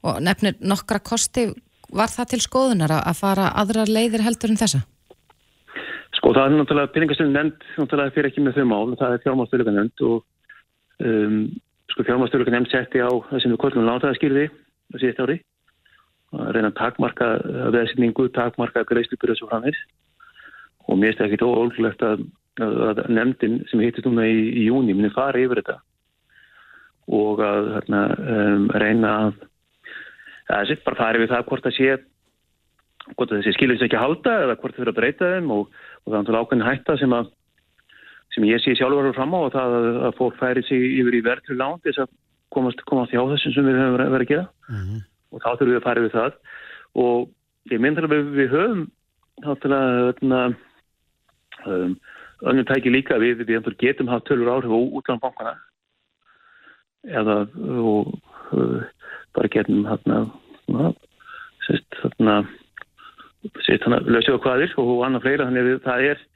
og 0.08 0.20
nefnir 0.24 0.58
nokkra 0.60 1.00
kosti 1.00 1.48
var 1.88 2.12
það 2.12 2.34
til 2.34 2.42
skoðunar 2.44 2.94
að 2.98 3.20
fara 3.22 3.52
aðrar 3.62 3.90
leiðir 3.90 4.26
heldur 4.26 4.52
en 4.52 4.60
þessa? 4.60 4.82
Sko 6.18 6.34
það 6.36 6.44
er 6.44 6.58
náttúrulega 6.58 6.92
peningastölu 6.92 7.32
nefnd 7.32 7.70
náttúrulega 7.78 8.14
fyrir 8.16 8.30
ekki 8.30 8.44
með 8.44 8.60
þau 8.60 8.68
mál 8.68 8.98
það 9.00 9.14
er 9.14 9.24
fjármálstöluga 9.24 9.76
nefnd 9.76 10.04
og 10.08 10.18
um, 11.08 11.40
sko 11.92 12.04
fjármálstöluga 12.06 12.54
nefnd 12.54 12.72
setti 12.72 13.00
á 13.00 13.10
það 13.10 13.42
sem 13.42 13.54
við 13.54 13.60
kollum 13.62 13.88
látaðaskýrði 13.88 14.48
það 14.48 15.02
síðast 15.02 15.22
ári. 15.24 15.38
Að 16.36 16.50
reyna 16.54 16.68
að 16.68 16.76
takmarka 16.76 17.28
veðsynningu, 17.72 18.28
takmarka 18.36 18.84
greiðslupur 18.88 19.32
þessu 19.32 19.48
framins 19.48 19.78
og 20.88 20.98
mér 20.98 21.12
finnst 21.12 21.20
það 21.22 21.28
ekkit 21.28 21.46
óólulegt 21.46 22.04
að, 22.04 22.24
að 22.60 23.00
nefndin 23.12 23.62
sem 23.70 23.80
hittist 23.84 24.08
núna 24.08 24.26
í, 24.28 24.36
í 24.60 24.66
júni 24.68 24.96
minni 24.96 25.12
fara 25.14 25.40
yfir 25.40 25.62
þetta. 25.62 25.78
Og 27.16 27.40
að 27.40 27.72
hérna, 27.78 28.02
um, 28.34 28.68
reyna 28.76 29.14
að 29.22 29.42
það 30.48 30.68
sé 30.68 30.78
bara 30.84 31.00
farið 31.00 31.24
við 31.24 31.32
það 31.32 31.48
hvort 31.48 31.68
það 31.68 31.76
sé 31.78 31.98
hvort 33.16 33.32
það 33.32 33.44
sé 33.46 33.54
skilur 33.56 33.78
þess 33.78 33.88
ekki 33.88 33.96
að 33.96 34.04
halda 34.04 34.36
eða 34.44 34.56
hvort 34.60 34.74
það 34.74 34.82
fyrir 34.82 34.92
að 34.92 34.98
breyta 34.98 35.32
þeim 35.32 35.52
og, 35.54 35.76
og 36.04 36.12
það 36.12 36.30
er 36.32 36.38
ákveðin 36.42 36.66
hætta 36.68 36.96
sem 37.00 37.14
að 37.16 37.30
sem 38.34 38.44
ég 38.48 38.62
sé 38.62 38.74
sjálfur 38.76 39.14
fram 39.16 39.36
á 39.36 39.38
og 39.40 39.52
það 39.54 39.76
að, 39.78 40.08
fólk 40.18 40.40
færi 40.40 40.62
sig 40.68 40.82
yfir 41.00 41.18
í 41.18 41.24
verðlu 41.24 41.56
lán 41.56 41.80
þess 41.84 42.04
að 42.04 42.10
komast, 42.54 42.82
komast 42.88 43.12
hjá 43.12 43.22
þessum 43.22 43.54
sem 43.54 43.68
við 43.68 43.78
höfum 43.80 43.96
verið 43.98 44.26
að 44.26 44.32
gera. 44.32 44.48
Mm 44.68 44.82
-hmm 44.82 45.06
og 45.32 45.42
þá 45.42 45.48
þurfum 45.54 45.72
við 45.72 45.78
að 45.78 45.86
fara 45.86 46.04
við 46.04 46.14
það. 46.14 46.36
Og 47.02 47.72
ég 47.72 47.82
myndir 47.82 48.06
að 48.06 48.14
við, 48.14 48.30
við 48.36 48.54
höfum 48.54 48.84
náttúrulega 49.44 50.42
um, 51.68 51.96
önnum 52.50 52.68
tæki 52.68 52.92
líka. 52.92 53.20
Við 53.22 53.44
við 53.48 53.72
getum 53.80 54.12
haft 54.12 54.28
tölur 54.28 54.52
áhrif 54.54 54.72
á 54.72 54.78
útlandbankana 55.00 55.56
eða 57.08 57.40
og, 57.78 58.14
uh, 58.52 58.80
bara 59.36 59.52
getum 59.52 59.84
hérna 59.86 60.24
sérst 61.66 62.00
hérna 62.02 62.40
sérst 63.64 63.84
hérna 63.84 64.02
lösjóða 64.08 64.42
hvaðir 64.44 64.74
og 64.80 65.04
annað 65.06 65.26
fleira. 65.26 65.48
Þannig 65.50 65.72
að 65.76 65.86
það 65.86 66.08
er 66.12 66.26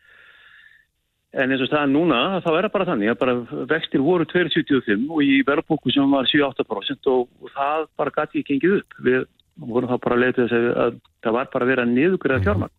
En 1.32 1.48
eins 1.48 1.62
og 1.64 1.68
staðan 1.70 1.94
núna, 1.96 2.18
þá 2.44 2.50
er 2.52 2.66
það 2.66 2.72
bara 2.74 2.86
þannig 2.90 3.10
að 3.10 3.20
bara 3.22 3.34
vextir 3.70 4.02
voru 4.04 4.26
2,75 4.28 5.06
og 5.08 5.22
í 5.24 5.38
verðbóku 5.48 5.92
sem 5.94 6.10
var 6.12 6.28
7-8% 6.28 7.08
og, 7.08 7.22
það 7.54 7.86
bara 7.96 8.12
gæti 8.18 8.42
ekki 8.42 8.58
gengið 8.58 8.74
upp. 8.82 8.96
Við 9.06 9.22
vorum 9.72 9.88
þá 9.88 9.96
bara 10.04 10.18
að 10.18 10.24
leita 10.26 10.42
þess 10.42 10.56
að, 10.58 10.66
að 10.82 10.98
það 11.24 11.36
var 11.38 11.48
bara 11.54 11.64
að 11.64 11.72
vera 11.72 11.86
niðugriða 11.88 12.44
fjármagn 12.44 12.74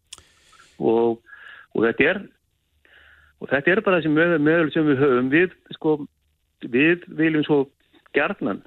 og, 0.92 1.18
og 1.74 1.88
þetta 1.88 2.06
er 2.12 2.20
og 3.42 3.50
þetta 3.52 3.74
er 3.74 3.82
bara 3.88 4.00
þessi 4.00 4.14
möðul 4.14 4.44
möð 4.46 4.70
sem 4.76 4.86
við 4.92 5.02
höfum. 5.02 5.32
Við, 5.34 5.56
sko, 5.80 5.96
við 6.76 7.08
viljum 7.20 7.46
svo 7.48 7.60
gerðnan 8.14 8.62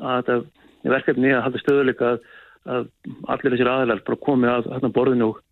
að 0.00 0.30
það 0.30 0.46
er 0.82 0.94
verkefni 0.96 1.34
að 1.36 1.44
halda 1.44 1.60
stöðuleika 1.60 2.14
að, 2.14 2.24
að 2.64 2.88
allir 3.34 3.54
þessir 3.54 3.72
aðlar 3.74 4.02
bara 4.08 4.24
komið 4.24 4.54
að, 4.54 4.70
að 4.78 4.88
borðinu 4.96 5.28
og, 5.28 5.44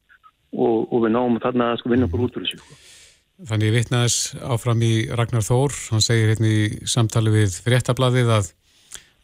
og 0.89 0.97
við 1.05 1.15
náum 1.15 1.37
þarna 1.45 1.75
að 1.75 1.83
sko 1.83 1.93
vinna 1.93 2.09
okkur 2.09 2.25
út 2.27 2.41
úr 2.41 2.49
þessu. 2.49 2.81
Þannig 3.49 3.71
vittnaðis 3.73 4.17
áfram 4.45 4.83
í 4.85 4.95
Ragnar 5.17 5.45
Þór, 5.45 5.73
hann 5.95 6.03
segir 6.05 6.35
hérna 6.35 6.49
í 6.51 6.89
samtali 6.89 7.31
við 7.33 7.55
fréttablaðið 7.65 8.33
að, 8.37 8.49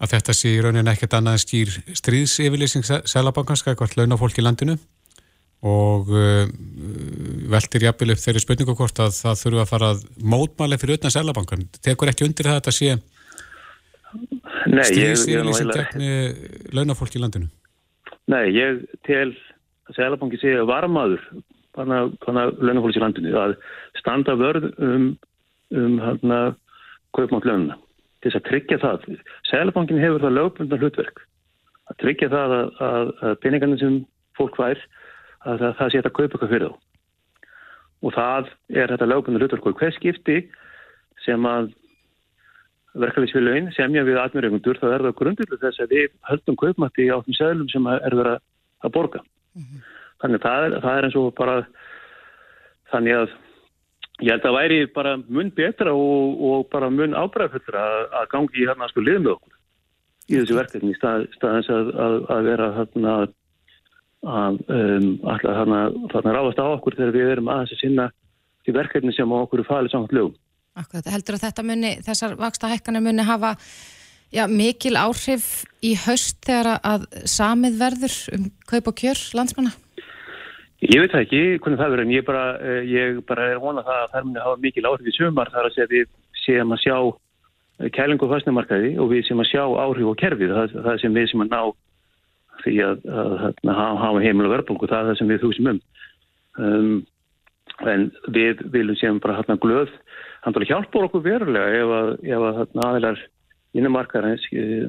að 0.00 0.12
þetta 0.14 0.34
sé 0.38 0.52
í 0.54 0.60
raunin 0.64 0.88
ekkert 0.88 1.16
annað 1.18 1.36
en 1.36 1.42
skýr 1.42 1.72
stríðsefylýsing 2.00 2.86
selabankanska 3.12 3.74
eitthvað 3.74 3.98
launafólk 4.00 4.40
í 4.40 4.44
landinu 4.46 4.78
og 5.66 6.08
uh, 6.16 6.48
veltir 7.52 7.84
jafnvel 7.84 8.14
upp 8.14 8.22
þeirri 8.22 8.44
spurningu 8.44 8.76
hvort 8.78 9.02
að 9.04 9.12
það 9.18 9.42
þurfa 9.42 9.66
að 9.66 9.72
fara 9.74 9.90
mótmæli 10.34 10.78
fyrir 10.80 11.00
utan 11.00 11.12
selabankan. 11.12 11.66
Tekur 11.84 12.12
ekki 12.12 12.24
undir 12.28 12.48
það 12.48 12.56
að 12.56 12.62
þetta 12.62 12.76
sé 12.78 12.88
stríðsefylýsing 14.86 15.74
gegn 15.76 16.72
launafólk 16.72 17.18
í 17.18 17.20
landinu? 17.20 17.50
Nei, 18.32 18.46
ég 18.56 18.80
tel 19.04 19.34
selabanki 19.92 20.40
sé 20.40 20.56
varmaður 20.64 21.20
þannig 21.76 22.16
að 22.32 22.62
launafólks 22.64 22.96
í 22.96 23.02
landinu 23.02 23.34
að 23.40 23.56
standa 24.06 24.36
vörð 24.38 24.70
um, 24.78 25.08
um 25.74 25.98
hérna 25.98 26.40
kaupmátt 27.16 27.46
laununa 27.48 27.74
til 28.22 28.30
þess 28.30 28.38
að 28.38 28.48
tryggja 28.48 28.78
það. 28.82 29.06
Sælabankin 29.50 30.02
hefur 30.02 30.22
það 30.22 30.36
lögbundar 30.38 30.82
hlutverk 30.82 31.24
að 31.90 31.98
tryggja 32.02 32.28
það 32.32 32.54
að, 32.56 32.68
að, 32.86 33.10
að 33.26 33.40
peningarnir 33.42 33.82
sem 33.82 33.96
fólk 34.38 34.58
vær 34.60 34.78
að 35.46 35.62
það, 35.62 35.72
það 35.78 35.90
sé 35.90 35.98
þetta 35.98 36.12
að 36.12 36.16
kaupa 36.18 36.28
eitthvað 36.28 36.54
fyrir 36.54 36.70
þá. 36.70 36.78
Og 38.06 38.14
það 38.14 38.52
er 38.76 38.94
þetta 38.94 39.10
lögbundar 39.10 39.44
hlutverk 39.44 39.68
og 39.70 39.82
hver 39.82 39.96
skipti 39.96 40.38
sem 41.26 41.50
að 41.50 41.72
verkefliðsfélagin 42.96 43.72
semja 43.76 44.04
við 44.06 44.20
atmjörgundur 44.22 44.78
þá 44.80 44.86
er 44.88 45.04
það 45.06 45.18
grundilega 45.18 45.62
þess 45.66 45.82
að 45.84 45.96
við 45.96 46.12
höldum 46.30 46.60
kaupmatti 46.62 47.08
á 47.12 47.18
þeim 47.26 47.36
seglum 47.36 47.72
sem 47.72 47.88
er 47.92 48.16
verið 48.16 48.38
að 48.86 48.94
borga. 48.94 49.20
Mm 49.56 49.66
-hmm. 49.66 49.82
Þannig 50.22 50.42
það 50.46 50.66
er, 50.66 50.78
það 50.84 50.96
er 50.98 51.06
eins 51.06 51.18
og 51.20 51.34
bara 51.36 51.56
þannig 52.92 53.18
að 53.20 53.34
ég 54.24 54.32
held 54.32 54.40
að 54.40 54.46
það 54.48 54.58
væri 54.58 54.78
bara 54.96 55.16
mun 55.28 55.52
betra 55.56 55.92
og, 55.92 56.40
og 56.48 56.68
bara 56.72 56.90
mun 56.90 57.16
ábræðfullra 57.16 57.82
að, 57.82 58.04
að 58.20 58.28
gangi 58.32 58.62
í 58.62 58.68
hérna 58.68 58.88
sko 58.90 59.04
lið 59.04 59.22
með 59.24 59.34
okkur 59.36 59.56
í 60.26 60.38
þessu 60.40 60.56
verkefni 60.56 60.92
í 60.92 60.98
stað, 60.98 61.26
staðins 61.36 61.68
að, 61.70 61.90
að, 62.02 62.16
að 62.34 62.48
vera 62.50 62.70
hérna 62.80 63.16
að 64.26 64.56
um, 64.72 65.10
alltaf 65.30 65.58
hérna 65.60 66.34
ráðast 66.34 66.62
á 66.62 66.66
okkur 66.66 66.96
þegar 66.98 67.14
við 67.14 67.34
erum 67.34 67.52
aðeins 67.52 67.76
að 67.76 67.82
sinna 67.82 68.08
því 68.66 68.74
verkefni 68.80 69.14
sem 69.14 69.36
okkur 69.36 69.62
er 69.62 69.68
falið 69.68 69.94
samt 69.94 70.14
lögum. 70.16 70.34
Akkurat, 70.76 71.06
heldur 71.08 71.38
að 71.38 71.46
þetta 71.46 71.64
muni, 71.64 71.92
þessar 72.04 72.34
vaksta 72.40 72.70
hækkanir 72.72 73.04
muni 73.04 73.24
hafa 73.24 73.54
já, 74.34 74.44
mikil 74.50 74.96
áhrif 74.98 75.64
í 75.86 75.94
haust 76.02 76.42
þegar 76.44 76.82
að 76.82 77.06
samið 77.30 77.78
verður 77.80 78.16
um 78.36 78.48
kaup 78.68 78.90
og 78.90 78.98
kjör 78.98 79.22
landsmanna? 79.38 79.72
Ég 80.84 81.00
veit 81.00 81.12
það 81.12 81.22
ekki 81.24 81.42
hvernig 81.64 81.80
það 81.80 81.92
verður 81.92 82.04
en 82.04 82.12
ég 82.12 82.24
bara, 82.26 82.44
eh, 82.60 82.82
ég 82.84 83.20
bara 83.26 83.48
er 83.52 83.62
vonað 83.62 83.88
það 83.88 84.00
að 84.02 84.10
það 84.12 84.26
muni 84.26 84.44
hafa 84.44 84.60
mikil 84.60 84.84
áhrif 84.84 85.06
í 85.08 85.16
sumar 85.16 85.50
þar 85.50 85.68
að 85.68 85.74
segja 85.74 85.92
við 85.94 86.06
séum 86.44 86.74
að 86.76 86.82
sjá 86.84 86.96
eh, 87.80 87.90
kælingu 87.96 88.28
fastnumarkaði 88.28 88.90
og 89.00 89.10
við 89.10 89.24
séum 89.24 89.40
að 89.40 89.50
sjá 89.52 89.62
áhrif 89.64 90.10
á 90.12 90.20
kerfið, 90.22 90.52
það, 90.52 90.74
það 90.84 91.00
sem 91.00 91.16
við 91.16 91.28
séum 91.30 91.44
að 91.46 91.52
ná 91.54 91.62
því 92.60 92.74
að, 92.84 93.06
að, 93.08 93.32
að, 93.46 93.54
að 93.72 94.00
hafa 94.04 94.24
heimil 94.26 94.48
og 94.48 94.52
verðbólku, 94.52 94.90
það 94.90 95.00
er 95.00 95.08
það 95.10 95.18
sem 95.20 95.32
við 95.32 95.44
þúsum 95.44 95.70
um. 95.72 95.80
um 96.56 96.96
en 97.84 98.06
við 98.32 98.60
viljum 98.72 98.96
séum 98.96 99.18
bara 99.20 99.36
hérna 99.36 99.58
glöð 99.60 99.90
hann 100.46 100.68
hjálpur 100.68 101.08
okkur 101.08 101.24
verulega 101.24 102.12
ef 102.22 102.44
að 102.46 102.76
aðeinar 102.84 103.18
innumarkarins 103.76 104.44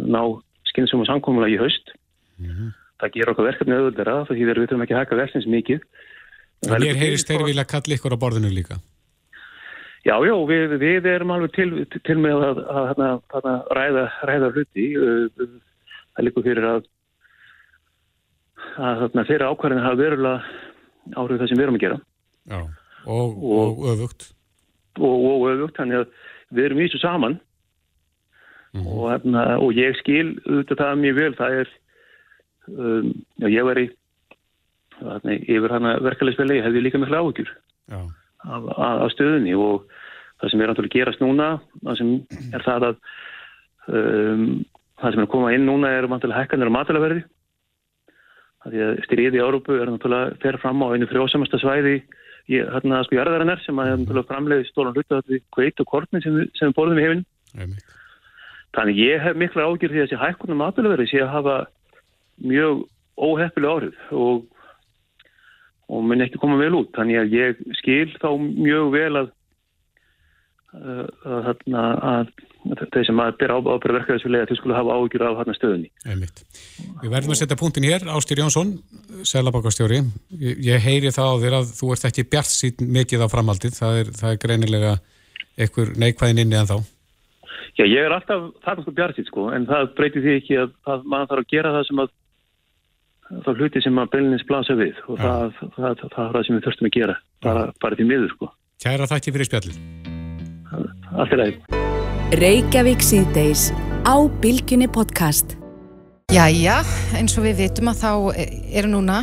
ná 0.08 0.22
skynsum 0.70 1.02
og 1.04 1.10
samkómulega 1.10 1.56
í 1.56 1.62
haust. 1.62 1.92
Mm 2.38 2.52
-hmm. 2.52 2.76
Það 2.98 3.14
ger 3.14 3.32
okkar 3.32 3.48
verkefni 3.52 3.78
auðvöldera 3.78 4.20
þá 4.26 4.32
því 4.34 4.44
við 4.44 4.60
þurfum 4.62 4.84
ekki 4.86 4.96
að 4.96 5.02
hækka 5.04 5.20
verkefnins 5.22 5.50
mikið. 5.54 5.82
En 6.66 6.86
ég 6.86 6.98
heyrist 6.98 7.30
þeir 7.30 7.46
vilja 7.46 7.66
kalla 7.70 7.98
ykkur 7.98 8.16
á 8.18 8.22
borðinu 8.24 8.50
líka. 8.54 8.80
Já, 10.08 10.16
já, 10.24 10.34
við, 10.50 10.78
við 10.82 11.10
erum 11.12 11.34
alveg 11.36 11.54
til, 11.58 11.70
til 12.08 12.18
með 12.24 12.46
að, 12.48 12.62
að, 12.72 13.02
að, 13.04 13.18
að 13.38 13.72
ræða, 13.78 14.06
ræða 14.30 14.52
hluti. 14.56 14.86
Það 16.16 16.26
líkur 16.26 16.46
fyrir 16.48 16.70
að 16.72 16.88
þeirra 19.28 19.52
ákvarðinu 19.52 19.84
hafa 19.84 20.00
verulega 20.00 20.38
árið 21.18 21.42
það 21.42 21.52
sem 21.52 21.60
við 21.60 21.66
erum 21.66 21.78
að 21.80 21.84
gera. 21.86 22.00
Já, 22.48 22.60
og, 23.06 23.36
og, 23.38 23.84
og 23.84 23.92
öfugt. 23.94 24.30
Og, 24.98 25.28
og 25.34 25.46
öfugt, 25.52 25.76
þannig 25.78 26.02
að 26.02 26.08
við 26.56 26.70
erum 26.70 26.80
í 26.80 26.88
þessu 26.88 27.02
saman 27.04 27.38
mm 28.74 28.82
-hmm. 28.82 29.60
og 29.60 29.74
ég 29.76 29.98
skil 30.00 30.40
auðvitað 30.48 30.82
það 30.82 31.02
mjög 31.04 31.16
vel 31.22 31.34
það 31.36 31.60
er 31.62 31.76
um, 32.72 33.12
já, 33.42 33.48
ég 33.50 33.96
hefna, 34.98 35.38
yfir 35.38 35.74
hana 35.74 35.96
verkefælisveli 36.04 36.62
hefði 36.66 36.84
líka 36.84 37.02
miklu 37.02 37.20
áhugjur 37.20 37.52
af, 37.94 38.68
af 38.78 39.12
stöðunni 39.14 39.56
og 39.58 39.88
það 40.42 40.52
sem 40.52 40.62
er 40.62 40.72
náttúrulega 40.72 41.00
gerast 41.00 41.24
núna 41.24 41.50
það 41.84 42.00
sem 42.02 42.14
er 42.54 42.66
það 42.66 42.88
að 42.90 43.00
um, 43.88 44.46
það 45.02 45.14
sem 45.14 45.22
er 45.22 45.28
að 45.28 45.34
koma 45.34 45.56
inn 45.56 45.68
núna 45.70 45.94
er 45.94 46.10
náttúrulega 46.10 46.44
hækkanir 46.46 46.72
á 46.74 46.78
matalaverði 46.78 47.26
því 48.68 48.82
að 48.84 49.04
styrjiði 49.06 49.40
í 49.40 49.44
Árópu 49.46 49.78
er 49.78 49.92
náttúrulega 49.92 50.40
fer 50.44 50.58
fram 50.62 50.82
á 50.84 50.92
einu 50.92 51.10
frjósamasta 51.10 51.60
svæði 51.62 52.02
í 52.48 52.60
hérna 52.64 53.04
sko 53.06 53.20
jarðarinnar 53.20 53.62
sem 53.64 53.80
að 53.80 53.94
hefur 53.94 54.26
framleiði 54.28 54.68
stólan 54.72 54.96
hluta 54.96 55.22
því 55.28 55.42
kveit 55.56 55.84
og 55.84 55.90
kortni 55.92 56.22
sem, 56.24 56.42
sem 56.58 56.72
við 56.72 56.78
borðum 56.80 57.02
í 57.02 57.08
hefinn 57.08 57.78
Þannig 58.76 59.00
ég 59.00 59.24
hef 59.24 59.38
mikla 59.40 59.66
ágjör 59.66 59.90
því 59.90 60.02
að 60.02 60.06
þessi 60.06 60.20
hækkunum 60.22 60.62
aðalverði 60.62 61.08
sé 61.10 61.22
að 61.24 61.32
hafa 61.34 61.56
mjög 62.44 62.86
óheppileg 63.18 63.72
áhrif 63.72 64.12
og, 64.14 64.46
og 65.90 66.04
mun 66.06 66.26
ekki 66.26 66.42
koma 66.42 66.60
vel 66.60 66.76
út. 66.82 66.94
Þannig 66.98 67.22
að 67.22 67.36
ég 67.38 67.64
skil 67.80 68.12
þá 68.22 68.30
mjög 68.38 68.92
vel 68.94 69.22
að, 69.22 69.32
að, 70.78 71.50
að, 71.72 72.04
að 72.12 72.36
þeir 72.94 73.08
sem 73.08 73.22
að 73.24 73.38
byrja 73.40 73.58
að 73.58 74.52
þau 74.52 74.58
skulle 74.60 74.78
hafa 74.78 74.98
ágjör 75.00 75.26
af 75.30 75.40
hérna 75.40 75.56
stöðunni. 75.58 75.92
Einmitt. 76.06 76.44
Við 77.02 77.14
verðum 77.14 77.34
að 77.34 77.42
setja 77.42 77.60
punktin 77.60 77.88
hér, 77.88 78.06
Ástýr 78.12 78.44
Jónsson, 78.44 78.76
selabakastjóri. 79.26 80.04
Ég, 80.38 80.60
ég 80.68 80.84
heyri 80.84 81.14
það 81.16 81.32
á 81.32 81.36
þér 81.46 81.58
að 81.62 81.72
þú 81.80 81.94
ert 81.96 82.10
ekki 82.12 82.28
bjart 82.36 82.52
sín 82.52 82.92
mikið 83.00 83.26
á 83.26 83.28
framhaldið. 83.32 83.80
Það 83.80 84.04
er, 84.04 84.14
það 84.20 84.36
er 84.36 84.44
greinilega 84.44 84.94
einhver 85.58 85.96
neikvæðin 85.98 86.44
inni 86.44 86.60
en 86.60 86.70
þá. 86.70 86.78
Já, 87.78 87.86
ég 87.86 88.02
er 88.02 88.14
alltaf 88.14 88.48
þarna 88.66 88.84
sko 88.84 88.94
bjartið 88.98 89.28
sko, 89.30 89.44
en 89.54 89.68
það 89.70 89.92
breytir 89.98 90.24
því 90.24 90.32
ekki 90.40 90.56
að, 90.64 90.72
að 90.90 91.04
maður 91.10 91.30
þarf 91.32 91.44
að 91.44 91.52
gera 91.52 91.74
það 91.76 91.84
sem 91.86 92.00
að 92.02 92.14
þá 93.28 93.50
hluti 93.56 93.84
sem 93.84 94.00
að 94.00 94.12
bylnins 94.14 94.46
blasa 94.48 94.76
við 94.78 95.00
og 95.08 95.20
það, 95.20 95.58
það, 95.60 95.72
það, 95.78 96.04
það 96.16 96.24
er 96.26 96.36
það 96.36 96.46
sem 96.48 96.58
við 96.58 96.68
þurftum 96.68 96.90
að 96.90 96.96
gera, 96.98 97.16
bara, 97.46 97.66
bara 97.84 98.00
til 98.00 98.08
miður 98.08 98.34
sko. 98.34 98.52
Kæra 98.84 99.10
þakki 99.10 99.34
fyrir 99.36 99.50
spjallin. 99.50 99.80
Allt 101.18 101.34
er 101.36 101.44
aðeins. 101.46 101.78
Reykjavík 102.38 103.04
síðdeis 103.06 103.70
á 104.04 104.16
Bilginni 104.44 104.88
podcast. 104.92 105.58
Jæja, 106.34 106.82
eins 107.16 107.38
og 107.40 107.46
við 107.48 107.62
vitum 107.64 107.92
að 107.92 108.02
þá 108.02 108.12
eru 108.76 108.90
núna 108.92 109.22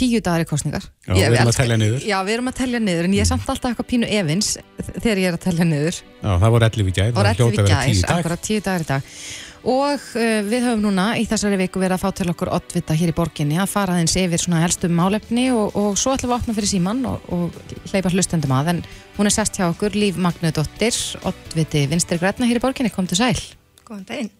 tíu 0.00 0.22
dagar 0.24 0.42
í 0.42 0.48
kostningar. 0.48 0.86
Já, 1.06 1.12
ég, 1.14 1.30
við 1.30 1.38
erum 1.40 1.50
að 1.52 1.58
tellja 1.60 1.76
niður. 1.80 2.06
Já, 2.08 2.16
við 2.26 2.34
erum 2.36 2.50
að 2.50 2.56
tellja 2.60 2.80
niður, 2.82 3.06
en 3.06 3.14
ég 3.14 3.24
er 3.24 3.28
samt 3.28 3.46
alltaf 3.52 3.70
eitthvað 3.70 3.88
pínu 3.90 4.08
evins 4.18 4.50
þegar 4.88 5.20
ég 5.20 5.30
er 5.30 5.36
að 5.36 5.44
tellja 5.44 5.66
niður. 5.68 6.00
Já, 6.00 6.30
það 6.30 6.54
voru 6.56 6.68
11 6.70 6.90
í 6.90 6.94
gæð, 6.96 7.10
það 7.10 7.20
voru 7.20 7.32
11 7.34 7.60
í 7.60 7.70
gæð, 7.70 8.02
akkurat 8.14 8.44
tíu 8.46 8.64
dagar 8.66 8.84
í 8.84 8.88
dag. 8.90 9.14
Og 9.60 10.00
uh, 10.16 10.40
við 10.46 10.64
höfum 10.64 10.84
núna 10.86 11.10
í 11.20 11.26
þessari 11.28 11.58
viku 11.60 11.82
verið 11.82 11.98
að 11.98 12.02
fá 12.04 12.16
til 12.16 12.28
okkur 12.32 12.50
oddvita 12.56 12.96
hér 12.96 13.12
í 13.12 13.16
borginni 13.16 13.58
að 13.60 13.68
fara 13.74 13.98
þeins 13.98 14.16
yfir 14.16 14.40
svona 14.40 14.62
helstum 14.62 14.94
málefni 14.96 15.50
og, 15.52 15.76
og 15.76 15.98
svo 16.00 16.14
ætlum 16.16 16.30
við 16.30 16.36
að 16.36 16.40
opna 16.40 16.56
fyrir 16.56 16.70
síman 16.70 17.02
og, 17.10 17.26
og 17.36 17.58
hleypa 17.92 18.12
hlustendum 18.14 18.54
að, 18.56 18.72
en 18.72 18.82
hún 19.18 19.28
er 19.28 19.34
sest 19.34 19.60
hjá 19.60 19.66
okkur, 19.68 19.98
Líf 20.00 20.16
Magnuðdóttir, 20.16 20.96
oddviti 21.28 21.84
Vinstri 21.90 22.16
Græna 22.22 22.48
hér 22.48 22.62
í 22.62 22.64
borginni, 22.64 22.92
kom 22.94 23.10
til 23.10 23.20
sæl. 23.20 23.36
Góðan 23.84 24.06
daginn. 24.08 24.32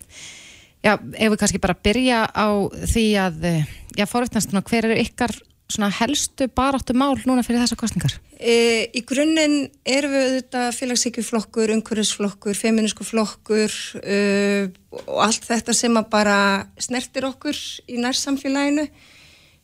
Já, 0.80 0.94
ef 0.96 1.34
við 1.34 1.38
kannski 1.42 1.60
bara 1.60 1.76
byrja 1.76 2.24
á 2.32 2.48
því 2.88 3.06
að, 3.20 3.44
eh, 3.44 3.72
já, 3.98 4.06
fórvittnast, 4.08 4.56
hver 4.56 4.88
eru 4.88 4.96
ykkar 5.02 5.36
svona 5.70 5.90
helstu 5.94 6.48
baráttu 6.56 6.94
mál 6.96 7.14
núna 7.28 7.44
fyrir 7.46 7.62
þessa 7.62 7.78
kostningar? 7.78 8.16
E, 8.36 8.88
í 8.96 9.02
grunninn 9.06 9.70
erum 9.88 10.14
við 10.14 10.26
auðvitað 10.26 10.68
félagsíkjuflokkur, 10.78 11.72
umhverfisflokkur, 11.76 12.56
feminísku 12.58 13.06
flokkur 13.06 13.74
uh, 14.00 14.70
og 15.06 15.20
allt 15.26 15.48
þetta 15.48 15.76
sem 15.76 15.98
að 16.00 16.08
bara 16.12 16.38
snertir 16.80 17.28
okkur 17.28 17.58
í 17.90 18.00
nærsamfélaginu. 18.00 18.88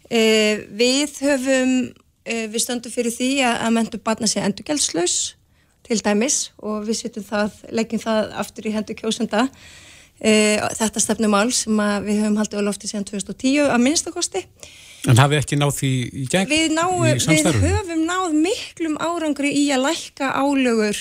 E, 0.07 0.21
við 0.79 1.17
höfum, 1.27 1.73
e, 2.23 2.45
við 2.53 2.63
stöndum 2.63 2.95
fyrir 2.95 3.15
því 3.15 3.33
að, 3.49 3.57
að 3.67 3.75
mentur 3.81 4.05
barna 4.07 4.31
sé 4.31 4.45
endurgjaldslaus 4.45 5.19
til 5.87 5.99
dæmis 6.03 6.51
og 6.59 6.87
við 6.87 7.01
setjum 7.01 7.27
það, 7.27 7.59
leggjum 7.75 8.03
það 8.03 8.33
aftur 8.43 8.69
í 8.69 8.75
hendur 8.75 8.99
kjósenda. 8.99 9.49
Þetta 10.17 11.01
stefnumál 11.03 11.51
sem 11.53 11.77
við 12.07 12.23
höfum 12.23 12.39
haldið 12.41 12.63
á 12.65 12.67
lofti 12.67 12.89
síðan 12.89 13.05
2010 13.11 13.69
að 13.69 13.83
minnstakosti. 13.85 14.47
En 15.07 15.21
hafið 15.21 15.43
ekki 15.43 15.59
náð 15.61 15.75
því 15.77 15.93
í 16.09 16.25
gegn 16.31 16.51
við 16.51 16.73
ná, 16.75 16.85
í 17.07 17.13
samstarfum? 17.23 17.63
Við 17.63 17.77
höfum 17.77 18.03
náð 18.09 18.37
miklum 18.41 18.97
árangri 18.99 19.53
í 19.55 19.65
að 19.75 19.85
lækka 19.87 20.33
álögur 20.35 20.99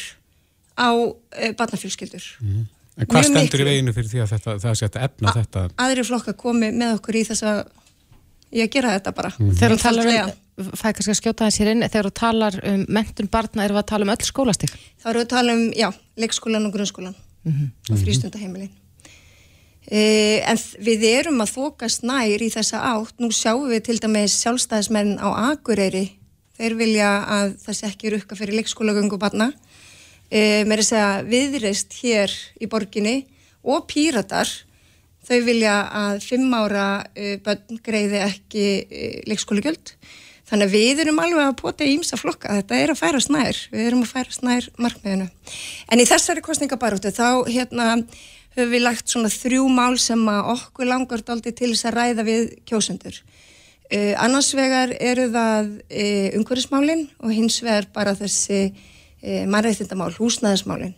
á 0.78 0.89
uh, 0.93 1.51
barnafjölskyldur. 1.57 2.28
Mm. 2.43 2.68
En 2.95 3.09
hvað 3.09 3.26
Mjög 3.26 3.32
stendur 3.32 3.59
miklu. 3.59 3.66
í 3.66 3.70
veginu 3.72 3.95
fyrir 3.95 4.11
því 4.11 4.22
að 4.24 4.32
þetta, 4.36 4.55
það 4.63 4.78
sé 4.80 4.88
að 4.88 5.01
efna 5.07 5.32
A 5.32 5.36
þetta? 5.39 5.66
Aðri 5.86 6.05
flokka 6.07 6.36
komi 6.39 6.72
með 6.72 6.95
okkur 6.99 7.20
í 7.20 7.26
þess 7.28 7.47
að 7.49 7.59
ég 8.55 8.72
gera 8.72 8.93
þetta 8.95 9.16
bara. 9.18 9.34
Mm. 9.39 9.51
Þegar 9.57 9.76
þú 9.76 9.82
talar 9.84 10.11
um, 10.13 10.32
fæ 10.70 10.88
kannski 10.91 11.11
að 11.16 11.20
skjóta 11.20 11.49
þess 11.49 11.63
hér 11.63 11.74
inn, 11.74 11.86
þegar 11.89 12.09
þú 12.11 12.16
talar 12.22 12.61
um 12.72 12.88
mentun 12.99 13.32
barna, 13.32 13.66
erum 13.66 13.80
við 13.80 13.84
að 13.84 13.91
tala 13.91 14.07
um 14.07 14.16
öll 14.16 14.30
skólastík? 14.30 14.80
Þá 15.01 15.09
erum 15.11 15.20
við 15.20 15.26
að 15.26 15.34
tala 15.34 15.57
um, 15.57 15.68
já, 15.76 15.89
leikskólan 16.24 16.70
og 16.70 16.76
grunnskólan 16.78 17.16
mm 17.18 17.51
-hmm. 17.51 17.70
og 17.91 18.03
frístundaheimilin. 18.05 18.74
Uh, 19.86 20.41
en 20.49 20.57
við 20.81 21.03
erum 21.11 21.43
að 21.43 21.51
þokast 21.59 22.05
nær 22.09 22.41
í 22.41 22.49
þessa 22.49 22.79
átt, 22.89 23.19
nú 23.21 23.29
sjáum 23.29 23.67
við 23.69 23.83
til 23.86 23.99
dæmis 24.01 24.39
sjálfstæðismenn 24.41 25.19
á 25.21 25.51
Akureyri. 25.51 26.07
Þeir 26.57 26.77
vilja 26.79 27.09
að 27.29 27.53
það 27.61 27.77
sé 27.77 27.89
ekki 27.91 28.13
rukka 28.15 28.38
fyrir 28.39 28.57
leikskólagöngu 28.57 29.19
barna 29.21 29.51
uh, 29.51 30.61
mér 30.65 30.79
er 30.79 30.81
að 30.81 30.89
segja 30.89 31.09
viðreist 31.29 31.97
hér 32.01 32.33
í 32.57 32.69
borginni 32.71 33.15
og 33.61 33.86
píratar 33.91 34.49
þau 35.25 35.39
vilja 35.45 35.75
að 36.01 36.21
fimm 36.25 36.53
ára 36.57 36.88
uh, 37.05 37.36
börn 37.45 37.81
greiði 37.86 38.23
ekki 38.25 38.67
leikskólagjöld. 39.29 39.93
Þannig 40.49 40.65
að 40.69 40.75
við 40.79 40.99
erum 41.01 41.21
alveg 41.21 41.45
að 41.45 41.59
pota 41.61 41.86
í 41.86 41.93
ímsa 41.93 42.17
flokka, 42.21 42.57
þetta 42.59 42.77
er 42.77 42.91
að 42.93 42.99
færa 43.01 43.21
snær 43.21 43.59
við 43.71 43.86
erum 43.88 44.01
að 44.05 44.11
færa 44.13 44.33
snær 44.33 44.67
markmiðinu. 44.81 45.29
En 45.89 46.01
í 46.01 46.05
þessari 46.09 46.43
kostningabaróttu 46.45 47.13
þá 47.13 47.45
hérna 47.49 47.88
höfum 48.56 48.72
við 48.72 48.86
lagt 48.86 49.12
svona 49.12 49.32
þrjú 49.32 49.68
mál 49.72 49.95
sem 50.01 50.22
að 50.32 50.51
okkur 50.56 50.89
langar 50.89 51.24
daldi 51.26 51.53
til 51.56 51.74
þess 51.74 51.89
að 51.89 51.97
ræða 51.99 52.28
við 52.28 52.51
kjósendur. 52.68 53.22
Uh, 53.86 54.14
annars 54.18 54.49
vegar 54.58 54.95
eru 54.97 55.28
það 55.34 55.72
uh, 55.78 56.30
umhverfismálinn 56.39 57.06
og 57.22 57.34
hins 57.36 57.60
vegar 57.62 57.89
bara 57.93 58.16
þessi 58.18 58.62
uh, 58.72 59.43
mannreittindamál, 59.51 60.14
húsnæðismálinn. 60.18 60.95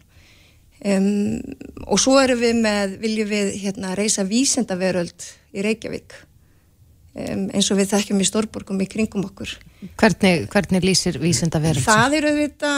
Um, 0.88 1.42
og 1.90 1.98
svo 2.00 2.20
eru 2.22 2.38
við 2.38 2.62
með, 2.62 3.00
viljum 3.02 3.30
við 3.32 3.56
hérna 3.64 3.96
reysa 3.98 4.22
vísendaveröld 4.28 5.26
í 5.58 5.64
Reykjavík 5.66 6.14
um, 7.18 7.48
eins 7.50 7.72
og 7.74 7.80
við 7.80 7.90
þekkjum 7.96 8.22
í 8.22 8.28
Stórborgum 8.30 8.84
í 8.86 8.88
kringum 8.90 9.26
okkur. 9.26 9.56
Hvernig, 9.98 10.46
hvernig 10.54 10.86
lýsir 10.86 11.18
vísendaveröld? 11.22 11.82
Það 11.86 12.18
eru 12.20 12.36
þetta 12.38 12.74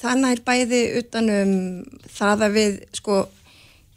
þannig 0.00 0.36
er 0.36 0.42
bæði 0.44 0.80
utanum 1.00 1.52
það 2.12 2.44
að 2.46 2.56
við 2.56 2.76
sko, 2.96 3.20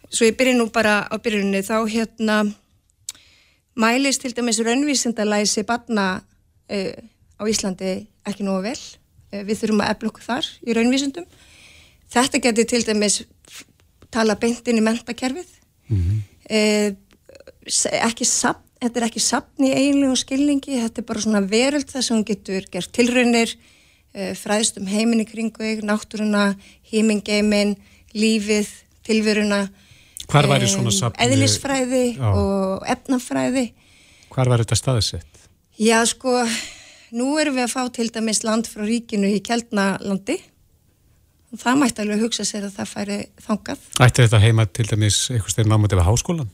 svo 0.07 0.29
ég 0.29 0.37
byrja 0.39 0.57
nú 0.57 0.69
bara 0.73 1.01
á 1.11 1.15
byrjunni 1.19 1.61
þá 1.65 1.75
hérna 1.91 2.37
mælist 3.79 4.23
til 4.23 4.33
dæmis 4.35 4.61
raunvísindalæsi 4.63 5.65
barna 5.67 6.07
uh, 6.19 6.95
á 7.39 7.43
Íslandi 7.47 8.07
ekki 8.27 8.47
nógu 8.47 8.69
vel. 8.69 8.79
Uh, 9.33 9.43
við 9.47 9.61
þurfum 9.61 9.83
að 9.83 9.93
efla 9.95 10.11
okkur 10.11 10.27
þar 10.27 10.49
í 10.63 10.77
raunvísindum. 10.77 11.27
Þetta 12.09 12.41
getur 12.47 12.69
til 12.69 12.81
dæmis 12.87 13.21
tala 14.09 14.39
beintin 14.39 14.79
í 14.79 14.85
mentakerfið 14.85 15.51
mm 15.89 15.99
-hmm. 15.99 16.17
uh, 16.57 16.89
ekki 18.07 18.25
sapn 18.25 18.65
þetta 18.79 18.99
er 18.99 19.05
ekki 19.05 19.19
sapn 19.19 19.65
í 19.67 19.73
eiginlegu 19.75 20.15
skilningi 20.15 20.79
þetta 20.79 21.01
er 21.01 21.05
bara 21.05 21.21
svona 21.21 21.41
veröld 21.43 21.91
þar 21.91 22.01
sem 22.01 22.15
hún 22.15 22.25
getur 22.25 22.63
gert 22.71 22.91
tilraunir 22.95 23.51
Eh, 23.51 23.78
fræðst 24.39 24.79
um 24.81 24.89
heiminni 24.89 25.25
kringu 25.27 25.63
þig, 25.63 25.83
náttúruna, 25.87 26.53
heimingeimin, 26.91 27.75
lífið, 28.15 28.69
tilveruna, 29.07 29.65
safni? 30.29 31.25
Eðlisfræði 31.25 32.03
Já. 32.17 32.29
og 32.29 32.85
efnafræði. 32.95 33.65
Hvar 34.29 34.51
var 34.51 34.63
þetta 34.63 34.77
staðisett? 34.77 35.47
Já, 35.79 35.97
sko, 36.05 36.43
nú 37.15 37.33
erum 37.41 37.57
við 37.57 37.65
að 37.65 37.73
fá 37.73 37.81
til 37.95 38.09
dæmis 38.13 38.43
land 38.45 38.69
frá 38.69 38.85
ríkinu 38.85 39.31
í 39.31 39.41
Kjeldnalandi 39.45 40.37
það 41.57 41.81
mætti 41.81 42.03
alveg 42.03 42.23
hugsa 42.25 42.45
sér 42.45 42.67
að 42.67 42.77
það 42.77 42.91
færi 42.93 43.17
þangað. 43.45 43.85
Ætti 44.05 44.25
þetta 44.25 44.41
heima 44.43 44.65
til 44.69 44.85
dæmis 44.89 45.19
eitthvað 45.33 45.53
styrn 45.55 45.75
ámöndið 45.75 46.01
við 46.01 46.09
háskólan? 46.09 46.49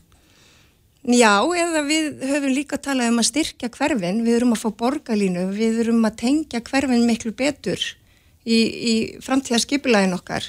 Já, 1.06 1.38
eða 1.54 1.84
við 1.86 2.22
höfum 2.26 2.50
líka 2.50 2.78
talað 2.82 3.12
um 3.12 3.20
að 3.22 3.28
styrkja 3.28 3.70
hverfin, 3.70 4.24
við 4.26 4.40
erum 4.40 4.54
að 4.56 4.64
fá 4.64 4.70
borgarlínu, 4.80 5.44
við 5.54 5.84
erum 5.84 6.02
að 6.08 6.16
tengja 6.24 6.60
hverfin 6.66 7.06
miklu 7.06 7.30
betur 7.36 7.78
í, 8.42 8.58
í 8.58 8.94
framtíðarskipulægin 9.22 10.16
okkar 10.16 10.48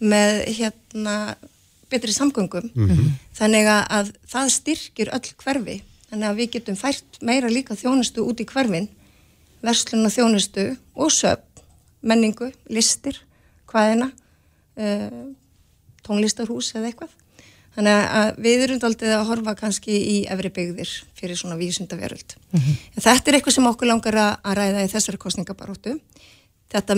með 0.00 0.42
hérna 0.58 1.14
betri 1.90 2.12
samgöngum. 2.12 2.68
Mm 2.74 2.90
-hmm. 2.90 3.12
Þannig 3.34 3.70
að 3.72 4.12
það 4.28 4.52
styrkir 4.52 5.12
öll 5.16 5.32
hverfi, 5.44 5.82
þannig 6.10 6.28
að 6.28 6.36
við 6.36 6.50
getum 6.50 6.76
fært 6.76 7.22
meira 7.22 7.48
líka 7.48 7.74
þjónustu 7.74 8.20
út 8.20 8.40
í 8.40 8.44
hverfin, 8.44 8.88
verslun 9.62 10.06
og 10.06 10.12
þjónustu 10.12 10.76
og 10.94 11.10
söp, 11.12 11.44
menningu, 12.02 12.52
listir, 12.68 13.16
hvaðina, 13.66 14.12
uh, 14.76 15.32
tónlistarhús 16.04 16.74
eða 16.74 16.92
eitthvað. 16.92 17.19
Þannig 17.76 17.96
að 18.18 18.28
við 18.42 18.62
erum 18.64 18.84
aldrei 18.88 19.10
að 19.14 19.26
horfa 19.28 19.54
kannski 19.58 19.94
í 19.94 20.16
efri 20.32 20.50
byggðir 20.54 20.92
fyrir 21.18 21.38
svona 21.38 21.58
vísundaveröld. 21.60 22.34
Mm 22.50 22.60
-hmm. 22.60 22.78
Þetta 22.98 23.30
er 23.30 23.36
eitthvað 23.38 23.54
sem 23.54 23.66
okkur 23.70 23.88
langar 23.88 24.16
að 24.18 24.54
ræða 24.58 24.84
í 24.84 24.90
þessari 24.90 25.20
kostningabaróttu. 25.22 26.00
Þetta, 26.70 26.96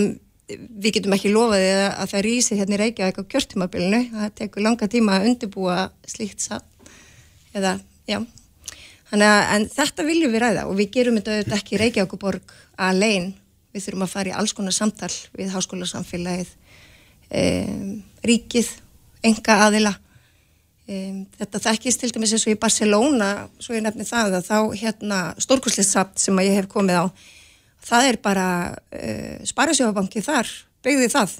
við 0.49 0.93
getum 0.97 1.13
ekki 1.13 1.33
lofaði 1.33 1.69
að 1.93 2.07
það 2.13 2.25
rýsi 2.25 2.57
hérna 2.57 2.75
í 2.75 2.81
Reykjavík 2.81 3.19
á 3.21 3.29
kjörtímabilinu. 3.31 4.01
Það 4.11 4.33
tekur 4.35 4.65
langa 4.65 4.87
tíma 4.87 5.19
að 5.19 5.27
undibúa 5.29 5.91
slíkt 6.07 6.41
satt. 6.41 6.65
Eða, 7.53 7.79
já. 8.09 8.25
Þannig 9.11 9.29
að, 9.29 9.41
en 9.53 9.69
þetta 9.69 10.03
viljum 10.03 10.31
við 10.33 10.41
ræða 10.41 10.65
og 10.65 10.77
við 10.77 10.89
gerum 10.89 11.17
þetta 11.19 11.31
auðvitað 11.37 11.57
ekki 11.59 11.75
í 11.75 11.81
Reykjavíkuborg 11.83 12.53
að 12.81 12.97
lein. 12.97 13.33
Við 13.73 13.85
þurfum 13.85 14.05
að 14.07 14.13
fara 14.13 14.29
í 14.29 14.33
alls 14.33 14.53
konar 14.53 14.73
samtal 14.73 15.13
við 15.37 15.53
háskólasamfélagið, 15.53 16.49
um, 17.29 18.03
ríkið, 18.25 18.69
enga 19.21 19.59
aðila 19.67 19.93
Um, 20.83 21.21
þetta 21.39 21.61
þekkist 21.63 22.01
til 22.01 22.11
dæmis 22.11 22.33
eins 22.35 22.43
og 22.43 22.51
í 22.51 22.59
Barcelona 22.59 23.27
svo 23.55 23.71
ég 23.71 23.85
nefni 23.85 24.03
það 24.03 24.33
að 24.41 24.49
þá 24.49 24.57
hérna 24.81 25.19
stórkurslistsapt 25.39 26.19
sem 26.19 26.35
að 26.35 26.49
ég 26.49 26.57
hef 26.59 26.67
komið 26.73 26.97
á 26.99 27.05
það 27.83 28.09
er 28.09 28.19
bara 28.23 28.47
uh, 28.73 29.39
Sparisjófabanki 29.47 30.23
þar, 30.23 30.49
byggði 30.85 31.09
það. 31.13 31.39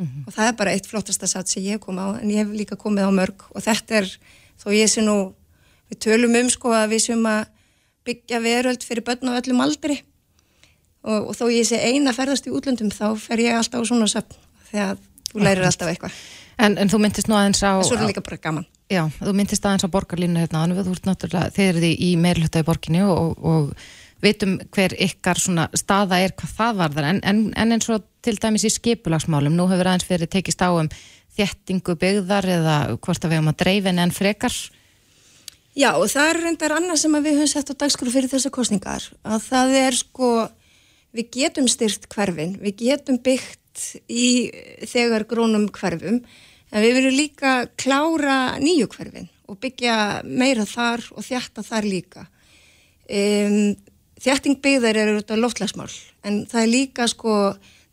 Mm 0.00 0.06
-hmm. 0.06 0.26
og 0.26 0.32
það 0.32 0.46
er 0.48 0.54
bara 0.56 0.72
eitt 0.72 0.86
flottasta 0.88 1.26
sapt 1.28 1.48
sem 1.48 1.62
ég 1.62 1.76
hef 1.76 1.80
komið 1.84 2.00
á 2.00 2.08
en 2.22 2.30
ég 2.30 2.38
hef 2.40 2.52
líka 2.56 2.76
komið 2.76 3.04
á 3.04 3.10
mörg. 3.12 3.42
Og 3.54 3.62
þetta 3.62 3.94
er, 4.00 4.06
þó 4.56 4.68
ég 4.72 4.88
sé 4.88 5.02
nú 5.04 5.34
við 5.90 5.98
tölum 5.98 6.36
um 6.40 6.50
sko 6.50 6.72
að 6.72 6.90
við 6.94 7.02
sem 7.04 7.26
að 7.26 7.46
byggja 8.04 8.40
veröld 8.40 8.82
fyrir 8.82 9.04
börn 9.04 9.28
á 9.28 9.38
öllum 9.38 9.60
aldri. 9.60 10.02
Og, 11.02 11.28
og 11.28 11.34
þó 11.36 11.50
ég 11.52 11.66
sé 11.68 11.76
eina 11.76 12.12
ferðast 12.12 12.46
í 12.46 12.50
útlöndum 12.50 12.90
þá 12.90 13.16
fer 13.16 13.40
ég 13.40 13.56
alltaf 13.56 13.80
á 13.80 13.88
svona 13.88 14.08
sapt 14.08 14.38
þegar 14.70 14.96
þú 15.32 15.38
lærir 15.44 15.64
alltaf 15.64 15.88
eitthvað. 15.88 16.12
En, 16.58 16.78
en 16.78 16.88
þú 16.88 16.98
myndist 16.98 17.28
nú 17.28 17.36
aðeins 17.36 17.62
á... 17.62 17.80
Svo 17.84 17.96
er 17.96 18.00
það 18.00 18.12
líka 18.12 18.24
bara 18.24 18.36
gaman. 18.36 18.66
Já, 18.90 19.04
þú 19.20 19.32
myndist 19.38 19.64
aðeins 19.64 19.86
á 19.86 19.94
borgarlínu 19.94 20.40
hérna, 20.42 20.64
þú 20.74 20.92
ert 20.96 21.04
náttúrulega, 21.06 21.52
þeir 21.54 21.68
eru 21.68 21.82
því 21.84 21.90
í 22.02 22.10
meirlutta 22.18 22.62
í 22.62 22.66
borginni 22.66 23.04
og, 23.06 23.36
og 23.38 23.68
veitum 24.24 24.56
hver 24.74 24.96
ykkar 24.98 25.38
svona 25.38 25.68
staða 25.78 26.18
er 26.24 26.34
hvað 26.34 26.56
það 26.56 26.80
varðar, 26.82 27.06
en, 27.12 27.20
en, 27.22 27.44
en 27.54 27.76
eins 27.76 27.86
og 27.92 28.02
til 28.24 28.34
dæmis 28.42 28.66
í 28.66 28.72
skipulagsmálum, 28.74 29.54
nú 29.54 29.68
hefur 29.70 29.92
aðeins 29.92 30.08
fyrir 30.08 30.30
tekist 30.32 30.66
á 30.66 30.74
um 30.74 30.90
þjettingu 31.36 31.94
byggðar 32.02 32.50
eða 32.56 32.76
hvort 32.98 33.22
að 33.22 33.30
við 33.30 33.38
höfum 33.38 33.52
að 33.52 33.60
dreifin 33.62 34.02
en 34.02 34.14
frekar? 34.14 34.58
Já, 35.78 35.92
og 35.94 36.10
það 36.10 36.26
er 36.26 36.42
reyndar 36.44 36.74
annað 36.74 37.02
sem 37.04 37.14
við 37.14 37.38
höfum 37.38 37.52
sett 37.54 37.70
á 37.70 37.80
dagskóru 37.84 38.12
fyrir 38.12 38.32
þessar 38.32 38.56
kostningar, 38.58 39.06
að 39.22 39.46
það 39.46 39.78
er 39.84 40.02
sko, 40.02 40.34
við 41.14 41.32
getum 41.38 41.70
styrt 41.70 42.10
hverfin, 42.10 42.58
við 42.58 42.78
getum 42.82 43.22
byggt 43.22 43.86
í 44.10 44.50
þegar 44.90 45.30
grónum 45.30 45.70
hverfum, 45.70 46.24
En 46.70 46.84
við 46.84 46.96
verðum 46.96 47.16
líka 47.18 47.52
klára 47.80 48.58
nýju 48.62 48.88
hverfin 48.92 49.28
og 49.50 49.58
byggja 49.58 50.22
meira 50.24 50.66
þar 50.68 51.02
og 51.16 51.26
þjætta 51.26 51.64
þar 51.66 51.88
líka. 51.90 52.26
Um, 53.10 53.74
þjætting 54.22 54.60
byggðar 54.62 55.00
eru 55.00 55.16
auðvitað 55.16 55.42
loftlagsmál 55.42 55.90
en 56.22 56.44
það 56.46 56.62
er 56.62 56.70
líka 56.70 57.06
sko 57.10 57.34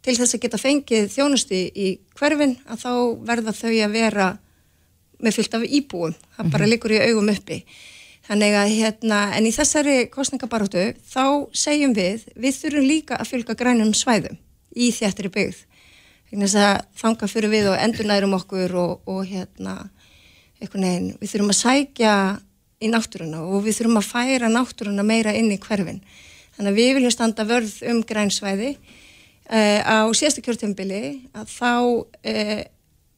til 0.05 0.15
þess 0.15 0.37
að 0.37 0.43
geta 0.43 0.59
fengið 0.61 1.07
þjónusti 1.15 1.61
í 1.73 1.87
hverfin 2.19 2.57
að 2.69 2.83
þá 2.83 2.91
verða 3.27 3.53
þau 3.57 3.71
að 3.71 3.95
vera 3.95 4.27
með 5.17 5.39
fyllt 5.39 5.57
af 5.57 5.63
íbúum. 5.65 6.13
Það 6.13 6.27
mm 6.27 6.45
-hmm. 6.45 6.51
bara 6.53 6.69
likur 6.69 6.93
í 6.93 7.01
augum 7.01 7.31
uppi. 7.33 7.63
Þannig 8.27 8.53
að 8.59 8.73
hérna, 8.75 9.19
en 9.37 9.45
í 9.47 9.55
þessari 9.55 10.09
kostningabarótu 10.11 10.93
þá 10.99 11.47
segjum 11.55 11.93
við, 11.95 12.27
við 12.35 12.53
þurfum 12.59 12.87
líka 12.87 13.15
að 13.15 13.29
fylga 13.31 13.55
grænum 13.55 13.93
svæðum 13.95 14.37
í 14.75 14.91
þjættri 14.91 15.31
byggð 15.31 15.63
þanga 16.31 17.29
fyrir 17.31 17.51
við 17.53 17.69
og 17.71 17.79
endurnærum 17.79 18.35
okkur 18.37 18.75
og, 18.75 19.01
og 19.07 19.25
hérna 19.27 19.89
neginn, 20.59 21.13
við 21.21 21.31
þurfum 21.31 21.53
að 21.53 21.59
sækja 21.61 22.13
í 22.81 22.89
náttúruna 22.91 23.43
og 23.45 23.65
við 23.65 23.77
þurfum 23.79 23.99
að 24.01 24.09
færa 24.11 24.49
náttúruna 24.51 25.05
meira 25.05 25.33
inn 25.33 25.51
í 25.53 25.59
hverfin. 25.61 26.01
Þannig 26.57 26.71
að 26.71 26.79
við 26.79 26.93
viljum 26.97 27.13
standa 27.13 27.45
vörð 27.45 27.75
um 27.91 28.01
grænsvæði 28.05 28.73
uh, 28.73 29.81
á 29.85 29.97
síðasta 30.17 30.43
kjörtjömbili 30.43 31.03
að 31.37 31.53
þá 31.53 31.73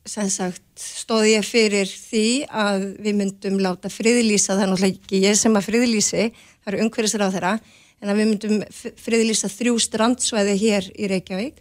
sem 0.10 0.30
sagt 0.32 0.64
stóði 0.80 1.36
ég 1.36 1.46
fyrir 1.46 1.90
því 1.90 2.26
að 2.48 2.86
við 3.04 3.18
myndum 3.20 3.60
láta 3.62 3.92
friðlýsa, 3.92 4.56
það 4.56 4.64
er 4.64 4.72
náttúrulega 4.72 4.98
ekki 4.98 5.22
ég 5.24 5.38
sem 5.38 5.58
að 5.58 5.68
friðlýsi, 5.68 6.26
það 6.64 6.72
eru 6.72 6.84
umhverjustur 6.86 7.26
á 7.26 7.34
þeirra 7.34 7.54
en 8.00 8.12
að 8.12 8.22
við 8.22 8.30
myndum 8.32 8.62
friðlýsa 9.04 9.52
þrjú 9.52 9.76
strandsvæði 9.84 10.56
hér 10.64 10.88
í 10.96 11.10
Reykjavík 11.12 11.60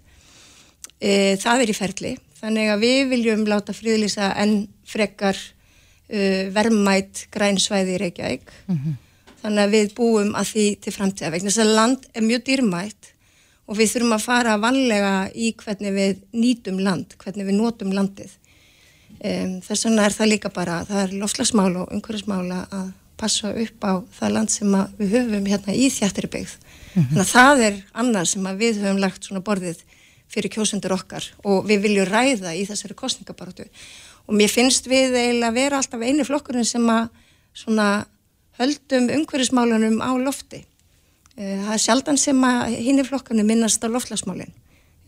e, 1.00 1.36
það 1.40 1.62
er 1.64 1.72
í 1.72 1.76
ferli 1.76 2.14
þannig 2.38 2.72
að 2.72 2.82
við 2.84 3.00
viljum 3.12 3.44
láta 3.48 3.74
friðlýsa 3.74 4.32
enn 4.42 4.56
frekar 4.88 5.38
e, 6.08 6.48
verðmætt 6.54 7.26
grænsvæði 7.34 7.96
í 7.96 8.00
Reykjavík 8.04 8.50
mm 8.66 8.76
-hmm. 8.76 8.98
þannig 9.42 9.64
að 9.64 9.76
við 9.76 9.94
búum 9.94 10.34
að 10.38 10.52
því 10.52 10.66
til 10.82 10.94
framtíða 10.94 11.32
vegna 11.34 11.50
þess 11.50 11.64
að 11.64 11.76
land 11.80 12.10
er 12.14 12.22
mjög 12.22 12.44
dýrmætt 12.48 13.12
og 13.68 13.76
við 13.76 13.92
þurfum 13.92 14.16
að 14.16 14.24
fara 14.24 14.58
vanlega 14.58 15.14
í 15.34 15.52
hvernig 15.52 15.92
við 15.92 16.20
nýtum 16.32 16.78
land, 16.80 17.14
hvernig 17.18 17.46
við 17.46 17.58
nótum 17.58 17.92
landið 17.92 18.30
e, 19.20 19.60
þess 19.66 19.84
vegna 19.84 20.06
er 20.06 20.14
það 20.14 20.32
líka 20.32 20.48
bara, 20.54 20.84
það 20.88 21.02
er 21.02 21.18
lofslagsmál 21.20 21.74
og 21.76 21.92
umhverfismála 21.92 22.64
að 22.70 22.88
passa 23.18 23.50
upp 23.50 23.82
á 23.84 23.92
það 24.14 24.34
land 24.36 24.50
sem 24.50 24.74
við 24.98 25.14
höfum 25.16 25.46
hérna 25.50 25.74
í 25.74 25.90
þjættirbyggð 25.90 26.54
mm 26.54 27.02
-hmm. 27.02 27.08
þannig 27.08 27.24
að 27.24 27.32
það 27.34 27.62
er 27.66 27.78
annað 27.92 28.26
sem 28.32 28.50
við 28.58 28.82
höfum 28.82 29.00
lagt 29.02 29.24
svona 29.24 29.42
borðið 29.42 29.82
fyrir 30.28 30.52
kjósundur 30.52 30.94
okkar 30.96 31.24
og 31.44 31.66
við 31.68 31.86
viljum 31.86 32.08
ræða 32.08 32.54
í 32.56 32.66
þessari 32.68 32.96
kostningabaratu 32.98 33.68
og 34.28 34.36
mér 34.36 34.52
finnst 34.52 34.88
við 34.90 35.16
eiginlega 35.16 35.50
að 35.50 35.58
vera 35.58 35.80
alltaf 35.80 36.04
einu 36.04 36.26
flokkurinn 36.28 36.68
sem 36.68 36.84
að 36.92 37.08
svona 37.56 37.88
höldum 38.58 39.08
umhverfismálunum 39.14 40.00
á 40.02 40.10
lofti. 40.20 40.64
Eh, 41.38 41.60
það 41.64 41.74
er 41.74 41.82
sjaldan 41.82 42.18
sem 42.20 42.44
að 42.44 42.76
hinn 42.76 43.00
í 43.00 43.06
flokkurinn 43.06 43.46
minnast 43.46 43.84
á 43.84 43.88
loftlasmálinn 43.88 44.52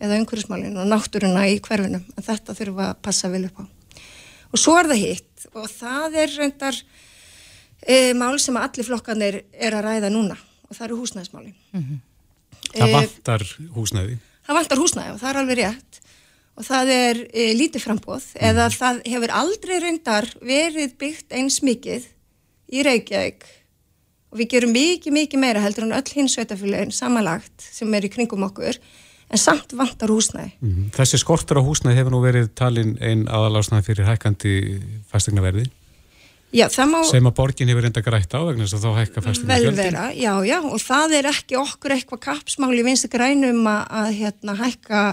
eða 0.01 0.17
umhverfismálinn 0.17 0.79
og 0.81 0.89
náttúruna 0.89 1.45
í 1.51 1.59
hverfinum 1.61 2.01
en 2.01 2.25
þetta 2.25 2.55
þurfum 2.57 2.83
að 2.87 2.93
passa 3.05 3.29
vel 3.29 3.45
upp 3.49 3.61
á. 3.61 3.65
Og 4.51 4.59
svo 4.59 4.77
er 4.79 4.89
það 4.89 5.03
hitt 5.03 5.45
og 5.53 5.67
það 5.69 6.17
er 6.23 6.33
reyndar 6.39 6.79
e, 7.85 8.13
mál 8.17 8.39
sem 8.41 8.57
að 8.57 8.65
allir 8.67 8.89
flokkarnir 8.89 9.41
er 9.51 9.77
að 9.77 9.85
ræða 9.85 10.11
núna 10.13 10.39
og 10.67 10.73
það 10.73 10.87
eru 10.87 10.99
húsnæðismálinn. 11.03 11.55
Mm 11.75 11.83
-hmm. 11.83 12.01
Það 12.71 12.89
e, 12.89 12.93
vantar 12.95 13.47
húsnæði? 13.75 14.17
Það 14.47 14.57
vantar 14.59 14.81
húsnæði 14.81 15.13
og 15.13 15.21
það 15.21 15.31
er 15.31 15.41
alveg 15.41 15.61
rétt 15.61 16.01
og 16.57 16.67
það 16.67 16.91
er 16.95 17.21
e, 17.31 17.47
lítið 17.57 17.85
frambóð 17.85 18.25
mm. 18.33 18.41
eða 18.49 18.67
það 18.75 19.01
hefur 19.13 19.35
aldrei 19.41 19.77
reyndar 19.83 20.29
verið 20.41 20.97
byggt 21.01 21.37
eins 21.37 21.61
mikið 21.65 22.07
í 22.71 22.83
Reykjavík 22.87 23.47
og 24.31 24.39
við 24.39 24.51
gerum 24.53 24.75
mikið, 24.75 25.15
mikið 25.15 25.43
meira 25.43 25.63
heldur 25.63 25.87
en 25.87 25.95
öll 25.97 26.15
hins 26.15 26.35
sveitafélagin 26.37 26.93
samanlagt 26.95 27.63
sem 27.63 27.91
er 27.97 28.07
í 28.07 28.11
kringum 28.11 28.45
okkur 28.47 28.79
en 29.31 29.39
samt 29.39 29.73
vantar 29.79 30.11
húsnæði. 30.11 30.53
Mm. 30.59 30.87
Þessi 30.95 31.19
skortur 31.21 31.59
á 31.59 31.63
húsnæði 31.63 32.01
hefur 32.01 32.15
nú 32.15 32.23
verið 32.23 32.49
talin 32.57 32.97
einn 32.99 33.27
aðalásnæði 33.31 33.87
fyrir 33.87 34.09
hækkandi 34.11 34.55
fastegnaverði? 35.11 35.69
Já, 36.51 36.65
má, 36.83 36.99
sem 37.07 37.27
að 37.29 37.35
borgin 37.37 37.69
hefur 37.71 37.85
reynda 37.85 38.03
grætt 38.03 38.33
á 38.35 38.43
vegna 38.43 38.65
þess 38.65 38.75
að 38.75 38.83
þá 38.83 38.97
hækka 38.99 39.21
festina 39.23 39.59
vel 39.61 39.75
vera, 39.77 40.07
já, 40.11 40.33
já, 40.43 40.57
og 40.59 40.81
það 40.83 41.13
er 41.21 41.29
ekki 41.31 41.55
okkur 41.61 41.95
eitthvað 41.95 42.23
kapsmáli 42.25 42.83
vinstu 42.83 43.07
grænum 43.11 43.61
að, 43.71 43.85
að 44.01 44.09
hérna, 44.17 44.57
hækka 44.59 45.03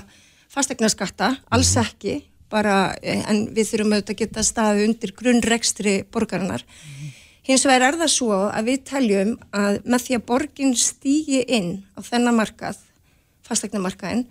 fastegnaskatta, 0.51 1.28
alls 1.55 1.70
mm. 1.76 1.84
ekki 1.84 2.16
bara, 2.51 2.76
en 3.05 3.45
við 3.55 3.70
þurfum 3.70 3.95
auðvitað 3.95 4.14
að 4.16 4.20
geta 4.24 4.45
staði 4.47 4.89
undir 4.89 5.14
grunnrekstri 5.14 5.95
borgarinnar. 6.11 6.64
Mm. 6.66 6.99
Hins 7.49 7.64
vegar 7.64 7.86
er 7.86 7.97
það 8.03 8.11
svo 8.12 8.43
að 8.45 8.66
við 8.68 8.80
teljum 8.91 9.34
að 9.57 9.78
með 9.89 10.05
því 10.05 10.18
að 10.18 10.24
borgin 10.28 10.74
stýgi 10.76 11.45
inn 11.47 11.70
á 11.97 12.01
þennan 12.05 12.36
markað, 12.36 12.80
fastegnamarkaðin 13.49 14.26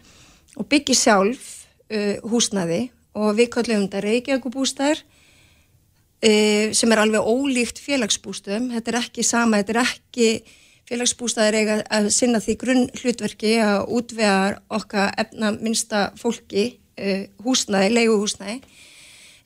og 0.58 0.68
byggi 0.70 0.98
sjálf 0.98 1.48
uh, 1.90 2.18
húsnaði 2.28 2.88
og 3.18 3.38
við 3.40 3.50
kallum 3.56 3.88
þetta 3.88 4.04
Reykjavíkubústæðir 4.06 5.02
e, 5.02 5.17
sem 6.18 6.92
er 6.92 7.02
alveg 7.04 7.22
ólíkt 7.22 7.78
félagsbústum, 7.78 8.72
þetta 8.74 8.94
er 8.94 9.00
ekki 9.04 9.26
sama, 9.26 9.60
þetta 9.62 9.76
er 9.76 9.82
ekki 9.84 10.30
félagsbústaðir 10.88 11.58
eiga 11.60 11.78
að 11.94 12.10
sinna 12.16 12.40
því 12.44 12.56
grunn 12.62 12.86
hlutverki 12.96 13.58
að 13.62 13.82
útvega 13.98 14.60
okkar 14.74 15.12
efna 15.20 15.52
minnsta 15.58 16.08
fólki 16.20 16.78
uh, 16.98 17.26
húsnæði, 17.44 17.92
leiguhúsnæði. 17.98 18.62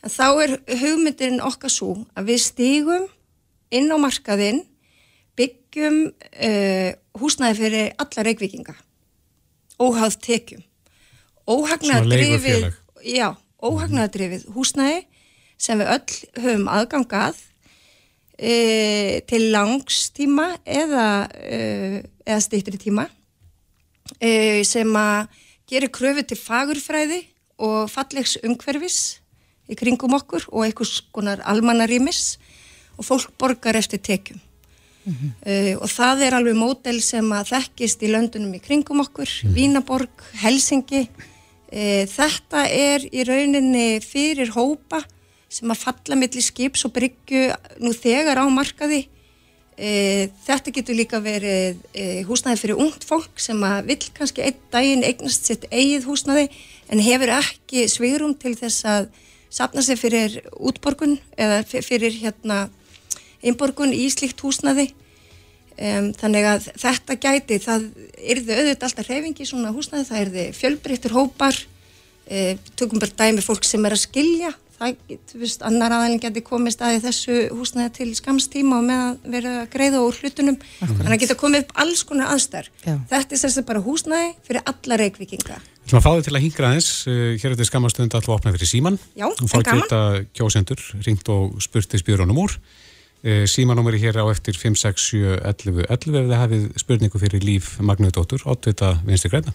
En 0.02 0.14
þá 0.14 0.28
er 0.44 0.56
hugmyndin 0.82 1.42
okkar 1.46 1.74
svo 1.74 1.96
að 2.18 2.32
við 2.32 2.44
stígum 2.46 3.08
inn 3.74 3.90
á 3.90 3.98
markaðinn 4.02 4.64
byggjum 5.40 6.00
uh, 6.12 6.90
húsnæði 7.18 7.60
fyrir 7.60 7.92
alla 8.02 8.28
reikvikinga 8.30 8.78
óháð 9.82 10.20
tekjum. 10.22 10.62
Óhagnadrifið 11.50 12.70
óhagnadrifið 13.62 14.46
húsnæði 14.54 15.02
sem 15.62 15.82
við 15.82 15.92
öll 15.94 16.44
höfum 16.44 16.68
aðgangað 16.72 17.40
e, 18.38 19.22
til 19.30 19.44
langstíma 19.54 20.48
eða, 20.66 21.08
e, 21.38 22.04
eða 22.26 22.42
stýttri 22.42 22.82
tíma 22.82 23.08
e, 24.18 24.64
sem 24.68 24.90
að 24.98 25.28
gera 25.70 25.92
kröfu 25.94 26.26
til 26.28 26.40
fagurfræði 26.40 27.22
og 27.62 27.92
fallegs 27.92 28.38
umhverfis 28.42 29.02
í 29.72 29.78
kringum 29.80 30.18
okkur 30.18 30.48
og 30.52 30.66
einhvers 30.66 31.00
konar 31.14 31.44
almannarímis 31.48 32.40
og 32.98 33.08
fólk 33.08 33.32
borgar 33.40 33.78
eftir 33.80 34.02
tekjum. 34.02 34.40
Mm 35.06 35.14
-hmm. 35.14 35.32
uh, 35.50 35.82
og 35.82 35.90
það 35.90 36.22
er 36.22 36.34
alveg 36.34 36.56
mótel 36.56 37.02
sem 37.02 37.32
að 37.32 37.50
þekkist 37.54 38.04
í 38.04 38.12
löndunum 38.12 38.54
í 38.54 38.62
kringum 38.62 39.00
okkur, 39.00 39.30
mm 39.30 39.50
-hmm. 39.50 39.56
Vínaborg, 39.56 40.16
Helsingi. 40.34 41.10
Uh, 41.72 42.06
þetta 42.06 42.68
er 42.68 43.00
í 43.12 43.24
rauninni 43.24 44.00
fyrir 44.02 44.50
hópa 44.50 45.02
sem 45.52 45.72
að 45.74 45.82
falla 45.84 46.18
millir 46.20 46.46
skips 46.46 46.86
og 46.88 46.94
bryggju 46.96 47.50
nú 47.84 47.92
þegar 47.96 48.40
á 48.40 48.46
markaði. 48.52 49.06
Uh, 49.82 50.30
þetta 50.46 50.74
getur 50.76 50.98
líka 50.98 51.22
verið 51.24 51.80
húsnæði 52.28 52.60
fyrir 52.60 52.82
ungt 52.84 53.06
fólk 53.08 53.40
sem 53.42 53.58
að 53.66 53.88
vill 53.90 54.12
kannski 54.14 54.44
einn 54.46 54.60
daginn 54.74 55.06
eignast 55.08 55.48
sitt 55.48 55.66
eigið 55.72 56.06
húsnæði 56.10 56.50
en 56.92 57.02
hefur 57.02 57.32
ekki 57.40 57.88
svigurum 57.90 58.36
til 58.38 58.54
þess 58.60 58.86
að 58.86 59.08
sapna 59.52 59.82
sig 59.84 60.00
fyrir 60.00 60.38
útborgun 60.54 61.18
eða 61.40 61.64
fyrir 61.66 62.14
hérna 62.20 62.66
einborgun 63.42 63.96
í 63.96 64.06
slíkt 64.14 64.44
húsnaði 64.46 64.92
um, 65.82 66.12
þannig 66.18 66.48
að 66.48 66.70
þetta 66.80 67.18
gæti 67.22 67.60
það 67.64 67.88
erði 68.18 68.58
auðvitað 68.58 68.88
alltaf 68.88 69.10
reyfingi 69.10 69.46
í 69.46 69.50
svona 69.50 69.74
húsnaði, 69.76 70.08
það 70.10 70.24
erði 70.26 70.48
fjölbreyttur 70.58 71.16
hópar. 71.18 71.62
E, 72.32 72.56
tökum 72.80 73.02
bara 73.02 73.18
dæmi 73.18 73.42
fólk 73.44 73.66
sem 73.68 73.84
er 73.88 73.96
að 73.96 74.06
skilja 74.06 74.52
það, 74.82 75.18
þú 75.32 75.42
veist, 75.44 75.66
annar 75.68 75.96
aðalinn 75.96 76.22
geti 76.24 76.44
komist 76.46 76.82
aðeins 76.84 77.06
þessu 77.06 77.40
húsnaði 77.56 77.94
til 78.00 78.10
skamstíma 78.18 78.80
og 78.80 78.88
með 78.88 79.04
að 79.06 79.34
vera 79.36 79.56
að 79.62 79.70
greiða 79.76 80.04
úr 80.06 80.22
hlutunum. 80.22 80.58
Þannig 80.82 81.16
að 81.16 81.22
geta 81.26 81.40
komið 81.40 81.66
upp 81.66 81.76
alls 81.86 82.06
konar 82.08 82.34
aðstær 82.36 82.72
þetta 82.82 83.22
er 83.38 83.42
sérst 83.42 83.64
bara 83.68 83.84
húsnaði 83.86 84.34
fyrir 84.48 84.66
alla 84.66 84.98
reykvikinga 85.02 85.62
Þú 85.82 85.98
maður 85.98 86.06
fáði 86.06 86.26
til 86.28 86.36
að 86.36 86.44
hingra 86.46 86.70
aðeins, 86.70 86.90
uh, 87.10 87.18
hér 87.36 87.50
er 87.50 87.56
þetta 87.56 87.68
skamastund 87.68 88.14
alltaf 88.16 88.36
opnað 88.36 88.58
fyrir 88.60 88.70
síman 88.70 89.00
Já, 89.18 89.26
en 89.28 89.50
gaman. 89.50 89.82
Geta 89.82 90.02
kjósendur, 90.38 90.84
ringt 91.08 91.32
og 91.34 91.58
spurt 91.64 91.98
í 91.98 92.02
spjörunum 92.02 92.38
úr. 92.44 92.56
Eh, 93.22 93.46
símanúmeri 93.46 94.00
hér 94.02 94.18
á 94.18 94.26
eftir 94.34 94.58
5671111 94.58 95.86
ef 95.94 96.06
þið 96.26 96.32
hafið 96.40 96.64
spurningu 96.82 97.20
fyrir 97.22 97.44
líf 97.46 97.76
Magnúðdóttur, 97.78 98.48
Ottvita 98.50 98.96
Vinstri 99.06 99.30
Greina. 99.30 99.54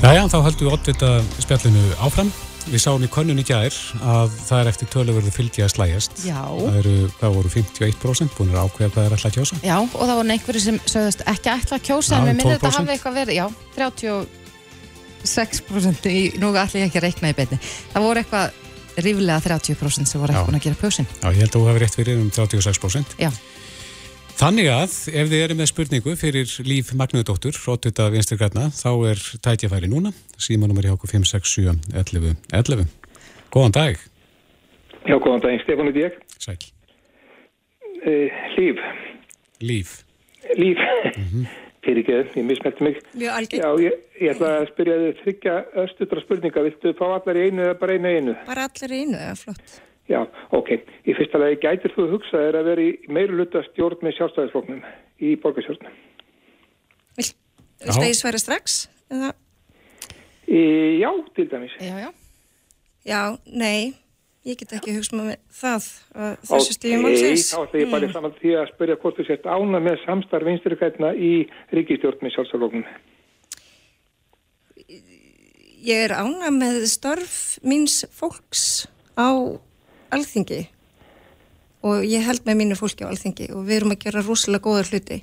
Jæja, 0.00 0.26
þá 0.26 0.38
höldum 0.48 0.66
við 0.66 0.74
Ottvita 0.74 1.12
spjallinu 1.38 1.84
áfram. 2.02 2.32
Við 2.68 2.82
sáum 2.82 3.04
í 3.04 3.06
könnun 3.10 3.38
í 3.40 3.44
gær 3.46 3.74
að 4.04 4.30
það 4.46 4.60
er 4.60 4.68
eftir 4.70 4.88
töluverðu 4.92 5.30
fylgi 5.34 5.62
að 5.64 5.72
slæjast. 5.74 6.12
Já. 6.26 6.42
Það 6.44 6.76
eru, 6.82 6.94
hvað 7.18 7.30
voru, 7.36 7.48
51% 7.54 8.36
búin 8.36 8.52
að 8.52 8.64
ákveða 8.66 8.92
hvað 8.94 9.04
er 9.06 9.12
alltaf 9.16 9.32
kjósa. 9.36 9.54
Já, 9.64 9.76
og 9.80 10.02
það 10.02 10.18
voru 10.20 10.30
einhverju 10.36 10.62
sem 10.66 10.78
sögðast 10.84 11.20
ekki 11.32 11.48
alltaf 11.54 11.80
kjósa, 11.88 12.12
já, 12.12 12.16
en 12.20 12.24
við 12.28 12.34
minnum 12.36 12.54
þetta 12.56 12.74
hafi 12.76 12.90
eitthvað 12.94 13.18
verið, 13.20 13.34
já, 13.40 13.46
36% 13.78 16.04
í, 16.10 16.12
nú 16.42 16.48
ég 16.52 16.56
ekki 16.84 16.98
að 17.00 17.06
reikna 17.06 17.32
í 17.32 17.38
beinni. 17.40 17.58
Það 17.94 18.06
voru 18.06 18.18
eitthvað 18.24 18.46
ríflega 19.00 19.40
30% 19.40 20.08
sem 20.08 20.20
voru 20.20 20.32
ekki 20.34 20.48
búin 20.48 20.60
að 20.60 20.66
gera 20.66 20.80
pjósin. 20.80 21.06
Já, 21.20 21.28
ég 21.30 21.40
held 21.44 21.52
að 21.52 21.56
þú 21.56 21.62
hefði 21.68 21.80
rétt 21.84 21.98
fyrir 21.98 22.20
um 22.20 22.30
36%. 22.34 23.16
Já. 23.20 23.30
Þannig 24.40 24.70
að 24.72 24.92
ef 25.20 25.26
þið 25.28 25.42
eru 25.44 25.54
með 25.58 25.66
spurningu 25.68 26.12
fyrir 26.16 26.52
Líf 26.64 26.94
Magnuðdóttur, 26.96 27.58
rótut 27.60 27.98
af 28.00 28.14
Vinstur 28.14 28.38
Græna, 28.40 28.70
þá 28.72 28.88
er 29.10 29.20
tætjafæri 29.44 29.90
núna, 29.92 30.14
símanumar 30.40 30.88
okkur 30.94 31.10
567 31.12 31.92
11 31.92 32.38
11. 32.56 32.86
Góðan 33.52 33.76
dag. 33.76 34.00
Já, 35.04 35.18
góðan 35.20 35.44
dag, 35.44 35.60
Stefán 35.60 35.92
er 35.92 35.98
ég. 36.00 36.16
Sæl. 36.40 36.56
Uh, 38.00 38.40
líf. 38.56 38.80
Líf. 39.60 39.98
Líf. 40.56 40.80
Mm 41.20 41.26
-hmm 41.32 41.60
fyrir 41.84 42.00
ekki, 42.00 42.40
ég 42.40 42.44
mismælti 42.44 42.84
mig. 42.84 42.96
Mjög 43.14 43.36
algjör. 43.36 43.60
Já, 43.60 43.70
ég, 43.80 43.92
ég 44.20 44.34
ætla 44.34 44.50
að 44.58 44.66
spyrja 44.70 44.96
þið 45.02 45.22
þryggja 45.22 45.54
östutra 45.84 46.24
spurninga. 46.24 46.64
Viltu 46.66 46.92
fá 46.98 47.06
allar 47.08 47.40
í 47.40 47.46
einu 47.48 47.64
eða 47.64 47.78
bara 47.80 47.96
einu 47.96 48.12
einu? 48.16 48.34
Bara 48.46 48.66
allar 48.68 48.92
í 48.92 49.00
einu, 49.04 49.16
eða 49.16 49.36
flott. 49.40 49.80
Já, 50.10 50.24
ok. 50.56 50.72
Í 51.06 51.14
fyrsta 51.14 51.38
lagi 51.38 51.60
gætir 51.62 51.94
þú 51.94 52.08
hugsað 52.16 52.48
er 52.48 52.58
að 52.58 52.70
vera 52.72 52.86
í 52.88 53.12
meiru 53.14 53.38
luta 53.38 53.62
stjórn 53.68 54.02
með 54.02 54.16
sjálfstæðisfloknum 54.18 54.82
í 55.22 55.36
borgarsjórnum. 55.42 55.94
Viltu 57.20 57.94
að 57.94 58.08
ég 58.08 58.18
sværa 58.18 58.40
strax? 58.42 58.80
Eða? 59.12 59.30
Í, 60.50 60.60
já, 61.00 61.10
til 61.36 61.46
dæmis. 61.52 61.76
Já, 61.78 61.94
já. 62.02 62.10
Já, 63.06 63.20
nei. 63.46 63.94
Ég 64.48 64.56
get 64.56 64.72
ekki 64.72 64.94
hugsa 64.96 65.16
með 65.18 65.34
það 65.52 65.86
þessu 66.48 66.74
stíðum 66.74 67.02
málsins. 67.04 67.46
Þá 67.52 67.58
ætla 67.60 67.80
ég 67.82 67.90
bara 67.92 68.06
mm. 68.08 68.12
saman 68.16 68.36
því 68.38 68.52
að 68.56 68.70
spyrja 68.72 68.98
hvort 69.02 69.18
þú 69.20 69.26
sett 69.28 69.46
ána 69.46 69.80
með 69.84 69.98
samstarf 70.06 70.48
vinsturíkætna 70.48 71.10
í 71.12 71.32
ríkistjórn 71.76 72.24
með 72.24 72.34
sjálfsarlóknum. 72.38 72.86
Ég 75.80 76.06
er 76.06 76.16
ána 76.16 76.48
með 76.56 76.86
starf 76.88 77.36
míns 77.62 78.00
fólks 78.16 78.88
á 79.12 79.28
alþingi 80.14 80.60
og 81.86 82.04
ég 82.04 82.24
held 82.26 82.44
með 82.44 82.58
mínu 82.60 82.76
fólki 82.78 83.06
á 83.06 83.10
alþingi 83.10 83.50
og 83.54 83.64
við 83.68 83.80
erum 83.80 83.94
að 83.94 84.02
gera 84.04 84.24
rosalega 84.26 84.66
góða 84.66 84.86
hluti. 84.90 85.20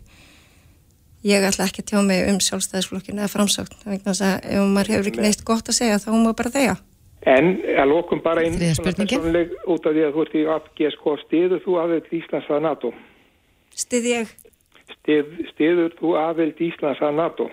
Ég 1.28 1.44
ætla 1.44 1.66
ekki 1.68 1.84
að 1.84 1.90
tjá 1.92 2.00
mig 2.06 2.28
um 2.30 2.38
sjálfstæðisflokkinu 2.42 3.24
eða 3.24 3.34
framsögn. 3.34 3.80
Ef 3.90 4.62
maður 4.70 4.94
hefur 4.94 5.10
ekki 5.12 5.26
neitt 5.26 5.44
gott 5.46 5.70
að 5.70 5.80
segja 5.80 6.00
þá 6.02 6.12
má 6.14 6.32
bara 6.38 6.54
þeia. 6.54 6.76
En 7.28 7.58
að 7.76 7.90
lokum 7.92 8.22
bara 8.24 8.44
einn 8.46 8.56
personleg 8.62 9.56
út 9.68 9.88
af 9.90 9.96
því 9.96 10.04
að 10.06 10.14
þú 10.16 10.24
ert 10.24 10.36
í 10.38 10.44
AFGSK 10.54 11.08
stiður 11.26 11.64
þú 11.66 11.80
aðveld 11.82 12.12
Íslands 12.20 12.52
að 12.54 12.64
NATO? 12.64 12.94
Stið 13.76 14.10
ég? 14.14 14.34
Stið, 14.94 15.34
stiður 15.52 15.98
þú 15.98 16.14
aðveld 16.22 16.62
Íslands 16.70 17.04
að 17.04 17.18
NATO? 17.18 17.50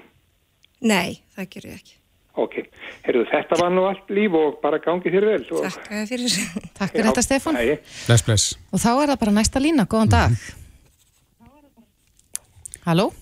Nei, 0.85 1.25
það 1.35 1.51
ger 1.57 1.69
ég 1.71 1.81
ekki. 1.81 1.97
Ok, 2.35 2.55
herruðu 3.05 3.31
þetta 3.31 3.57
var 3.61 3.71
nú 3.71 3.85
allt 3.87 4.09
líf 4.11 4.35
og 4.35 4.59
bara 4.63 4.81
gangi 4.83 5.11
þér 5.13 5.27
vel. 5.31 5.43
Svo. 5.47 5.63
Takk 5.63 6.09
fyrir 6.11 6.33
Takk 6.79 6.91
fyrir 6.91 7.07
þetta 7.11 7.23
Stefan. 7.23 7.59
Bless, 8.09 8.27
bless. 8.27 8.59
Og 8.75 8.83
þá 8.83 8.91
er 8.95 9.13
það 9.13 9.21
bara 9.21 9.35
næsta 9.39 9.63
lína, 9.63 9.87
góðan 9.87 10.11
dag. 10.11 10.31
Mm 10.31 10.37
-hmm. 10.37 10.63
Halló? 12.85 13.13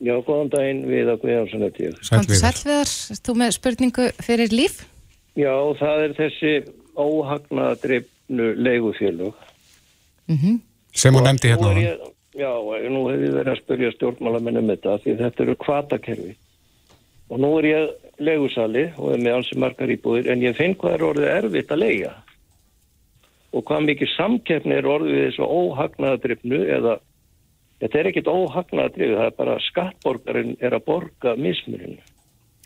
Já, 0.00 0.12
góðan 0.24 0.50
daginn 0.52 0.82
við 0.88 1.08
að 1.08 1.22
Guðjánsson 1.22 1.64
eftir. 1.66 1.96
Sælviðar, 2.04 2.90
þú 3.24 3.34
með 3.40 3.50
spurningu 3.56 4.08
fyrir 4.24 4.52
líf? 4.52 4.82
Já, 5.36 5.52
það 5.80 6.02
er 6.04 6.14
þessi 6.16 6.52
óhagnadreifnu 6.96 8.54
leigufélug. 8.56 9.34
Mm 10.28 10.36
-hmm. 10.36 10.60
Sem 10.92 11.14
hún 11.14 11.24
nefndi 11.24 11.48
hérna 11.48 11.68
á 11.68 11.72
hann. 11.72 12.12
Já, 12.36 12.52
nú 12.88 13.08
hefur 13.08 13.22
við 13.24 13.32
verið 13.32 13.52
að 13.52 13.60
spyrja 13.62 13.92
stjórnmálamennum 13.92 14.68
þetta 14.68 14.98
því 15.00 15.16
þetta 15.16 15.42
eru 15.42 15.56
kvatakerfi. 15.56 16.36
Og 17.30 17.40
nú 17.40 17.58
er 17.58 17.64
ég 17.64 17.90
leigusali 18.18 18.86
og 18.96 19.12
er 19.14 19.22
með 19.22 19.38
alls 19.38 19.52
margar 19.58 19.92
íbúðir 19.92 20.30
en 20.32 20.44
ég 20.44 20.56
finn 20.58 20.76
hvað 20.78 20.96
er 20.96 21.06
orðið 21.10 21.32
erfitt 21.34 21.74
að 21.74 21.82
leiga. 21.82 22.14
Og 23.56 23.64
hvað 23.66 23.86
mikið 23.90 24.12
samkeppni 24.14 24.76
er 24.76 24.88
orðið 24.90 25.16
við 25.16 25.24
þessu 25.28 25.48
óhagnadreifnu 25.60 26.60
eða 26.76 26.98
þetta 27.80 27.98
er 28.00 28.10
ekkit 28.10 28.30
óhagnadreifnu, 28.32 29.16
það 29.16 29.30
er 29.30 29.40
bara 29.40 29.56
skattborgarinn 29.70 30.54
er 30.60 30.76
að 30.76 30.86
borga 30.88 31.36
mismurinu. 31.40 32.00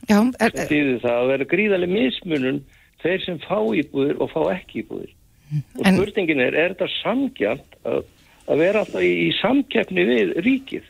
Já, 0.08 0.18
er, 0.40 0.54
það 0.56 1.00
það 1.02 1.16
að 1.16 1.30
vera 1.34 1.46
gríðarlega 1.50 1.92
mismunum 1.92 2.60
þeir 3.02 3.24
sem 3.24 3.40
fá 3.44 3.58
íbúðir 3.76 4.20
og 4.20 4.30
fá 4.32 4.40
ekki 4.54 4.84
íbúðir 4.84 5.12
og 5.50 5.84
en, 5.86 5.98
spurningin 5.98 6.42
er, 6.44 6.56
er 6.56 6.74
þetta 6.74 6.88
samkjönd 7.00 7.76
að, 7.90 8.00
að 8.46 8.62
vera 8.62 8.84
alltaf 8.84 9.04
í, 9.04 9.12
í 9.26 9.28
samkeppni 9.40 10.06
við 10.08 10.32
ríkið 10.46 10.88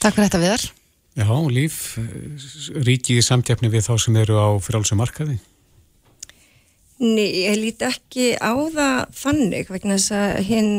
Takk 0.00 0.16
fyrir 0.16 0.26
þetta 0.26 0.42
viðar 0.44 0.66
Já, 1.18 1.30
líf 1.50 1.98
ríkið 2.74 3.18
í 3.18 3.26
samkeppni 3.26 3.70
við 3.72 3.88
þá 3.88 3.94
sem 3.98 4.16
eru 4.20 4.38
á 4.38 4.48
frálsum 4.62 5.00
markaði 5.02 5.40
Nei, 7.00 7.46
ég 7.46 7.56
líti 7.56 7.86
ekki 7.88 8.26
á 8.36 8.52
það 8.52 8.98
fannig 9.16 9.70
vegna 9.72 9.96
þess 9.96 10.12
að 10.12 10.42
hinn 10.44 10.72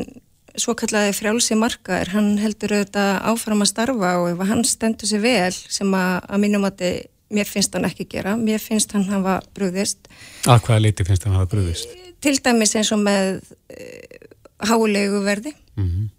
svo 0.59 0.75
kallaði 0.77 1.15
frjálsi 1.15 1.55
markaður, 1.57 2.11
hann 2.13 2.29
heldur 2.41 2.75
auðvitað 2.75 3.11
áfram 3.31 3.63
að 3.63 3.71
starfa 3.71 4.11
og 4.19 4.27
ef 4.33 4.43
hann 4.51 4.63
stendur 4.67 5.09
sér 5.09 5.23
vel 5.23 5.55
sem 5.55 5.95
að, 5.97 6.13
að 6.27 6.43
mínum 6.43 6.67
að 6.67 6.83
mér 7.31 7.47
finnst 7.47 7.75
hann 7.77 7.87
ekki 7.87 8.07
gera, 8.11 8.35
mér 8.37 8.61
finnst 8.61 8.93
hann 8.95 9.07
hafa 9.09 9.39
brúðist. 9.55 10.09
Að 10.45 10.65
hvaða 10.67 10.83
leiti 10.85 11.07
finnst 11.07 11.27
hann 11.27 11.37
hafa 11.37 11.49
brúðist? 11.53 11.93
Til 12.21 12.35
dæmis 12.43 12.75
eins 12.77 12.91
og 12.93 13.01
með 13.01 13.39
uh, 13.39 14.25
hálegu 14.69 15.21
verði, 15.25 15.55
mm 15.79 15.87
-hmm. 15.87 16.09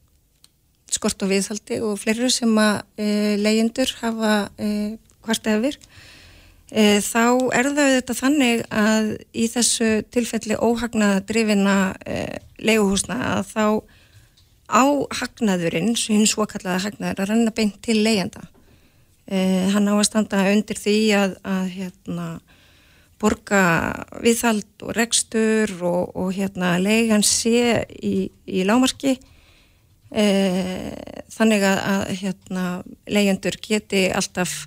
Skort 1.03 1.27
og 1.27 1.33
viðhaldi 1.35 1.83
og 1.83 1.97
fleiri 1.99 2.31
sem 2.31 2.53
að 2.63 2.85
uh, 3.03 3.33
leyendur 3.43 3.91
hafa 3.99 4.35
uh, 4.55 4.93
hvart 5.27 5.49
efir. 5.51 5.79
e, 6.73 7.01
þá 7.05 7.51
er 7.53 7.69
það 7.77 7.91
þetta 7.97 8.15
þannig 8.17 8.63
að 8.73 9.09
í 9.37 9.49
þessu 9.53 9.91
tilfelli 10.15 10.57
óhagnaðadrifina 10.57 11.77
e, 12.07 12.23
leiguhúsna 12.63 13.19
að 13.35 13.51
þá 13.51 13.67
á 14.73 14.85
hagnaðurinn, 15.21 15.93
hinn 15.93 16.25
svokallaða 16.27 16.87
hagnaður, 16.87 17.21
að 17.21 17.29
renna 17.33 17.53
beint 17.53 17.77
til 17.85 17.99
leigjanda. 18.01 18.47
E, 19.29 19.69
hann 19.75 19.91
á 19.91 19.95
að 19.95 20.07
standa 20.09 20.47
undir 20.49 20.81
því 20.81 20.97
að, 21.19 21.37
að 21.45 21.67
hérna, 21.77 22.29
borga 23.21 23.65
viðhald 24.25 24.83
og 24.83 24.97
rekstur 24.97 25.77
og, 25.85 26.17
og 26.17 26.33
hérna, 26.35 26.79
leigan 26.83 27.23
sé 27.23 27.85
í, 28.01 28.31
í 28.49 28.65
lámarki 28.67 29.19
e, 29.19 29.32
þannig 30.13 31.63
að, 31.65 31.79
að 31.89 32.03
hérna, 32.21 32.65
leigjandur 33.09 33.57
geti 33.65 34.03
alltaf 34.13 34.67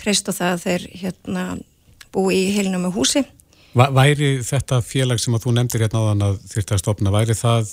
treyst 0.00 0.30
á 0.30 0.32
það 0.34 0.54
að 0.54 0.64
þeir 0.64 0.86
hérna, 1.02 1.44
búi 2.10 2.40
í 2.40 2.48
heilinu 2.56 2.80
með 2.82 2.96
húsi. 2.96 3.22
Væri 3.70 4.40
þetta 4.42 4.80
félag 4.82 5.20
sem 5.22 5.36
að 5.36 5.44
þú 5.44 5.52
nefndir 5.54 5.84
hérna 5.84 6.00
á 6.02 6.08
þann 6.08 6.24
að 6.26 6.38
þurfti 6.50 6.74
að 6.74 6.80
stopna, 6.82 7.12
væri 7.14 7.36
það 7.38 7.68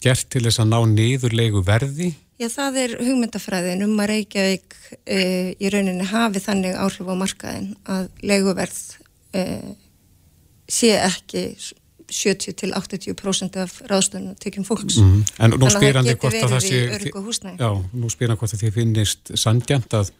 gert 0.00 0.28
til 0.32 0.44
þess 0.46 0.62
að 0.62 0.70
ná 0.70 0.78
niður 0.88 1.36
leigu 1.36 1.60
verði? 1.66 2.14
Já, 2.40 2.48
það 2.50 2.78
er 2.80 2.94
hugmyndafræðin 2.98 3.84
um 3.84 4.00
að 4.02 4.08
Reykjavík 4.10 4.76
e, 5.04 5.18
í 5.54 5.70
rauninni 5.70 6.06
hafi 6.08 6.40
þannig 6.42 6.78
áhrif 6.80 7.12
á 7.12 7.14
markaðin 7.20 7.68
að 7.84 8.08
leiguverð 8.24 8.80
e, 9.36 9.44
sé 10.66 10.94
ekki 10.96 11.44
70 12.10 12.56
til 12.60 12.72
80% 12.72 13.56
af 13.62 13.78
ráðstöðunum 13.90 14.36
tekjum 14.40 14.64
fólks. 14.64 14.96
Mm 14.96 15.12
-hmm. 15.12 15.44
En 15.44 15.50
nú 15.50 15.70
spyr 15.70 15.96
hann 15.96 16.06
hvort 16.16 16.34
að 16.34 16.50
það 16.50 16.60
sé... 16.60 16.78
Já, 17.58 17.70
nú 17.92 18.10
spyr 18.10 18.28
hann 18.28 18.38
hvort 18.38 18.54
að 18.54 18.62
þið 18.62 18.74
finnist 18.74 19.30
sandjant 19.34 19.94
að 19.94 20.10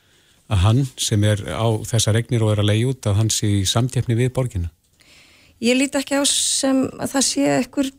að 0.52 0.60
hann 0.64 0.82
sem 1.00 1.24
er 1.24 1.40
á 1.48 1.68
þessa 1.88 2.12
regnir 2.14 2.44
og 2.44 2.52
er 2.52 2.62
að 2.62 2.70
leiði 2.70 2.88
út 2.92 3.08
að 3.08 3.18
hann 3.20 3.30
sé 3.32 3.48
í 3.62 3.64
samkeppni 3.68 4.16
við 4.18 4.32
borgina? 4.36 4.70
Ég 5.64 5.78
líti 5.78 6.00
ekki 6.00 6.20
á 6.20 6.24
sem 6.28 6.84
að 7.00 7.14
það 7.14 7.26
sé 7.30 7.48
ekkur 7.62 7.90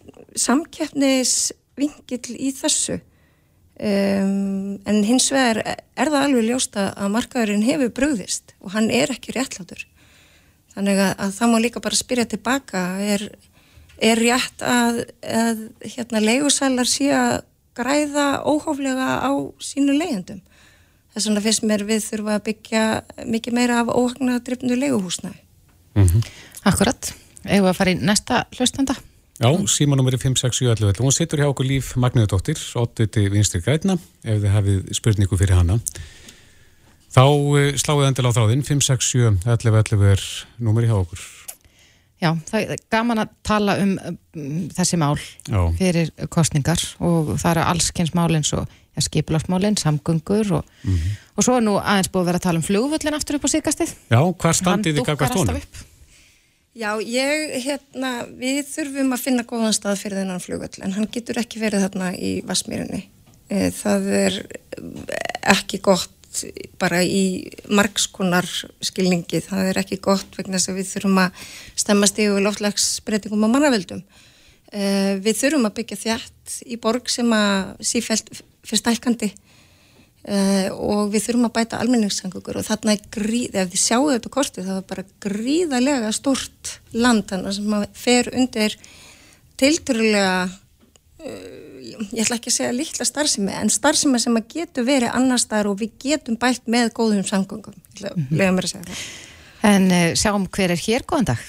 samkeppnisvingill 0.46 2.36
í 2.36 2.52
þessu 2.54 3.00
um, 3.80 4.78
en 4.86 5.02
hins 5.08 5.32
vegar 5.34 5.62
er 5.66 6.12
það 6.12 6.22
alveg 6.22 6.48
ljósta 6.52 6.92
að 6.94 7.14
markaðurinn 7.16 7.66
hefur 7.66 7.94
bröðist 7.98 8.56
og 8.62 8.76
hann 8.76 8.92
er 8.94 9.14
ekki 9.16 9.34
réttlátur 9.36 9.88
þannig 10.76 11.00
að, 11.00 11.14
að 11.26 11.36
það 11.40 11.54
má 11.54 11.58
líka 11.64 11.82
bara 11.82 11.98
spyrja 11.98 12.28
tilbaka 12.36 12.86
er, 13.02 13.30
er 13.98 14.20
rétt 14.20 14.66
að, 14.66 15.04
að 15.24 15.62
hérna 15.84 16.24
leigusalar 16.24 16.90
sé 16.90 17.12
að 17.16 17.44
græða 17.76 18.28
óhóflega 18.48 19.20
á 19.24 19.32
sínu 19.64 19.96
leiðendum 19.96 20.42
þess 21.16 21.30
vegna 21.30 21.44
finnst 21.46 21.66
mér 21.68 21.86
við 21.88 22.04
þurfum 22.10 22.32
að 22.34 22.46
byggja 22.50 22.86
mikið 23.32 23.56
meira 23.56 23.82
af 23.82 23.92
óhagna 23.96 24.40
drifnu 24.44 24.76
leiguhúsnaði. 24.76 25.40
Mm 25.96 26.08
-hmm. 26.08 26.32
Akkurat, 26.68 27.14
eigum 27.46 27.68
við 27.68 27.72
að 27.72 27.78
fara 27.78 27.92
í 27.92 28.00
næsta 28.02 28.46
hlustanda? 28.58 28.96
Já, 29.36 29.52
símanúmeri 29.68 30.18
56711 30.18 31.04
hún 31.04 31.12
situr 31.12 31.40
hjá 31.40 31.50
okkur 31.52 31.68
Líf 31.68 31.96
Magniðardóttir 32.00 32.60
óttiti 32.80 33.28
vinstri 33.28 33.60
græna 33.60 33.98
ef 34.24 34.40
þið 34.40 34.52
hafið 34.54 34.94
spurningu 34.96 35.36
fyrir 35.36 35.60
hana 35.60 35.80
þá 37.12 37.26
eh, 37.60 37.76
sláðu 37.76 38.06
endil 38.08 38.28
á 38.28 38.36
þráðinn 38.36 38.64
56711 38.64 40.08
er 40.08 40.24
númeri 40.56 40.88
hjá 40.88 40.96
okkur 40.96 41.20
Já, 42.24 42.30
það 42.48 42.62
er 42.62 42.82
gaman 42.94 43.20
að 43.26 43.32
tala 43.44 43.76
um, 43.84 43.98
um 44.40 44.60
þessi 44.76 44.98
mál 45.02 45.18
Já. 45.20 45.60
fyrir 45.76 46.12
kostningar 46.32 46.80
og 47.04 47.34
það 47.36 47.50
eru 47.52 47.66
allskenns 47.74 48.14
mál 48.16 48.30
eins 48.38 48.54
og 48.56 48.64
ja, 48.96 49.04
skipilarsmálinn, 49.04 49.76
samgöngur 49.78 50.54
og, 50.60 50.70
mm 50.84 50.94
-hmm. 50.94 51.18
og 51.36 51.44
svo 51.44 51.58
er 51.58 51.66
nú 51.66 51.76
aðeins 51.80 52.12
búið 52.12 52.22
að 52.22 52.26
vera 52.26 52.40
að 52.40 52.46
tala 52.48 52.62
um 52.62 52.64
flugvöllin 52.70 53.18
aftur 53.18 53.36
upp 53.36 53.46
á 53.46 53.54
síkastið. 53.56 53.92
Já, 54.10 54.22
hvað 54.32 54.54
standið 54.54 54.96
þið 54.96 55.06
gafast 55.06 55.34
honum? 55.34 55.62
Já, 56.76 56.92
ég, 57.00 57.64
hérna, 57.66 58.10
við 58.36 58.66
þurfum 58.68 59.14
að 59.14 59.24
finna 59.24 59.44
góðan 59.44 59.76
stað 59.76 60.00
fyrir 60.00 60.18
þennan 60.20 60.44
flugvöll 60.44 60.82
en 60.84 60.92
hann 60.92 61.08
getur 61.12 61.40
ekki 61.40 61.60
verið 61.60 61.86
þarna 61.86 62.14
í 62.16 62.42
Vasmírinni. 62.48 63.06
Eh, 63.50 63.72
það 63.72 64.08
er 64.12 64.40
ekki 65.56 65.80
gott 65.80 66.15
bara 66.82 67.02
í 67.04 67.52
margskonar 67.70 68.48
skilningi, 68.84 69.42
það 69.46 69.72
er 69.72 69.82
ekki 69.84 70.02
gott 70.04 70.38
vegna 70.38 70.60
þess 70.60 70.74
að 70.74 70.80
við 70.82 70.92
þurfum 70.92 71.22
að 71.24 71.46
stemmast 71.86 72.22
yfir 72.22 72.46
loftlagsbreytingum 72.46 73.48
á 73.48 73.54
mannavöldum. 73.54 74.04
Eh, 74.76 75.16
við 75.24 75.42
þurfum 75.44 75.70
að 75.70 75.78
byggja 75.80 76.02
þjætt 76.04 76.60
í 76.66 76.80
borg 76.82 77.10
sem 77.12 77.32
að 77.36 77.76
sífælt 77.94 78.32
fyrir 78.66 78.82
stælkandi 78.82 79.32
uh, 80.30 80.70
og 80.74 81.12
við 81.14 81.28
þurfum 81.28 81.48
að 81.50 81.56
bæta 81.60 81.80
almenningssangugur 81.82 82.60
og 82.60 82.68
þarna 82.68 82.96
er 82.96 83.04
gríð, 83.14 83.58
ef 83.62 83.72
þið 83.74 83.82
sjáu 83.82 84.10
þetta 84.10 84.34
kortið 84.34 84.70
það 84.70 84.80
er 84.80 84.88
bara 84.92 85.06
gríðarlega 85.26 86.14
stort 86.16 86.76
land 86.96 87.28
þannig 87.30 87.58
sem 87.60 87.78
að 87.78 87.86
fer 88.00 88.32
undir 88.34 88.78
tilturlega 89.62 90.36
uh, 90.50 91.65
ég 92.12 92.24
ætla 92.24 92.40
ekki 92.40 92.52
að 92.52 92.58
segja 92.58 92.76
lítla 92.76 93.10
starfsemi 93.10 93.58
en 93.60 93.74
starfsemi 93.74 94.22
sem 94.22 94.40
að 94.40 94.48
getur 94.56 94.88
verið 94.88 95.14
annar 95.18 95.42
staðar 95.42 95.72
og 95.74 95.82
við 95.82 95.98
getum 96.06 96.40
bætt 96.42 96.66
með 96.70 96.94
góðum 96.98 97.22
ég 97.22 97.28
ætla 97.28 97.44
að 98.12 98.18
lega 98.32 98.56
mér 98.56 98.70
að 98.70 98.76
segja 98.76 98.88
það 98.90 99.06
En 99.66 99.86
uh, 99.90 100.12
sjáum 100.14 100.44
hver 100.54 100.76
er 100.76 100.82
hér, 100.82 101.06
góðan 101.10 101.32
dag 101.32 101.46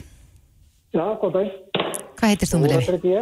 Já, 0.97 1.05
góðan 1.21 1.35
dag 1.37 1.97
Hvað 2.17 2.31
heitir 2.33 2.49
þú 2.49 2.63
með 2.63 2.77
reyfi? 2.77 3.17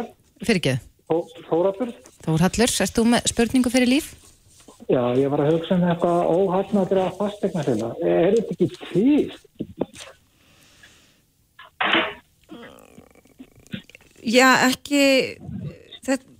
Fyrir 0.45 0.61
ekki 0.61 0.75
Þórafur. 1.05 1.91
Þórhallur, 2.25 2.71
erst 2.81 2.95
þú 2.97 3.03
með 3.11 3.27
spurningu 3.29 3.69
fyrir 3.69 3.91
líf? 3.91 4.13
Já, 4.89 5.01
ég 5.17 5.29
var 5.29 5.43
að 5.43 5.51
hugsa 5.53 5.77
um 5.77 5.85
eitthvað 5.85 6.29
óhaldnaður 6.33 7.01
að 7.03 7.17
fastegna 7.19 7.65
þeirra. 7.65 7.89
Er 8.01 8.35
þetta 8.35 8.55
ekki 8.55 8.67
til? 8.89 9.29
Já, 14.25 14.49
ekki, 14.65 15.03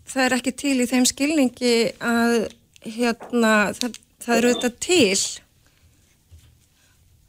það, 0.06 0.22
er 0.26 0.36
ekki 0.38 0.54
til 0.62 0.76
í 0.82 0.88
þeim 0.90 1.08
skilningi 1.10 1.76
að 2.04 2.36
hérna, 2.86 3.54
það, 3.78 4.00
það 4.24 4.38
eru 4.38 4.54
þetta 4.54 4.72
til. 4.86 5.24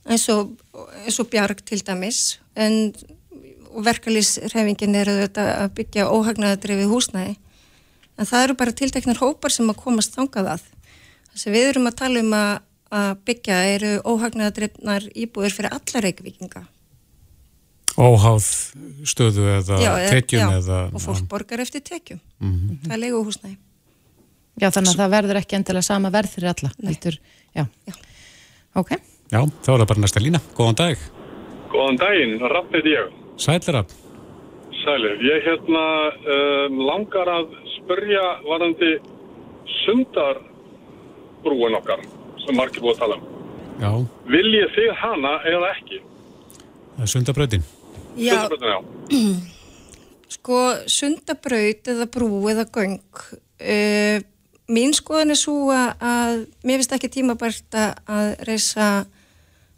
Eins 0.07 0.29
og, 0.33 0.53
eins 1.03 1.19
og 1.23 1.31
bjarg 1.33 1.65
til 1.67 1.81
dæmis. 1.87 2.39
En 2.55 2.95
verkalýsrefingin 3.87 4.97
er 4.97 5.11
auðvitað 5.13 5.51
að 5.55 5.75
byggja 5.81 6.09
óhagnaðadrefið 6.13 6.93
húsnæði. 6.93 7.35
En 8.17 8.29
það 8.29 8.47
eru 8.47 8.59
bara 8.63 8.77
tilteknar 8.77 9.21
hópar 9.21 9.53
sem 9.53 9.69
að 9.69 9.83
komast 9.83 10.15
þangað 10.17 10.55
að. 10.55 10.71
Þess 11.33 11.51
að 11.51 11.59
við 11.59 11.69
erum 11.73 11.91
að 11.91 11.99
tala 12.01 12.23
um 12.23 12.33
að, 12.39 12.55
að 12.97 13.11
byggja 13.29 13.59
eru 13.75 13.93
óhagnaðadrefnar 14.09 15.11
íbúður 15.13 15.59
fyrir 15.59 15.77
alla 15.77 16.05
reykvikinga 16.07 16.65
Óháð 17.97 18.49
stöðu 19.09 19.47
eða 19.57 19.81
já, 19.81 19.93
tekjum 20.13 20.43
já, 20.43 20.59
eða 20.61 20.81
og 20.93 21.01
fólk 21.01 21.29
borgar 21.31 21.63
eftir 21.65 21.81
tekjum 21.81 22.21
mm 22.41 22.53
-hmm. 22.53 22.81
það 22.87 22.93
er 22.93 23.03
leiku 23.05 23.25
húsnæði 23.25 23.57
Já 24.57 24.71
þannig 24.71 24.95
að 24.95 25.01
það 25.01 25.11
verður 25.11 25.37
ekki 25.37 25.57
endilega 25.57 25.83
sama 25.83 26.11
verð 26.11 26.31
fyrir 26.33 26.49
alla 26.49 26.71
Viltur, 26.79 27.19
já. 27.53 27.67
Já. 27.87 27.95
Okay. 28.75 28.99
já, 29.33 29.41
þá 29.45 29.69
er 29.73 29.79
það 29.81 29.89
bara 29.89 30.01
næsta 30.01 30.21
lína 30.21 30.41
Góðan 30.57 30.77
dag 30.77 30.99
Góðan 31.73 31.97
daginn, 32.01 32.41
rappið 32.41 32.87
ég 32.87 33.27
Sælir 33.37 33.77
af. 33.77 33.87
Sælir. 34.85 35.21
Ég 35.21 35.45
hérna 35.45 35.85
um, 36.33 36.79
langar 36.89 37.29
að 37.29 37.53
spörja 37.75 38.25
varandi 38.47 38.95
sundarbrúin 39.83 41.77
okkar 41.77 42.01
sem 42.45 42.57
margir 42.57 42.81
búið 42.81 42.95
að 42.95 43.03
tala 43.03 43.19
um. 43.19 43.25
Já. 43.77 43.91
Viljið 44.33 44.69
þið 44.77 44.93
hana 45.03 45.35
eða 45.53 45.73
ekki? 45.75 46.01
Sundabröðin. 47.05 47.65
Já. 48.17 48.33
Sundabröðin, 48.41 48.73
já. 48.73 48.79
Sko, 50.37 50.61
sundabröð 50.91 51.93
eða 51.93 52.07
brú 52.11 52.31
eða 52.51 52.65
göng 52.75 52.99
uh, 53.23 54.19
mín 54.67 54.95
skoðan 54.97 55.35
er 55.35 55.39
svo 55.39 55.71
að 55.71 56.47
mér 56.67 56.81
finnst 56.81 56.97
ekki 56.97 57.13
tímabært 57.19 57.77
að 57.79 58.33
reysa 58.49 58.89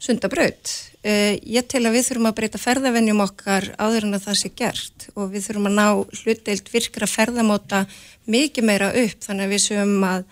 sundabraut. 0.00 0.72
Uh, 1.02 1.36
ég 1.42 1.66
tel 1.70 1.84
að 1.86 1.98
við 1.98 2.08
þurfum 2.08 2.30
að 2.30 2.36
breyta 2.38 2.60
ferðavennjum 2.62 3.22
okkar 3.26 3.68
áður 3.76 4.08
en 4.08 4.18
að 4.18 4.24
það 4.28 4.40
sé 4.40 4.52
gert 4.56 5.08
og 5.14 5.32
við 5.34 5.46
þurfum 5.48 5.68
að 5.70 5.76
ná 5.78 5.86
hlutdeilt 6.22 6.72
virkra 6.72 7.10
ferðamóta 7.10 7.84
mikið 8.30 8.68
meira 8.70 8.90
upp 9.02 9.26
þannig 9.26 9.46
að 9.48 9.54
við 9.54 9.62
séum 9.66 9.94
að, 10.06 10.24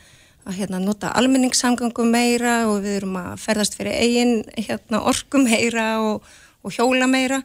að 0.46 0.58
hérna, 0.60 0.82
nota 0.82 1.12
almenningssamgangum 1.18 2.10
meira 2.14 2.56
og 2.70 2.80
við 2.86 2.98
þurfum 3.00 3.20
að 3.22 3.30
ferðast 3.44 3.78
fyrir 3.78 4.00
eigin 4.00 4.34
hérna, 4.56 5.02
orkum 5.12 5.46
meira 5.46 5.88
og, 6.02 6.34
og 6.64 6.76
hjóla 6.76 7.10
meira. 7.10 7.42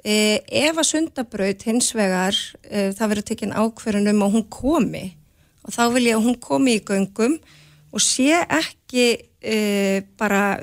Uh, 0.00 0.40
ef 0.48 0.78
að 0.80 0.86
sundabraut 0.88 1.64
hins 1.68 1.90
vegar 1.92 2.36
uh, 2.36 2.90
það 2.96 3.10
verður 3.12 3.26
tekinn 3.30 3.56
ákverðin 3.56 4.12
um 4.14 4.26
að 4.26 4.36
hún 4.36 4.46
komi. 4.52 5.06
Og 5.66 5.74
þá 5.76 5.82
vil 5.94 6.06
ég 6.08 6.16
að 6.16 6.28
hún 6.28 6.38
komi 6.40 6.78
í 6.78 6.84
göngum 6.84 7.40
og 7.90 8.02
sé 8.04 8.38
ekki 8.44 9.08
bara 10.20 10.60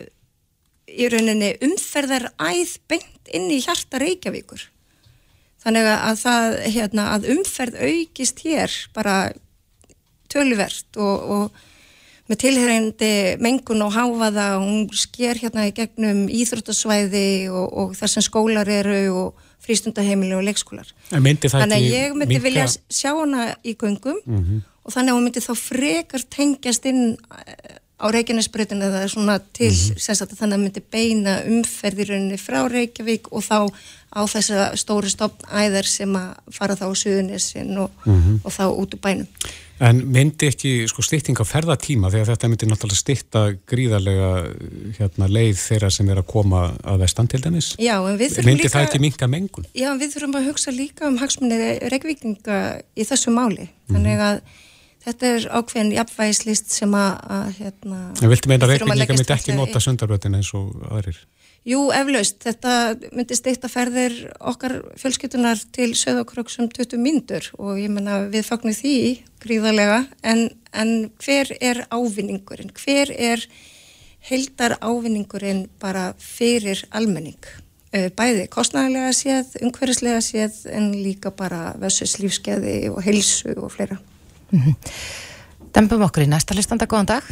í 0.86 1.08
rauninni 1.10 1.56
umferðar 1.66 2.28
æð 2.38 2.76
beint 2.90 3.32
inn 3.34 3.48
í 3.50 3.58
hjarta 3.64 3.98
Reykjavíkur. 4.02 4.62
Þannig 5.64 5.90
að 5.92 6.20
það 6.22 6.58
hérna, 6.76 7.08
að 7.16 7.28
umferð 7.34 7.80
aukist 7.82 8.44
hér 8.46 8.74
bara 8.96 9.16
töluvert 10.32 11.00
og, 11.02 11.26
og 11.34 11.66
með 12.28 12.38
tilherrandi 12.44 13.12
mengun 13.40 13.82
og 13.86 13.94
háfaða 13.96 14.46
og 14.58 14.64
hún 14.68 14.88
sker 14.94 15.40
hérna 15.40 15.68
í 15.70 15.74
gegnum 15.78 16.26
íþróttasvæði 16.28 17.50
og, 17.50 17.68
og 17.78 17.96
þar 17.96 18.12
sem 18.14 18.26
skólar 18.26 18.68
eru 18.68 18.98
og 19.16 19.44
frístundaheimili 19.64 20.36
og 20.38 20.44
leikskólar. 20.48 20.90
Þannig 21.12 21.78
að 21.78 21.88
ég 21.92 22.14
myndi 22.16 22.36
minnka- 22.38 22.44
vilja 22.44 22.66
sjá 22.90 23.12
hana 23.20 23.56
í 23.64 23.76
göngum 23.76 24.20
Mhm. 24.26 24.62
og 24.86 24.94
þannig 24.94 25.12
að 25.12 25.18
hún 25.18 25.24
myndi 25.28 25.44
þá 25.44 25.54
frekar 25.56 26.22
tengjast 26.30 26.86
inn 26.86 27.18
á 27.98 28.06
Reykjanesbreytinu 28.14 28.86
eða 28.92 29.06
svona 29.10 29.40
til 29.58 29.72
sem 29.74 30.16
sagt 30.16 30.34
að 30.36 30.42
þannig 30.44 30.58
að 30.60 30.64
myndi 30.66 30.84
beina 30.94 31.38
umferðirunni 31.50 32.38
frá 32.38 32.60
Reykjavík 32.70 33.32
og 33.34 33.42
þá 33.46 33.58
á 34.14 34.22
þessa 34.30 34.68
stóru 34.80 35.10
stopnæðar 35.12 35.88
sem 35.90 36.14
að 36.16 36.36
fara 36.54 36.76
þá 36.78 36.86
á 36.88 36.94
Suðunissin 36.94 37.74
og, 37.82 37.92
Mhm. 38.06 38.42
og 38.46 38.52
þá 38.54 38.64
út 38.70 38.94
úr 38.94 39.02
bænum. 39.02 39.28
En 39.80 40.00
myndi 40.10 40.48
ekki 40.50 40.88
sko 40.90 41.04
stytting 41.06 41.38
á 41.38 41.46
ferðatíma 41.46 42.10
þegar 42.10 42.32
þetta 42.34 42.50
myndi 42.50 42.66
náttúrulega 42.66 42.98
stytta 42.98 43.42
gríðarlega 43.70 44.30
hérna, 44.98 45.28
leið 45.30 45.58
þeirra 45.62 45.92
sem 45.94 46.10
er 46.10 46.18
að 46.18 46.26
koma 46.32 46.74
að 46.84 46.98
vestan 47.04 47.28
til 47.30 47.42
dæmis? 47.42 47.76
Já, 47.78 47.98
en 48.10 48.18
við 48.18 48.32
þurfum 48.38 48.46
Myndi 48.46 48.64
líka... 48.64 48.74
það 48.74 48.88
ekki 48.88 49.00
minka 49.04 49.28
mengun? 49.28 49.66
Já, 49.76 49.92
en 49.92 50.00
við 50.02 50.16
þurfum 50.16 50.36
að 50.40 50.48
hugsa 50.50 50.72
líka 50.74 51.06
um 51.08 51.18
hagsmunni 51.22 51.60
Reykjavíkinga 51.94 52.58
í 52.98 53.06
þessu 53.06 53.30
máli. 53.36 53.70
Þannig 53.92 54.18
að 54.20 54.42
þetta 55.08 55.32
er 55.32 55.48
ákveðin 55.56 55.96
jafnvægislist 55.96 56.76
sem 56.76 56.94
að, 56.98 57.18
að 57.38 57.48
hérna... 57.62 58.04
En 58.22 58.32
viltu 58.32 58.52
meina 58.52 58.70
reikninga 58.70 59.08
myndi 59.16 59.36
ekki 59.38 59.56
nota 59.58 59.82
sundarbröðina 59.84 60.42
eins 60.42 60.54
og 60.58 60.76
aðrir? 60.92 61.20
Jú, 61.68 61.82
eflaust, 61.92 62.38
þetta 62.46 62.74
myndi 63.12 63.36
steytta 63.36 63.68
ferðir 63.68 64.14
okkar 64.40 64.78
fjölskyttunar 65.00 65.60
til 65.76 65.90
söðokröks 66.00 66.62
um 66.64 66.70
20 66.72 67.02
mínútur 67.02 67.50
og 67.60 67.82
ég 67.82 67.92
menna 67.92 68.22
við 68.32 68.48
fagnum 68.48 68.76
því 68.76 68.94
gríðarlega 69.44 70.06
en, 70.24 70.46
en 70.72 70.94
hver 71.20 71.52
er 71.60 71.84
ávinningurinn? 71.92 72.72
Hver 72.72 73.12
er 73.12 73.44
heildar 74.30 74.78
ávinningurinn 74.80 75.66
bara 75.82 76.14
fyrir 76.24 76.86
almenning? 76.96 77.40
Eh, 77.92 78.14
Bæði 78.16 78.48
kostnæðilega 78.52 79.12
séð, 79.16 79.58
umhverfislega 79.60 80.24
séð 80.24 80.64
en 80.72 80.94
líka 80.96 81.36
bara 81.36 81.74
versus 81.84 82.16
lífskeiði 82.22 82.80
og 82.94 83.04
heilsu 83.04 83.58
og 83.58 83.74
fleira. 83.76 84.00
Dempum 85.76 86.06
okkur 86.08 86.26
í 86.26 86.30
næsta 86.32 86.56
listanda, 86.58 86.88
góðan 86.90 87.12
dag. 87.12 87.26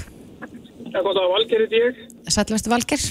Það 0.85 0.99
er 0.99 1.05
gott 1.05 1.19
að 1.19 1.31
valgerið 1.33 1.75
ég. 1.75 2.01
Sætlustu 2.31 2.71
Valger. 2.71 3.05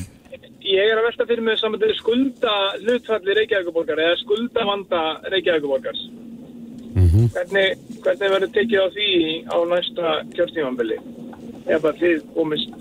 Ég 0.65 0.91
er 0.91 0.97
að 0.97 1.09
velta 1.11 1.27
fyrir 1.29 1.45
mig 1.45 1.59
saman 1.61 1.81
til 1.83 1.93
skulda 1.99 2.53
hlutfalli 2.81 3.35
Reykjavíkuborgar 3.39 4.01
eða 4.01 4.21
skulda 4.23 4.65
vanda 4.69 5.03
Reykjavíkuborgars. 5.33 6.01
Mhm. 6.95 7.29
Hvernig, 7.35 7.79
hvernig 8.05 8.33
verður 8.35 8.53
tekið 8.55 8.81
á 8.81 8.89
því 8.95 9.11
á 9.51 9.57
næsta 9.73 10.15
kjörtímanbili? 10.37 10.99
Ef 11.67 11.85
að 11.85 12.01
þið 12.01 12.19
komist 12.35 12.73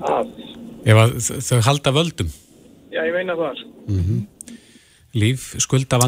að. 0.00 0.32
Ef 0.82 0.96
að 1.04 1.16
þau 1.46 1.60
halda 1.68 1.94
völdum? 1.94 2.30
Já, 2.90 3.02
ég 3.06 3.14
meina 3.14 3.38
það. 3.38 3.66
Mm 3.88 4.26
Líf, 5.12 5.50
skulda 5.60 5.98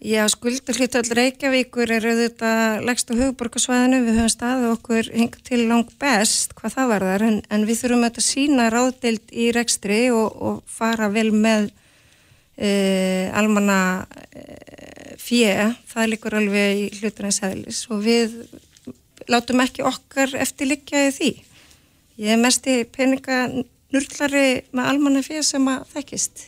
Já, 0.00 0.22
skuldahlutvall 0.32 1.12
Reykjavíkur 1.12 1.90
er 1.92 2.04
auðvitað 2.08 2.86
legst 2.88 3.10
á 3.12 3.18
hugborgarsvæðinu, 3.18 3.98
við 4.06 4.14
höfum 4.16 4.30
staðið 4.32 4.70
okkur 4.72 5.10
hingað 5.12 5.42
til 5.44 5.58
langt 5.68 5.92
best 6.00 6.54
hvað 6.56 6.72
það 6.78 6.88
var 6.88 7.04
þar, 7.04 7.24
en, 7.26 7.36
en 7.52 7.66
við 7.68 7.82
þurfum 7.82 8.06
að 8.08 8.20
sína 8.24 8.70
ráðdeild 8.72 9.36
í 9.36 9.50
rekstri 9.52 10.00
og, 10.08 10.40
og 10.40 10.62
fara 10.64 11.10
vel 11.12 11.26
með 11.36 11.68
e, 12.56 12.72
almanna 13.36 13.78
e, 14.32 14.46
fjö, 15.20 15.68
það 15.92 16.10
líkur 16.14 16.40
alveg 16.40 16.80
í 16.80 16.90
hluturins 17.02 17.44
eðlis 17.44 17.84
og 17.92 18.00
við 18.08 18.40
látum 19.28 19.60
ekki 19.68 19.84
okkar 19.84 20.32
eftir 20.40 20.72
liggja 20.72 21.10
í 21.10 21.16
því. 21.18 21.32
Ég 22.24 22.38
er 22.38 22.40
mest 22.40 22.64
í 22.72 22.86
peninga 22.88 23.50
nurlari 23.92 24.62
með 24.72 24.94
almanna 24.94 25.28
fjö 25.28 25.44
sem 25.44 25.74
að 25.76 25.90
þekkist. 25.92 26.46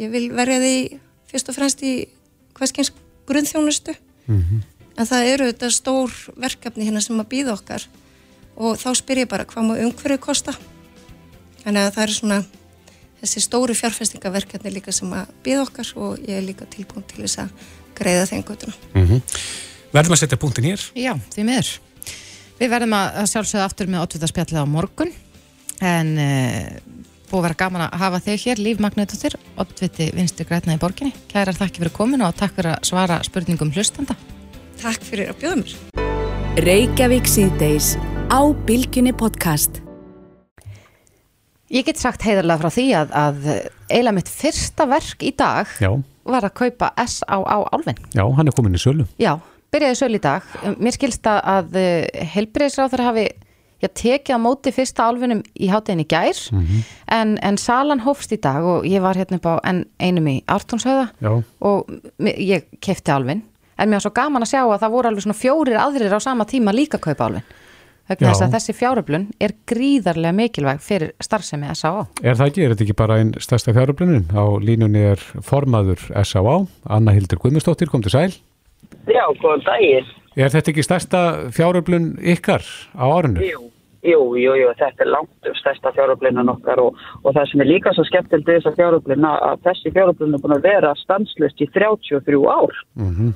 Ég 0.00 0.08
vil 0.08 0.30
verja 0.32 0.62
því 0.64 0.78
fyrst 1.28 1.52
og 1.52 1.60
fremst 1.60 1.84
í 1.84 1.98
hverskins 2.58 2.92
grunnþjónustu 3.28 3.94
Mhm. 4.28 4.62
en 4.98 5.06
það 5.06 5.28
eru 5.32 5.46
þetta 5.52 5.70
stór 5.72 6.10
verkefni 6.36 6.84
hérna 6.84 7.00
sem 7.00 7.18
að 7.20 7.28
býða 7.32 7.54
okkar 7.56 7.86
og 8.56 8.76
þá 8.76 8.88
spyr 8.98 9.22
ég 9.24 9.28
bara 9.28 9.44
hvað 9.44 9.64
má 9.68 9.74
umhverju 9.78 10.18
kosta 10.18 10.52
þannig 11.64 11.86
að 11.86 11.94
það 11.94 12.02
eru 12.02 12.16
svona 12.18 12.44
þessi 13.22 13.40
stóru 13.42 13.74
fjárfestingaverkefni 13.74 14.70
líka 14.74 14.92
sem 14.92 15.10
að 15.10 15.26
býða 15.44 15.64
okkar 15.66 15.92
og 15.96 16.18
ég 16.26 16.36
er 16.38 16.42
líka 16.46 16.66
tilbúin 16.70 17.06
til 17.08 17.24
þess 17.24 17.38
að 17.38 17.48
greiða 17.98 18.26
þeim 18.30 18.44
göttuna 18.44 18.74
Mm 18.94 19.22
Verðum 19.88 20.12
að 20.12 20.20
setja 20.20 20.36
punktin 20.36 20.66
hér? 20.68 20.82
Já, 20.94 21.14
því 21.32 21.44
miður. 21.48 21.68
Við 22.58 22.68
verðum 22.74 22.92
að 22.92 23.14
að 23.22 23.28
sjálfsögða 23.32 23.64
aftur 23.64 23.88
með 23.88 24.02
oddvitaðspjallið 24.04 24.60
á 24.60 24.66
morgun 24.68 25.12
en 25.80 26.10
uh, 26.18 26.66
búið 27.30 27.38
að 27.40 27.44
vera 27.48 27.58
gaman 27.62 27.84
að 27.86 27.96
hafa 28.02 28.20
þig 28.24 28.44
hér, 28.46 28.60
Líf 28.64 28.78
Magnetóttir, 28.82 29.34
oddviti 29.60 30.08
vinstri 30.16 30.46
grætna 30.48 30.76
í 30.76 30.80
borginni. 30.82 31.12
Kærar 31.30 31.56
þakki 31.58 31.82
fyrir 31.82 31.94
komin 31.96 32.24
og 32.24 32.36
takk 32.38 32.54
fyrir 32.56 32.74
að 32.76 32.88
svara 32.88 33.18
spurningum 33.26 33.72
hlustanda. 33.74 34.16
Takk 34.80 35.04
fyrir 35.06 35.32
að 35.32 35.42
bjóða 35.42 35.60
mér. 35.62 35.74
Reykjavík 36.64 37.28
síðdeis 37.30 37.92
á 38.32 38.40
Bilginni 38.66 39.12
podcast. 39.16 39.82
Ég 41.68 41.84
get 41.84 42.00
sagt 42.00 42.24
heiðarlega 42.24 42.62
frá 42.62 42.72
því 42.72 42.86
að, 42.96 43.10
að 43.12 43.48
eiginlega 43.92 44.16
mitt 44.16 44.30
fyrsta 44.32 44.86
verk 44.88 45.20
í 45.28 45.34
dag 45.36 45.68
Já, 45.82 45.90
var 46.24 46.46
að 46.48 46.54
kaupa 46.62 46.88
S.A.A. 47.04 47.58
Álfinn. 47.76 48.00
já, 48.16 48.24
hann 48.24 48.48
er 48.48 48.56
komin 48.56 48.78
í 48.78 48.80
sölu. 48.80 49.04
Já, 49.20 49.34
byrjaði 49.74 49.98
söl 50.00 50.14
í 50.16 50.22
dag. 50.24 50.46
Mér 50.80 50.96
skilst 50.96 51.28
að, 51.28 51.42
að 51.44 51.76
helbriðisráður 52.32 53.04
hafi 53.04 53.26
já, 53.82 53.88
tekið 53.88 54.34
á 54.34 54.38
móti 54.42 54.72
fyrsta 54.74 55.06
álfinum 55.08 55.42
í 55.58 55.68
háttegin 55.70 56.02
í 56.02 56.08
gær 56.08 56.38
Mhm. 56.52 56.82
en, 57.08 57.38
en 57.42 57.56
salan 57.56 58.00
hófst 58.06 58.32
í 58.32 58.40
dag 58.40 58.64
og 58.64 58.84
ég 58.84 59.00
var 59.00 59.14
hérna 59.14 59.36
upp 59.38 59.46
á 59.46 59.54
en, 59.64 59.84
einum 60.00 60.26
í 60.26 60.42
Artónshöða 60.46 61.10
Já. 61.22 61.42
og 61.60 61.86
ég 62.20 62.64
kefti 62.80 63.10
álfin 63.12 63.42
en 63.78 63.88
mér 63.88 64.00
var 64.00 64.06
svo 64.08 64.14
gaman 64.14 64.42
að 64.42 64.52
sjá 64.54 64.62
að 64.66 64.80
það 64.82 64.90
voru 64.90 65.08
alveg 65.08 65.22
svona 65.22 65.38
fjórir 65.38 65.78
aðrir 65.78 66.14
á 66.14 66.20
sama 66.20 66.44
tíma 66.44 66.72
líka 66.74 66.98
kaupa 66.98 67.30
Já. 68.08 68.30
þess 68.32 68.40
að 68.40 68.52
þessi 68.56 68.72
fjáröflun 68.72 69.24
er 69.38 69.52
gríðarlega 69.68 70.32
mikilvæg 70.32 70.78
fyrir 70.80 71.10
starfsemi 71.20 71.68
S.A.A. 71.74 72.06
Er 72.24 72.34
það 72.40 72.46
ekki? 72.48 72.62
Er 72.64 72.70
þetta 72.72 72.84
ekki 72.86 72.96
bara 72.96 73.18
einn 73.20 73.34
stærsta 73.36 73.74
fjáröflunin? 73.76 74.24
Á 74.32 74.44
línunni 74.64 75.02
er 75.12 75.20
formaður 75.44 76.00
S.A.A. 76.24 76.54
Anna 76.88 77.12
Hildur 77.12 77.36
Guðmundsdóttir, 77.42 77.90
kom 77.92 78.00
til 78.00 78.10
sæl. 78.14 78.32
Já, 79.12 79.24
góðan 79.42 79.60
daginn. 79.66 80.08
Er 80.38 80.52
þetta 80.54 80.70
ekki 80.70 80.84
stærsta 80.86 81.20
fjáröflun 81.54 82.12
ykkar 82.22 82.62
á 82.94 83.04
árinu? 83.10 83.42
Jú, 83.42 83.64
jú, 84.06 84.20
jú, 84.38 84.52
jú 84.60 84.70
þetta 84.78 85.02
er 85.02 85.10
langt 85.10 85.50
um 85.50 85.58
stærsta 85.58 85.90
fjáröflunan 85.96 86.52
okkar 86.52 86.82
og, 86.84 87.00
og 87.24 87.34
það 87.34 87.50
sem 87.50 87.64
er 87.64 87.70
líka 87.72 87.94
svo 87.96 88.06
skemmtilegt 88.06 88.46
við 88.46 88.60
þessa 88.60 88.76
fjáröflun 88.78 89.28
að 89.32 89.66
þessi 89.66 89.92
fjáröflun 89.96 90.38
er 90.38 90.44
búin 90.44 90.56
að 90.56 90.68
vera 90.68 90.94
stanslust 91.02 91.62
í 91.64 91.70
33 91.74 92.42
ár. 92.46 92.82
Mm 93.00 93.34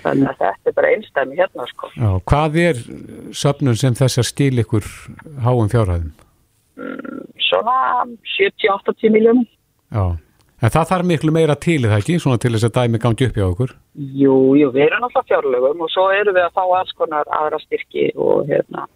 Þannig 0.00 0.30
að 0.30 0.38
þetta 0.40 0.70
er 0.70 0.76
bara 0.76 0.90
einstæmi 0.94 1.38
hérna, 1.38 1.66
sko. 1.68 1.88
Já, 1.98 2.10
hvað 2.30 2.58
er 2.62 2.78
söfnun 3.36 3.78
sem 3.78 3.96
þess 3.98 4.20
að 4.22 4.28
stíl 4.30 4.62
ykkur 4.62 4.86
háum 5.44 5.68
fjárhæðum? 5.72 6.12
Svona 7.50 7.76
70-80 8.38 9.12
miljónum. 9.12 9.44
Já, 9.92 10.16
en 10.62 10.70
það 10.70 10.88
þarf 10.92 11.08
miklu 11.10 11.34
meira 11.34 11.56
til 11.58 11.80
í 11.80 11.88
það 11.88 11.98
ekki, 11.98 12.18
svona 12.22 12.40
til 12.42 12.52
þess 12.54 12.68
að 12.68 12.76
dæmi 12.78 13.02
gangi 13.02 13.28
upp 13.28 13.38
hjá 13.38 13.46
okkur. 13.48 13.76
Jú, 14.22 14.36
jú, 14.60 14.70
við 14.74 14.86
erum 14.86 15.06
alltaf 15.08 15.28
fjárlögum 15.30 15.84
og 15.84 15.92
svo 15.92 16.08
erum 16.14 16.36
við 16.36 16.46
að 16.46 16.58
fá 16.58 16.64
alls 16.78 16.92
konar 16.98 17.30
aðra 17.38 17.60
styrki 17.62 18.10
og 18.14 18.50
hérna, 18.50 18.86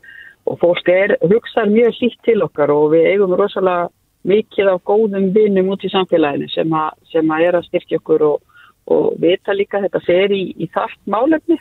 og 0.46 0.60
fólk 0.62 0.90
er, 0.92 1.16
hugsaður 1.26 1.72
mjög 1.74 2.00
hlýtt 2.00 2.20
til 2.28 2.38
okkar 2.46 2.72
og 2.74 2.92
við 2.94 3.10
eigum 3.12 3.34
rosalega 3.38 3.90
mikið 4.26 4.72
af 4.72 4.82
góðum 4.86 5.30
vinnum 5.34 5.72
út 5.74 5.84
í 5.86 5.90
samfélaginu 5.92 6.48
sem, 6.50 6.72
a, 6.74 6.90
sem 7.12 7.34
að 7.34 7.46
er 7.46 7.58
að 7.58 7.66
styrkja 7.68 8.00
okkur 8.00 8.24
og, 8.26 8.62
og 8.90 9.18
vita 9.22 9.54
líka 9.54 9.82
þetta 9.84 10.02
fer 10.06 10.34
í, 10.34 10.42
í 10.58 10.70
þart 10.74 10.98
málefni 11.10 11.58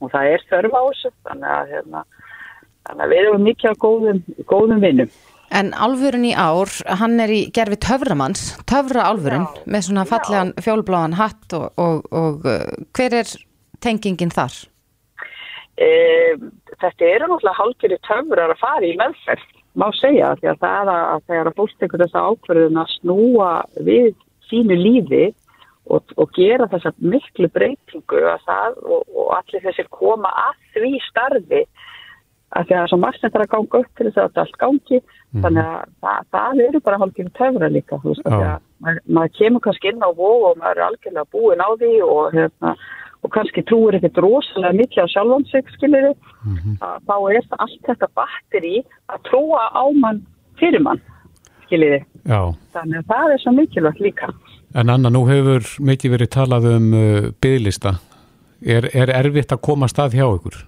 og 0.00 0.12
það 0.12 0.34
er 0.34 0.46
þörf 0.48 0.76
á 0.76 0.82
þessu 0.88 1.10
þannig 1.28 1.50
að, 1.56 1.74
hérna, 1.74 2.04
þannig 2.88 3.04
að 3.04 3.12
við 3.12 3.20
erum 3.24 3.44
mikið 3.48 3.70
af 3.70 3.82
góðum, 3.84 4.22
góðum 4.48 4.80
vinnum. 4.84 5.10
En 5.50 5.72
álfurinn 5.74 6.28
í 6.28 6.32
ár, 6.38 6.70
hann 7.00 7.18
er 7.18 7.32
í 7.34 7.40
gerfi 7.54 7.80
töframanns, 7.82 8.52
töfra 8.70 9.08
álfurinn 9.10 9.48
með 9.66 9.88
svona 9.88 10.04
fallegan 10.06 10.52
fjólbláan 10.62 11.16
hatt 11.18 11.56
og, 11.58 11.72
og, 11.74 12.04
og 12.14 12.46
uh, 12.46 12.68
hver 12.94 13.16
er 13.22 13.32
tengingin 13.82 14.30
þar? 14.30 14.54
E, 15.80 15.88
þetta 16.78 17.08
eru 17.08 17.30
náttúrulega 17.32 17.58
hálfgerði 17.58 17.98
töfrar 18.06 18.54
að 18.54 18.62
fara 18.62 18.86
í 18.86 18.94
meðferð, 19.00 19.44
má 19.80 19.88
segja, 19.98 20.34
því 20.38 20.52
að 20.52 20.62
það 20.62 20.92
að, 20.94 21.04
að 21.10 21.26
þegar 21.32 21.50
að 21.50 21.58
fólk 21.58 21.76
tekur 21.82 22.04
þessa 22.04 22.24
ákverðin 22.30 22.82
að 22.82 22.94
snúa 22.94 23.52
við 23.90 24.10
sínu 24.50 24.78
lífi 24.78 25.24
og, 25.90 26.14
og 26.14 26.32
gera 26.36 26.68
þessa 26.70 26.92
miklu 27.02 27.50
breytingu 27.54 28.22
að 28.36 28.46
það 28.46 28.80
og, 28.86 29.06
og 29.14 29.30
allir 29.38 29.64
þessir 29.66 29.90
koma 29.94 30.30
að 30.46 30.58
því 30.76 30.92
starfi 31.08 31.62
að 32.58 32.68
því 32.68 32.76
að 32.80 32.88
svo 32.90 32.98
margt 33.00 33.20
sem 33.20 33.30
það 33.30 33.40
er 33.40 33.44
að 33.46 33.52
ganga 33.54 33.80
upp 33.80 33.90
til 33.96 34.06
þess 34.06 34.20
að 34.20 34.28
þetta 34.28 34.44
allt 34.44 34.60
gangi. 34.64 35.00
Þannig 35.30 35.60
að 35.62 35.82
það, 36.02 36.24
það 36.34 36.62
eru 36.66 36.80
bara 36.86 37.00
hálfgerði 37.00 37.34
töfrar 37.38 37.74
líka, 37.74 37.98
þú 38.02 38.14
veist, 38.14 38.24
Já. 38.26 38.38
að 38.38 38.64
maður, 38.82 39.04
maður 39.18 39.36
kemur 39.38 39.62
kannski 39.66 39.92
inn 39.92 40.02
á 40.02 40.10
vó 40.10 40.30
og 40.48 40.56
maður 40.58 40.80
er 40.80 40.86
algjörlega 40.88 41.30
búin 41.34 41.62
á 41.62 41.68
því 41.78 41.92
og 42.06 42.34
hérna 42.34 42.74
og 43.20 43.32
kannski 43.34 43.62
trúir 43.68 43.98
ekkert 43.98 44.18
rosalega 44.24 44.78
mikið 44.80 45.04
á 45.04 45.12
sjálfan 45.12 45.46
sig, 45.50 45.72
skiljið 45.76 46.14
þá 47.04 47.14
er 47.34 47.48
það 47.50 47.64
allt 47.66 47.88
þetta 47.90 48.08
batteri 48.16 48.76
að 49.12 49.24
trúa 49.28 49.66
á 49.76 49.84
mann 49.92 50.22
fyrir 50.60 50.82
mann, 50.84 51.02
skiljið 51.66 52.00
Já, 52.24 52.40
þannig 52.74 53.02
að 53.02 53.12
það 53.12 53.34
er 53.34 53.42
svo 53.44 53.52
mikilvægt 53.56 54.02
líka. 54.04 54.32
En 54.74 54.90
Anna, 54.92 55.10
nú 55.10 55.24
hefur 55.28 55.66
mikið 55.82 56.16
verið 56.16 56.32
talað 56.34 56.68
um 56.70 56.90
uh, 56.94 57.30
bygglista. 57.42 57.96
Er, 58.60 58.86
er 58.92 59.10
erfitt 59.16 59.54
að 59.54 59.62
koma 59.64 59.88
að 59.88 59.94
stað 59.94 60.18
hjá 60.18 60.26
ykkur? 60.28 60.58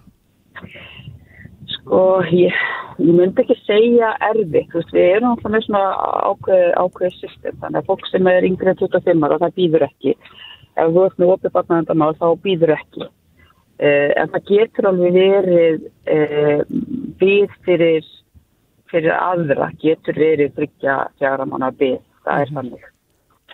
Sko, 1.82 2.22
ég, 2.30 2.54
ég 3.02 3.10
myndi 3.10 3.42
ekki 3.42 3.56
segja 3.66 4.12
erfitt, 4.22 4.68
þú 4.70 4.78
veist, 4.78 4.92
við 4.94 5.08
erum 5.16 5.32
alltaf 5.32 5.50
með 5.50 5.64
svona 5.66 5.80
ákveð, 6.28 6.66
ákveð 6.78 7.14
system, 7.16 7.56
þannig 7.58 7.80
að 7.80 7.88
fólk 7.88 8.04
sem 8.06 8.28
er 8.30 8.44
yngri 8.46 8.70
en 8.70 8.78
25 8.78 9.26
ára, 9.26 9.38
það 9.42 9.56
býður 9.56 9.84
ekki. 9.88 10.12
Ef 10.78 10.92
þú 10.94 11.02
ert 11.08 11.18
með 11.18 11.32
opið 11.34 11.54
barnaðandamál, 11.56 12.12
þá 12.20 12.28
býður 12.44 12.74
ekki. 12.76 13.08
Uh, 13.82 14.10
en 14.20 14.30
það 14.30 14.44
getur 14.52 14.88
alveg 14.92 15.16
verið 15.16 15.88
uh, 16.14 16.62
býð 17.18 17.56
fyrir, 17.66 18.06
fyrir 18.92 19.16
aðra, 19.16 19.72
getur 19.82 20.20
verið 20.22 20.52
þryggja 20.60 20.96
fjara 21.18 21.48
mánu 21.50 21.72
býð, 21.80 21.98
það 22.28 22.44
er 22.44 22.54
þannig. 22.60 22.86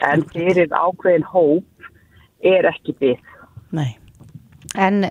En 0.04 0.26
fyrir 0.34 0.76
ákveðin 0.76 1.24
hóp 1.32 1.88
er 2.44 2.68
ekki 2.68 2.92
býð. 3.00 3.24
Nei. 3.72 3.96
En 4.78 5.08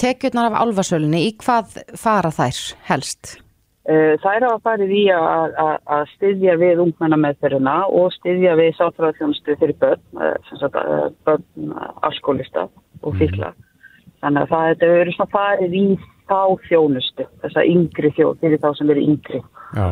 tekjurnar 0.00 0.50
af 0.50 0.60
álfasölunni, 0.64 1.20
í 1.28 1.32
hvað 1.38 1.76
fara 2.00 2.32
þær 2.34 2.58
helst? 2.90 3.36
Uh, 3.84 4.16
þær 4.22 4.46
hafa 4.48 4.60
farið 4.64 4.94
í 4.96 5.02
að- 5.12 5.54
að 5.60 5.74
að 5.96 6.06
styðja 6.14 6.54
við 6.62 6.80
ungmenna 6.86 7.18
meðferðina 7.20 7.74
og 7.92 8.08
styðja 8.16 8.54
við 8.56 8.70
sáttræðarþjónustu 8.78 9.56
fyrir 9.60 9.76
börn, 9.82 10.00
sem 10.48 10.58
sagt, 10.62 10.78
uh, 10.80 11.10
börn 11.28 11.44
uh, 11.68 11.90
alskólista 12.08 12.66
og 13.04 13.14
fíkla. 13.20 13.52
Þannig 14.24 14.40
að 14.46 14.48
það 14.54 14.66
þetta 14.72 14.90
verður 14.94 15.14
svona 15.18 15.34
farið 15.36 15.76
í 15.76 15.84
þá 16.24 16.40
þjónustu, 16.70 17.26
þessa 17.44 17.64
yngri 17.68 18.10
þjóð, 18.16 18.34
fyrir 18.40 18.62
þá 18.64 18.68
sem 18.78 18.90
eru 18.94 19.04
yngri. 19.12 19.42
Já. 19.76 19.88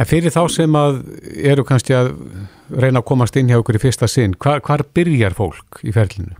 En 0.00 0.08
fyrir 0.08 0.32
þá 0.34 0.42
sem 0.50 0.72
að 0.82 0.98
eru 1.52 1.62
kannski 1.68 1.94
að 1.94 2.10
reyna 2.74 3.02
að 3.04 3.08
komast 3.12 3.36
inn 3.38 3.46
hjá 3.52 3.60
ykkur 3.60 3.78
í 3.78 3.82
fyrsta 3.86 4.08
sinn, 4.10 4.34
hvar, 4.34 4.58
hvar 4.66 4.82
byrjar 4.96 5.36
fólk 5.38 5.78
í 5.86 5.94
ferlinu? 5.94 6.34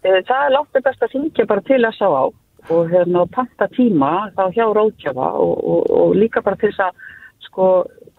Uh, 0.00 0.20
það 0.24 0.44
er 0.46 0.54
langt 0.54 0.78
best 0.84 1.02
að 1.04 1.12
syngja 1.12 1.44
bara 1.50 1.64
til 1.68 1.80
að 1.84 1.96
sá 1.98 2.06
á 2.08 2.24
og 2.70 2.90
hérna 2.92 3.24
panta 3.32 3.66
tíma 3.72 4.30
þá 4.36 4.42
hjá 4.52 4.66
ráðgjafa 4.76 5.26
og, 5.40 5.54
og, 5.64 5.90
og 5.90 6.14
líka 6.16 6.42
bara 6.44 6.56
til 6.60 6.70
þess 6.70 6.86
að 6.86 7.08
sko 7.46 7.66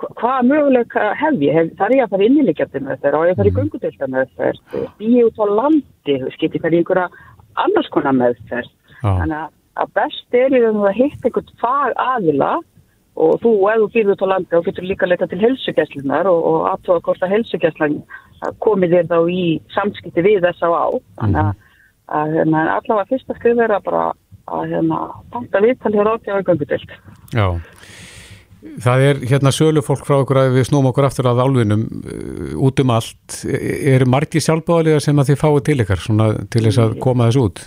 hva- 0.01 0.11
hvaða 0.19 0.43
möguleika 0.49 1.07
hef 1.17 1.37
ég, 1.45 1.53
hef, 1.55 1.71
þar 1.77 1.91
er 1.91 1.97
ég 1.97 2.05
að 2.05 2.13
fara 2.15 2.27
innilegjandi 2.27 2.81
með 2.85 3.01
þeirra 3.03 3.19
og 3.21 3.27
ég 3.29 3.33
að 3.35 3.41
fara 3.41 3.51
í 3.51 3.55
göngudelta 3.57 4.09
með 4.11 4.33
þeir, 4.37 4.59
býja 4.99 5.25
út 5.29 5.41
á 5.41 5.45
landi, 5.61 6.17
fara 6.61 6.73
í 6.73 6.81
einhverja 6.81 7.07
annars 7.65 7.89
konar 7.93 8.17
með 8.17 8.37
þeir. 8.49 8.69
Þannig 9.01 9.37
að, 9.37 9.53
að 9.81 9.93
best 9.97 10.37
er 10.41 10.57
og 10.71 10.83
að 10.89 10.99
hitta 10.99 11.29
einhvern 11.29 11.55
fag 11.61 11.97
aðila 12.05 12.51
og 13.21 13.33
þú, 13.43 13.51
ef 13.69 13.81
þú 13.81 13.89
býrðu 13.95 14.15
út 14.15 14.25
á 14.25 14.31
landi 14.33 14.57
og 14.57 14.67
getur 14.69 14.87
líka 14.87 15.09
leita 15.09 15.27
til 15.29 15.41
helsugæslunar 15.41 16.29
og, 16.31 16.39
og 16.51 16.69
aðtóða 16.71 17.05
hvort 17.07 17.25
að 17.25 17.33
helsugæslan 17.35 17.99
komið 18.63 18.95
þér 18.95 19.09
þá 19.11 19.17
í 19.29 19.43
samskipti 19.75 20.23
við 20.25 20.45
þess 20.47 20.63
á 20.65 20.69
á. 20.73 20.87
Þannig 21.21 21.41
að, 21.43 21.67
að 22.11 22.37
hérna, 22.37 22.65
allavega 22.77 23.09
fyrsta 23.09 23.37
skrif 23.37 23.61
er 23.61 23.73
að 23.75 23.87
bara 23.87 24.03
að 24.51 24.73
hérna, 24.75 25.01
panta 25.33 25.61
viðtal 25.63 25.93
hér 25.95 26.11
ákjáðu 26.15 26.47
göngudelt. 26.49 26.95
Já. 27.31 27.47
Það 28.81 29.03
er 29.07 29.19
hérna 29.25 29.51
sölu 29.55 29.81
fólk 29.81 30.03
frá 30.05 30.19
okkur 30.19 30.37
að 30.37 30.55
við 30.59 30.67
snúum 30.69 30.91
okkur 30.91 31.07
aftur 31.07 31.31
að 31.31 31.41
álfinum 31.41 31.85
uh, 31.87 32.51
út 32.67 32.81
um 32.83 32.93
allt. 32.93 33.39
E- 33.49 33.95
Eru 33.95 34.09
margi 34.11 34.43
sjálfbáðlega 34.43 35.01
sem 35.01 35.17
að 35.17 35.31
þið 35.31 35.41
fáið 35.41 35.61
til 35.69 35.77
ykkar 35.81 36.03
svona, 36.03 36.31
til 36.53 36.65
þess 36.67 36.83
að 36.83 36.97
koma 37.01 37.29
þess 37.29 37.41
út? 37.41 37.63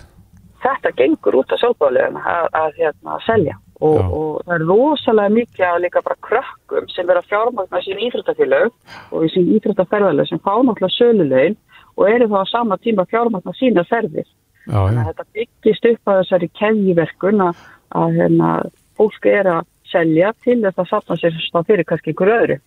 Þetta 0.64 0.94
gengur 1.00 1.40
út 1.40 1.50
á 1.50 1.56
sjálfbáðleguna 1.64 2.22
að, 2.36 2.48
að 2.62 2.78
hérna, 2.78 3.18
selja 3.26 3.58
og, 3.82 3.98
og 3.98 4.28
það 4.44 4.54
er 4.54 4.64
rosalega 4.68 5.34
mikið 5.34 5.66
að 5.68 5.80
líka 5.84 6.02
bara 6.04 6.20
krökkum 6.24 6.88
sem 6.94 7.08
vera 7.08 7.24
fjármagna 7.26 7.80
sín 7.84 8.02
íþróttafélög 8.06 8.70
og 9.10 9.26
sín 9.34 9.50
íþróttaferðalög 9.56 10.30
sem 10.30 10.40
fá 10.44 10.52
náttúrulega 10.54 10.94
sölulegin 10.94 11.56
og 11.96 12.08
eru 12.10 12.28
þá 12.30 12.38
á 12.42 12.46
sama 12.50 12.78
tíma 12.82 13.06
fjármagna 13.10 13.54
sína 13.58 13.84
ferðir. 13.88 14.26
Já, 14.64 14.78
að 14.80 15.00
þetta 15.10 15.26
byggist 15.36 15.88
upp 15.90 16.10
að 16.10 16.20
þessari 16.22 16.50
keðjiverkun 16.60 17.42
að, 17.44 17.64
að 18.00 18.18
hérna, 18.18 18.50
fólk 18.96 19.26
er 19.28 19.50
að 19.52 19.66
selja 19.90 20.32
til 20.44 20.60
þess 20.64 20.80
að 20.80 20.90
sapna 20.90 21.18
sér 21.20 21.40
stá 21.44 21.58
fyrir 21.68 21.86
kannski 21.88 22.14
ykkur 22.14 22.32
öðru. 22.32 22.60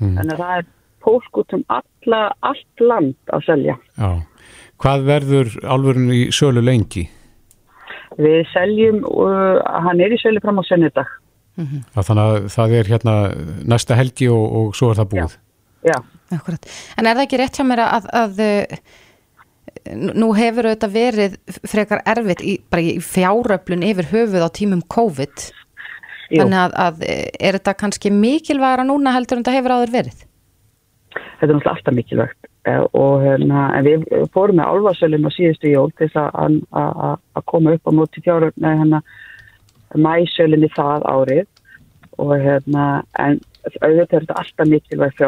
Mm. 0.00 0.14
Þannig 0.18 0.32
að 0.34 0.42
það 0.42 0.54
er 0.58 0.68
fólk 1.02 1.40
út 1.42 1.56
um 1.56 1.64
alla, 1.76 2.20
allt 2.40 2.84
land 2.84 3.34
að 3.34 3.48
selja. 3.48 3.76
Já. 3.98 4.10
Hvað 4.82 5.04
verður 5.06 5.52
álfurinn 5.62 6.14
í 6.14 6.22
sölu 6.34 6.62
lengi? 6.64 7.04
Við 8.18 8.40
seljum, 8.52 9.02
uh, 9.08 9.60
hann 9.84 10.00
er 10.02 10.12
í 10.12 10.20
sölu 10.20 10.42
fram 10.42 10.58
á 10.60 10.64
sennudag. 10.66 11.12
Það 11.92 12.06
þannig 12.08 12.24
að 12.24 12.46
það 12.54 12.74
er 12.78 12.88
hérna 12.88 13.14
næsta 13.68 13.96
helgi 13.96 14.28
og, 14.32 14.44
og 14.58 14.76
svo 14.76 14.90
er 14.92 15.00
það 15.02 15.10
búið. 15.12 15.34
Já. 15.84 15.96
Akkurat. 16.32 16.68
En 16.98 17.06
er 17.06 17.16
það 17.18 17.24
ekki 17.26 17.40
rétt 17.42 17.58
hjá 17.60 17.64
mér 17.68 17.82
að, 17.84 18.06
að 18.22 18.42
uh, 18.46 18.76
nú 20.22 20.28
hefur 20.36 20.68
auðvitað 20.70 20.94
verið 20.96 21.36
frekar 21.68 22.02
erfitt 22.08 22.42
í, 22.44 22.56
bara 22.70 22.82
í 22.84 22.96
fjáröflun 23.02 23.84
yfir 23.88 24.08
höfuð 24.12 24.44
á 24.46 24.50
tímum 24.54 24.82
COVID 24.92 25.48
Jú. 26.32 26.40
þannig 26.42 26.58
að, 26.62 26.76
að 26.86 27.02
er 27.08 27.58
þetta 27.58 27.74
kannski 27.82 28.12
mikilvægara 28.14 28.84
núna 28.88 29.12
heldur 29.16 29.38
en 29.40 29.44
þetta 29.44 29.56
hefur 29.58 29.74
áður 29.76 29.92
verið? 29.96 30.22
Þetta 31.12 31.44
er 31.44 31.50
náttúrulega 31.52 31.74
alltaf 31.74 31.96
mikilvægt 31.98 32.48
eh, 32.70 32.84
og 32.96 33.24
hérna, 33.26 33.64
við 33.84 34.06
fórum 34.32 34.56
með 34.60 34.70
álfarsölun 34.72 35.26
á 35.28 35.30
síðustu 35.34 35.72
jól 35.74 35.90
til 35.98 36.06
þess 36.08 36.20
að, 36.22 36.60
að, 36.72 36.94
að- 37.08 37.18
að 37.36 37.46
koma 37.52 37.74
upp 37.76 37.90
á 37.90 37.92
móti 37.98 38.22
fjáröfn 38.24 38.68
hérna, 38.70 39.02
mæsölunni 40.06 40.70
það 40.72 41.04
árið 41.10 41.48
og 42.22 42.32
hérna, 42.40 42.86
en 43.20 43.40
auðvitað 43.82 44.16
er 44.16 44.24
þetta 44.24 44.38
alltaf 44.40 44.70
mikilvægt 44.72 45.20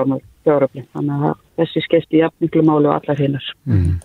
fjáröfn 0.47 0.89
þannig 0.95 1.29
að 1.31 1.39
þessi 1.61 1.85
skeisti 1.87 2.21
jafninglu 2.23 2.65
máli 2.67 2.91
og 2.91 2.99
allar 2.99 3.21
hinnar. 3.21 3.49
Mm. 3.69 3.97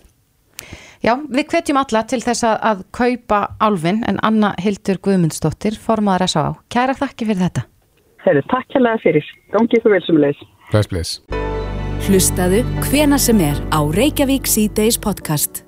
Já, 1.00 1.14
við 1.32 1.46
hvetjum 1.48 1.80
alla 1.80 2.02
til 2.04 2.20
þess 2.20 2.44
að, 2.44 2.56
að 2.70 2.82
kaupa 2.92 3.40
álfin 3.64 4.02
en 4.08 4.20
Anna 4.26 4.52
Hildur 4.60 5.00
Guðmundsdóttir 5.00 5.78
formaður 5.80 6.26
S.A.A. 6.28 6.50
Kæra 6.72 6.96
þakki 6.98 7.30
fyrir 7.30 7.46
þetta. 7.46 7.64
Herru, 8.26 8.44
takk 8.52 8.76
hérlega 8.76 9.00
fyrir. 9.06 9.30
Gangi 9.54 9.80
ykkur 9.80 9.96
vel 9.96 10.02
sem 10.04 10.20
leys. 10.20 10.44
Bless, 10.68 10.92
bless. 10.92 11.16
Hlustaðu 12.04 12.60
hvena 12.90 13.16
sem 13.20 13.40
er 13.44 13.56
á 13.72 13.80
Reykjavík 13.80 14.48
C-Days 14.48 15.00
podcast. 15.00 15.64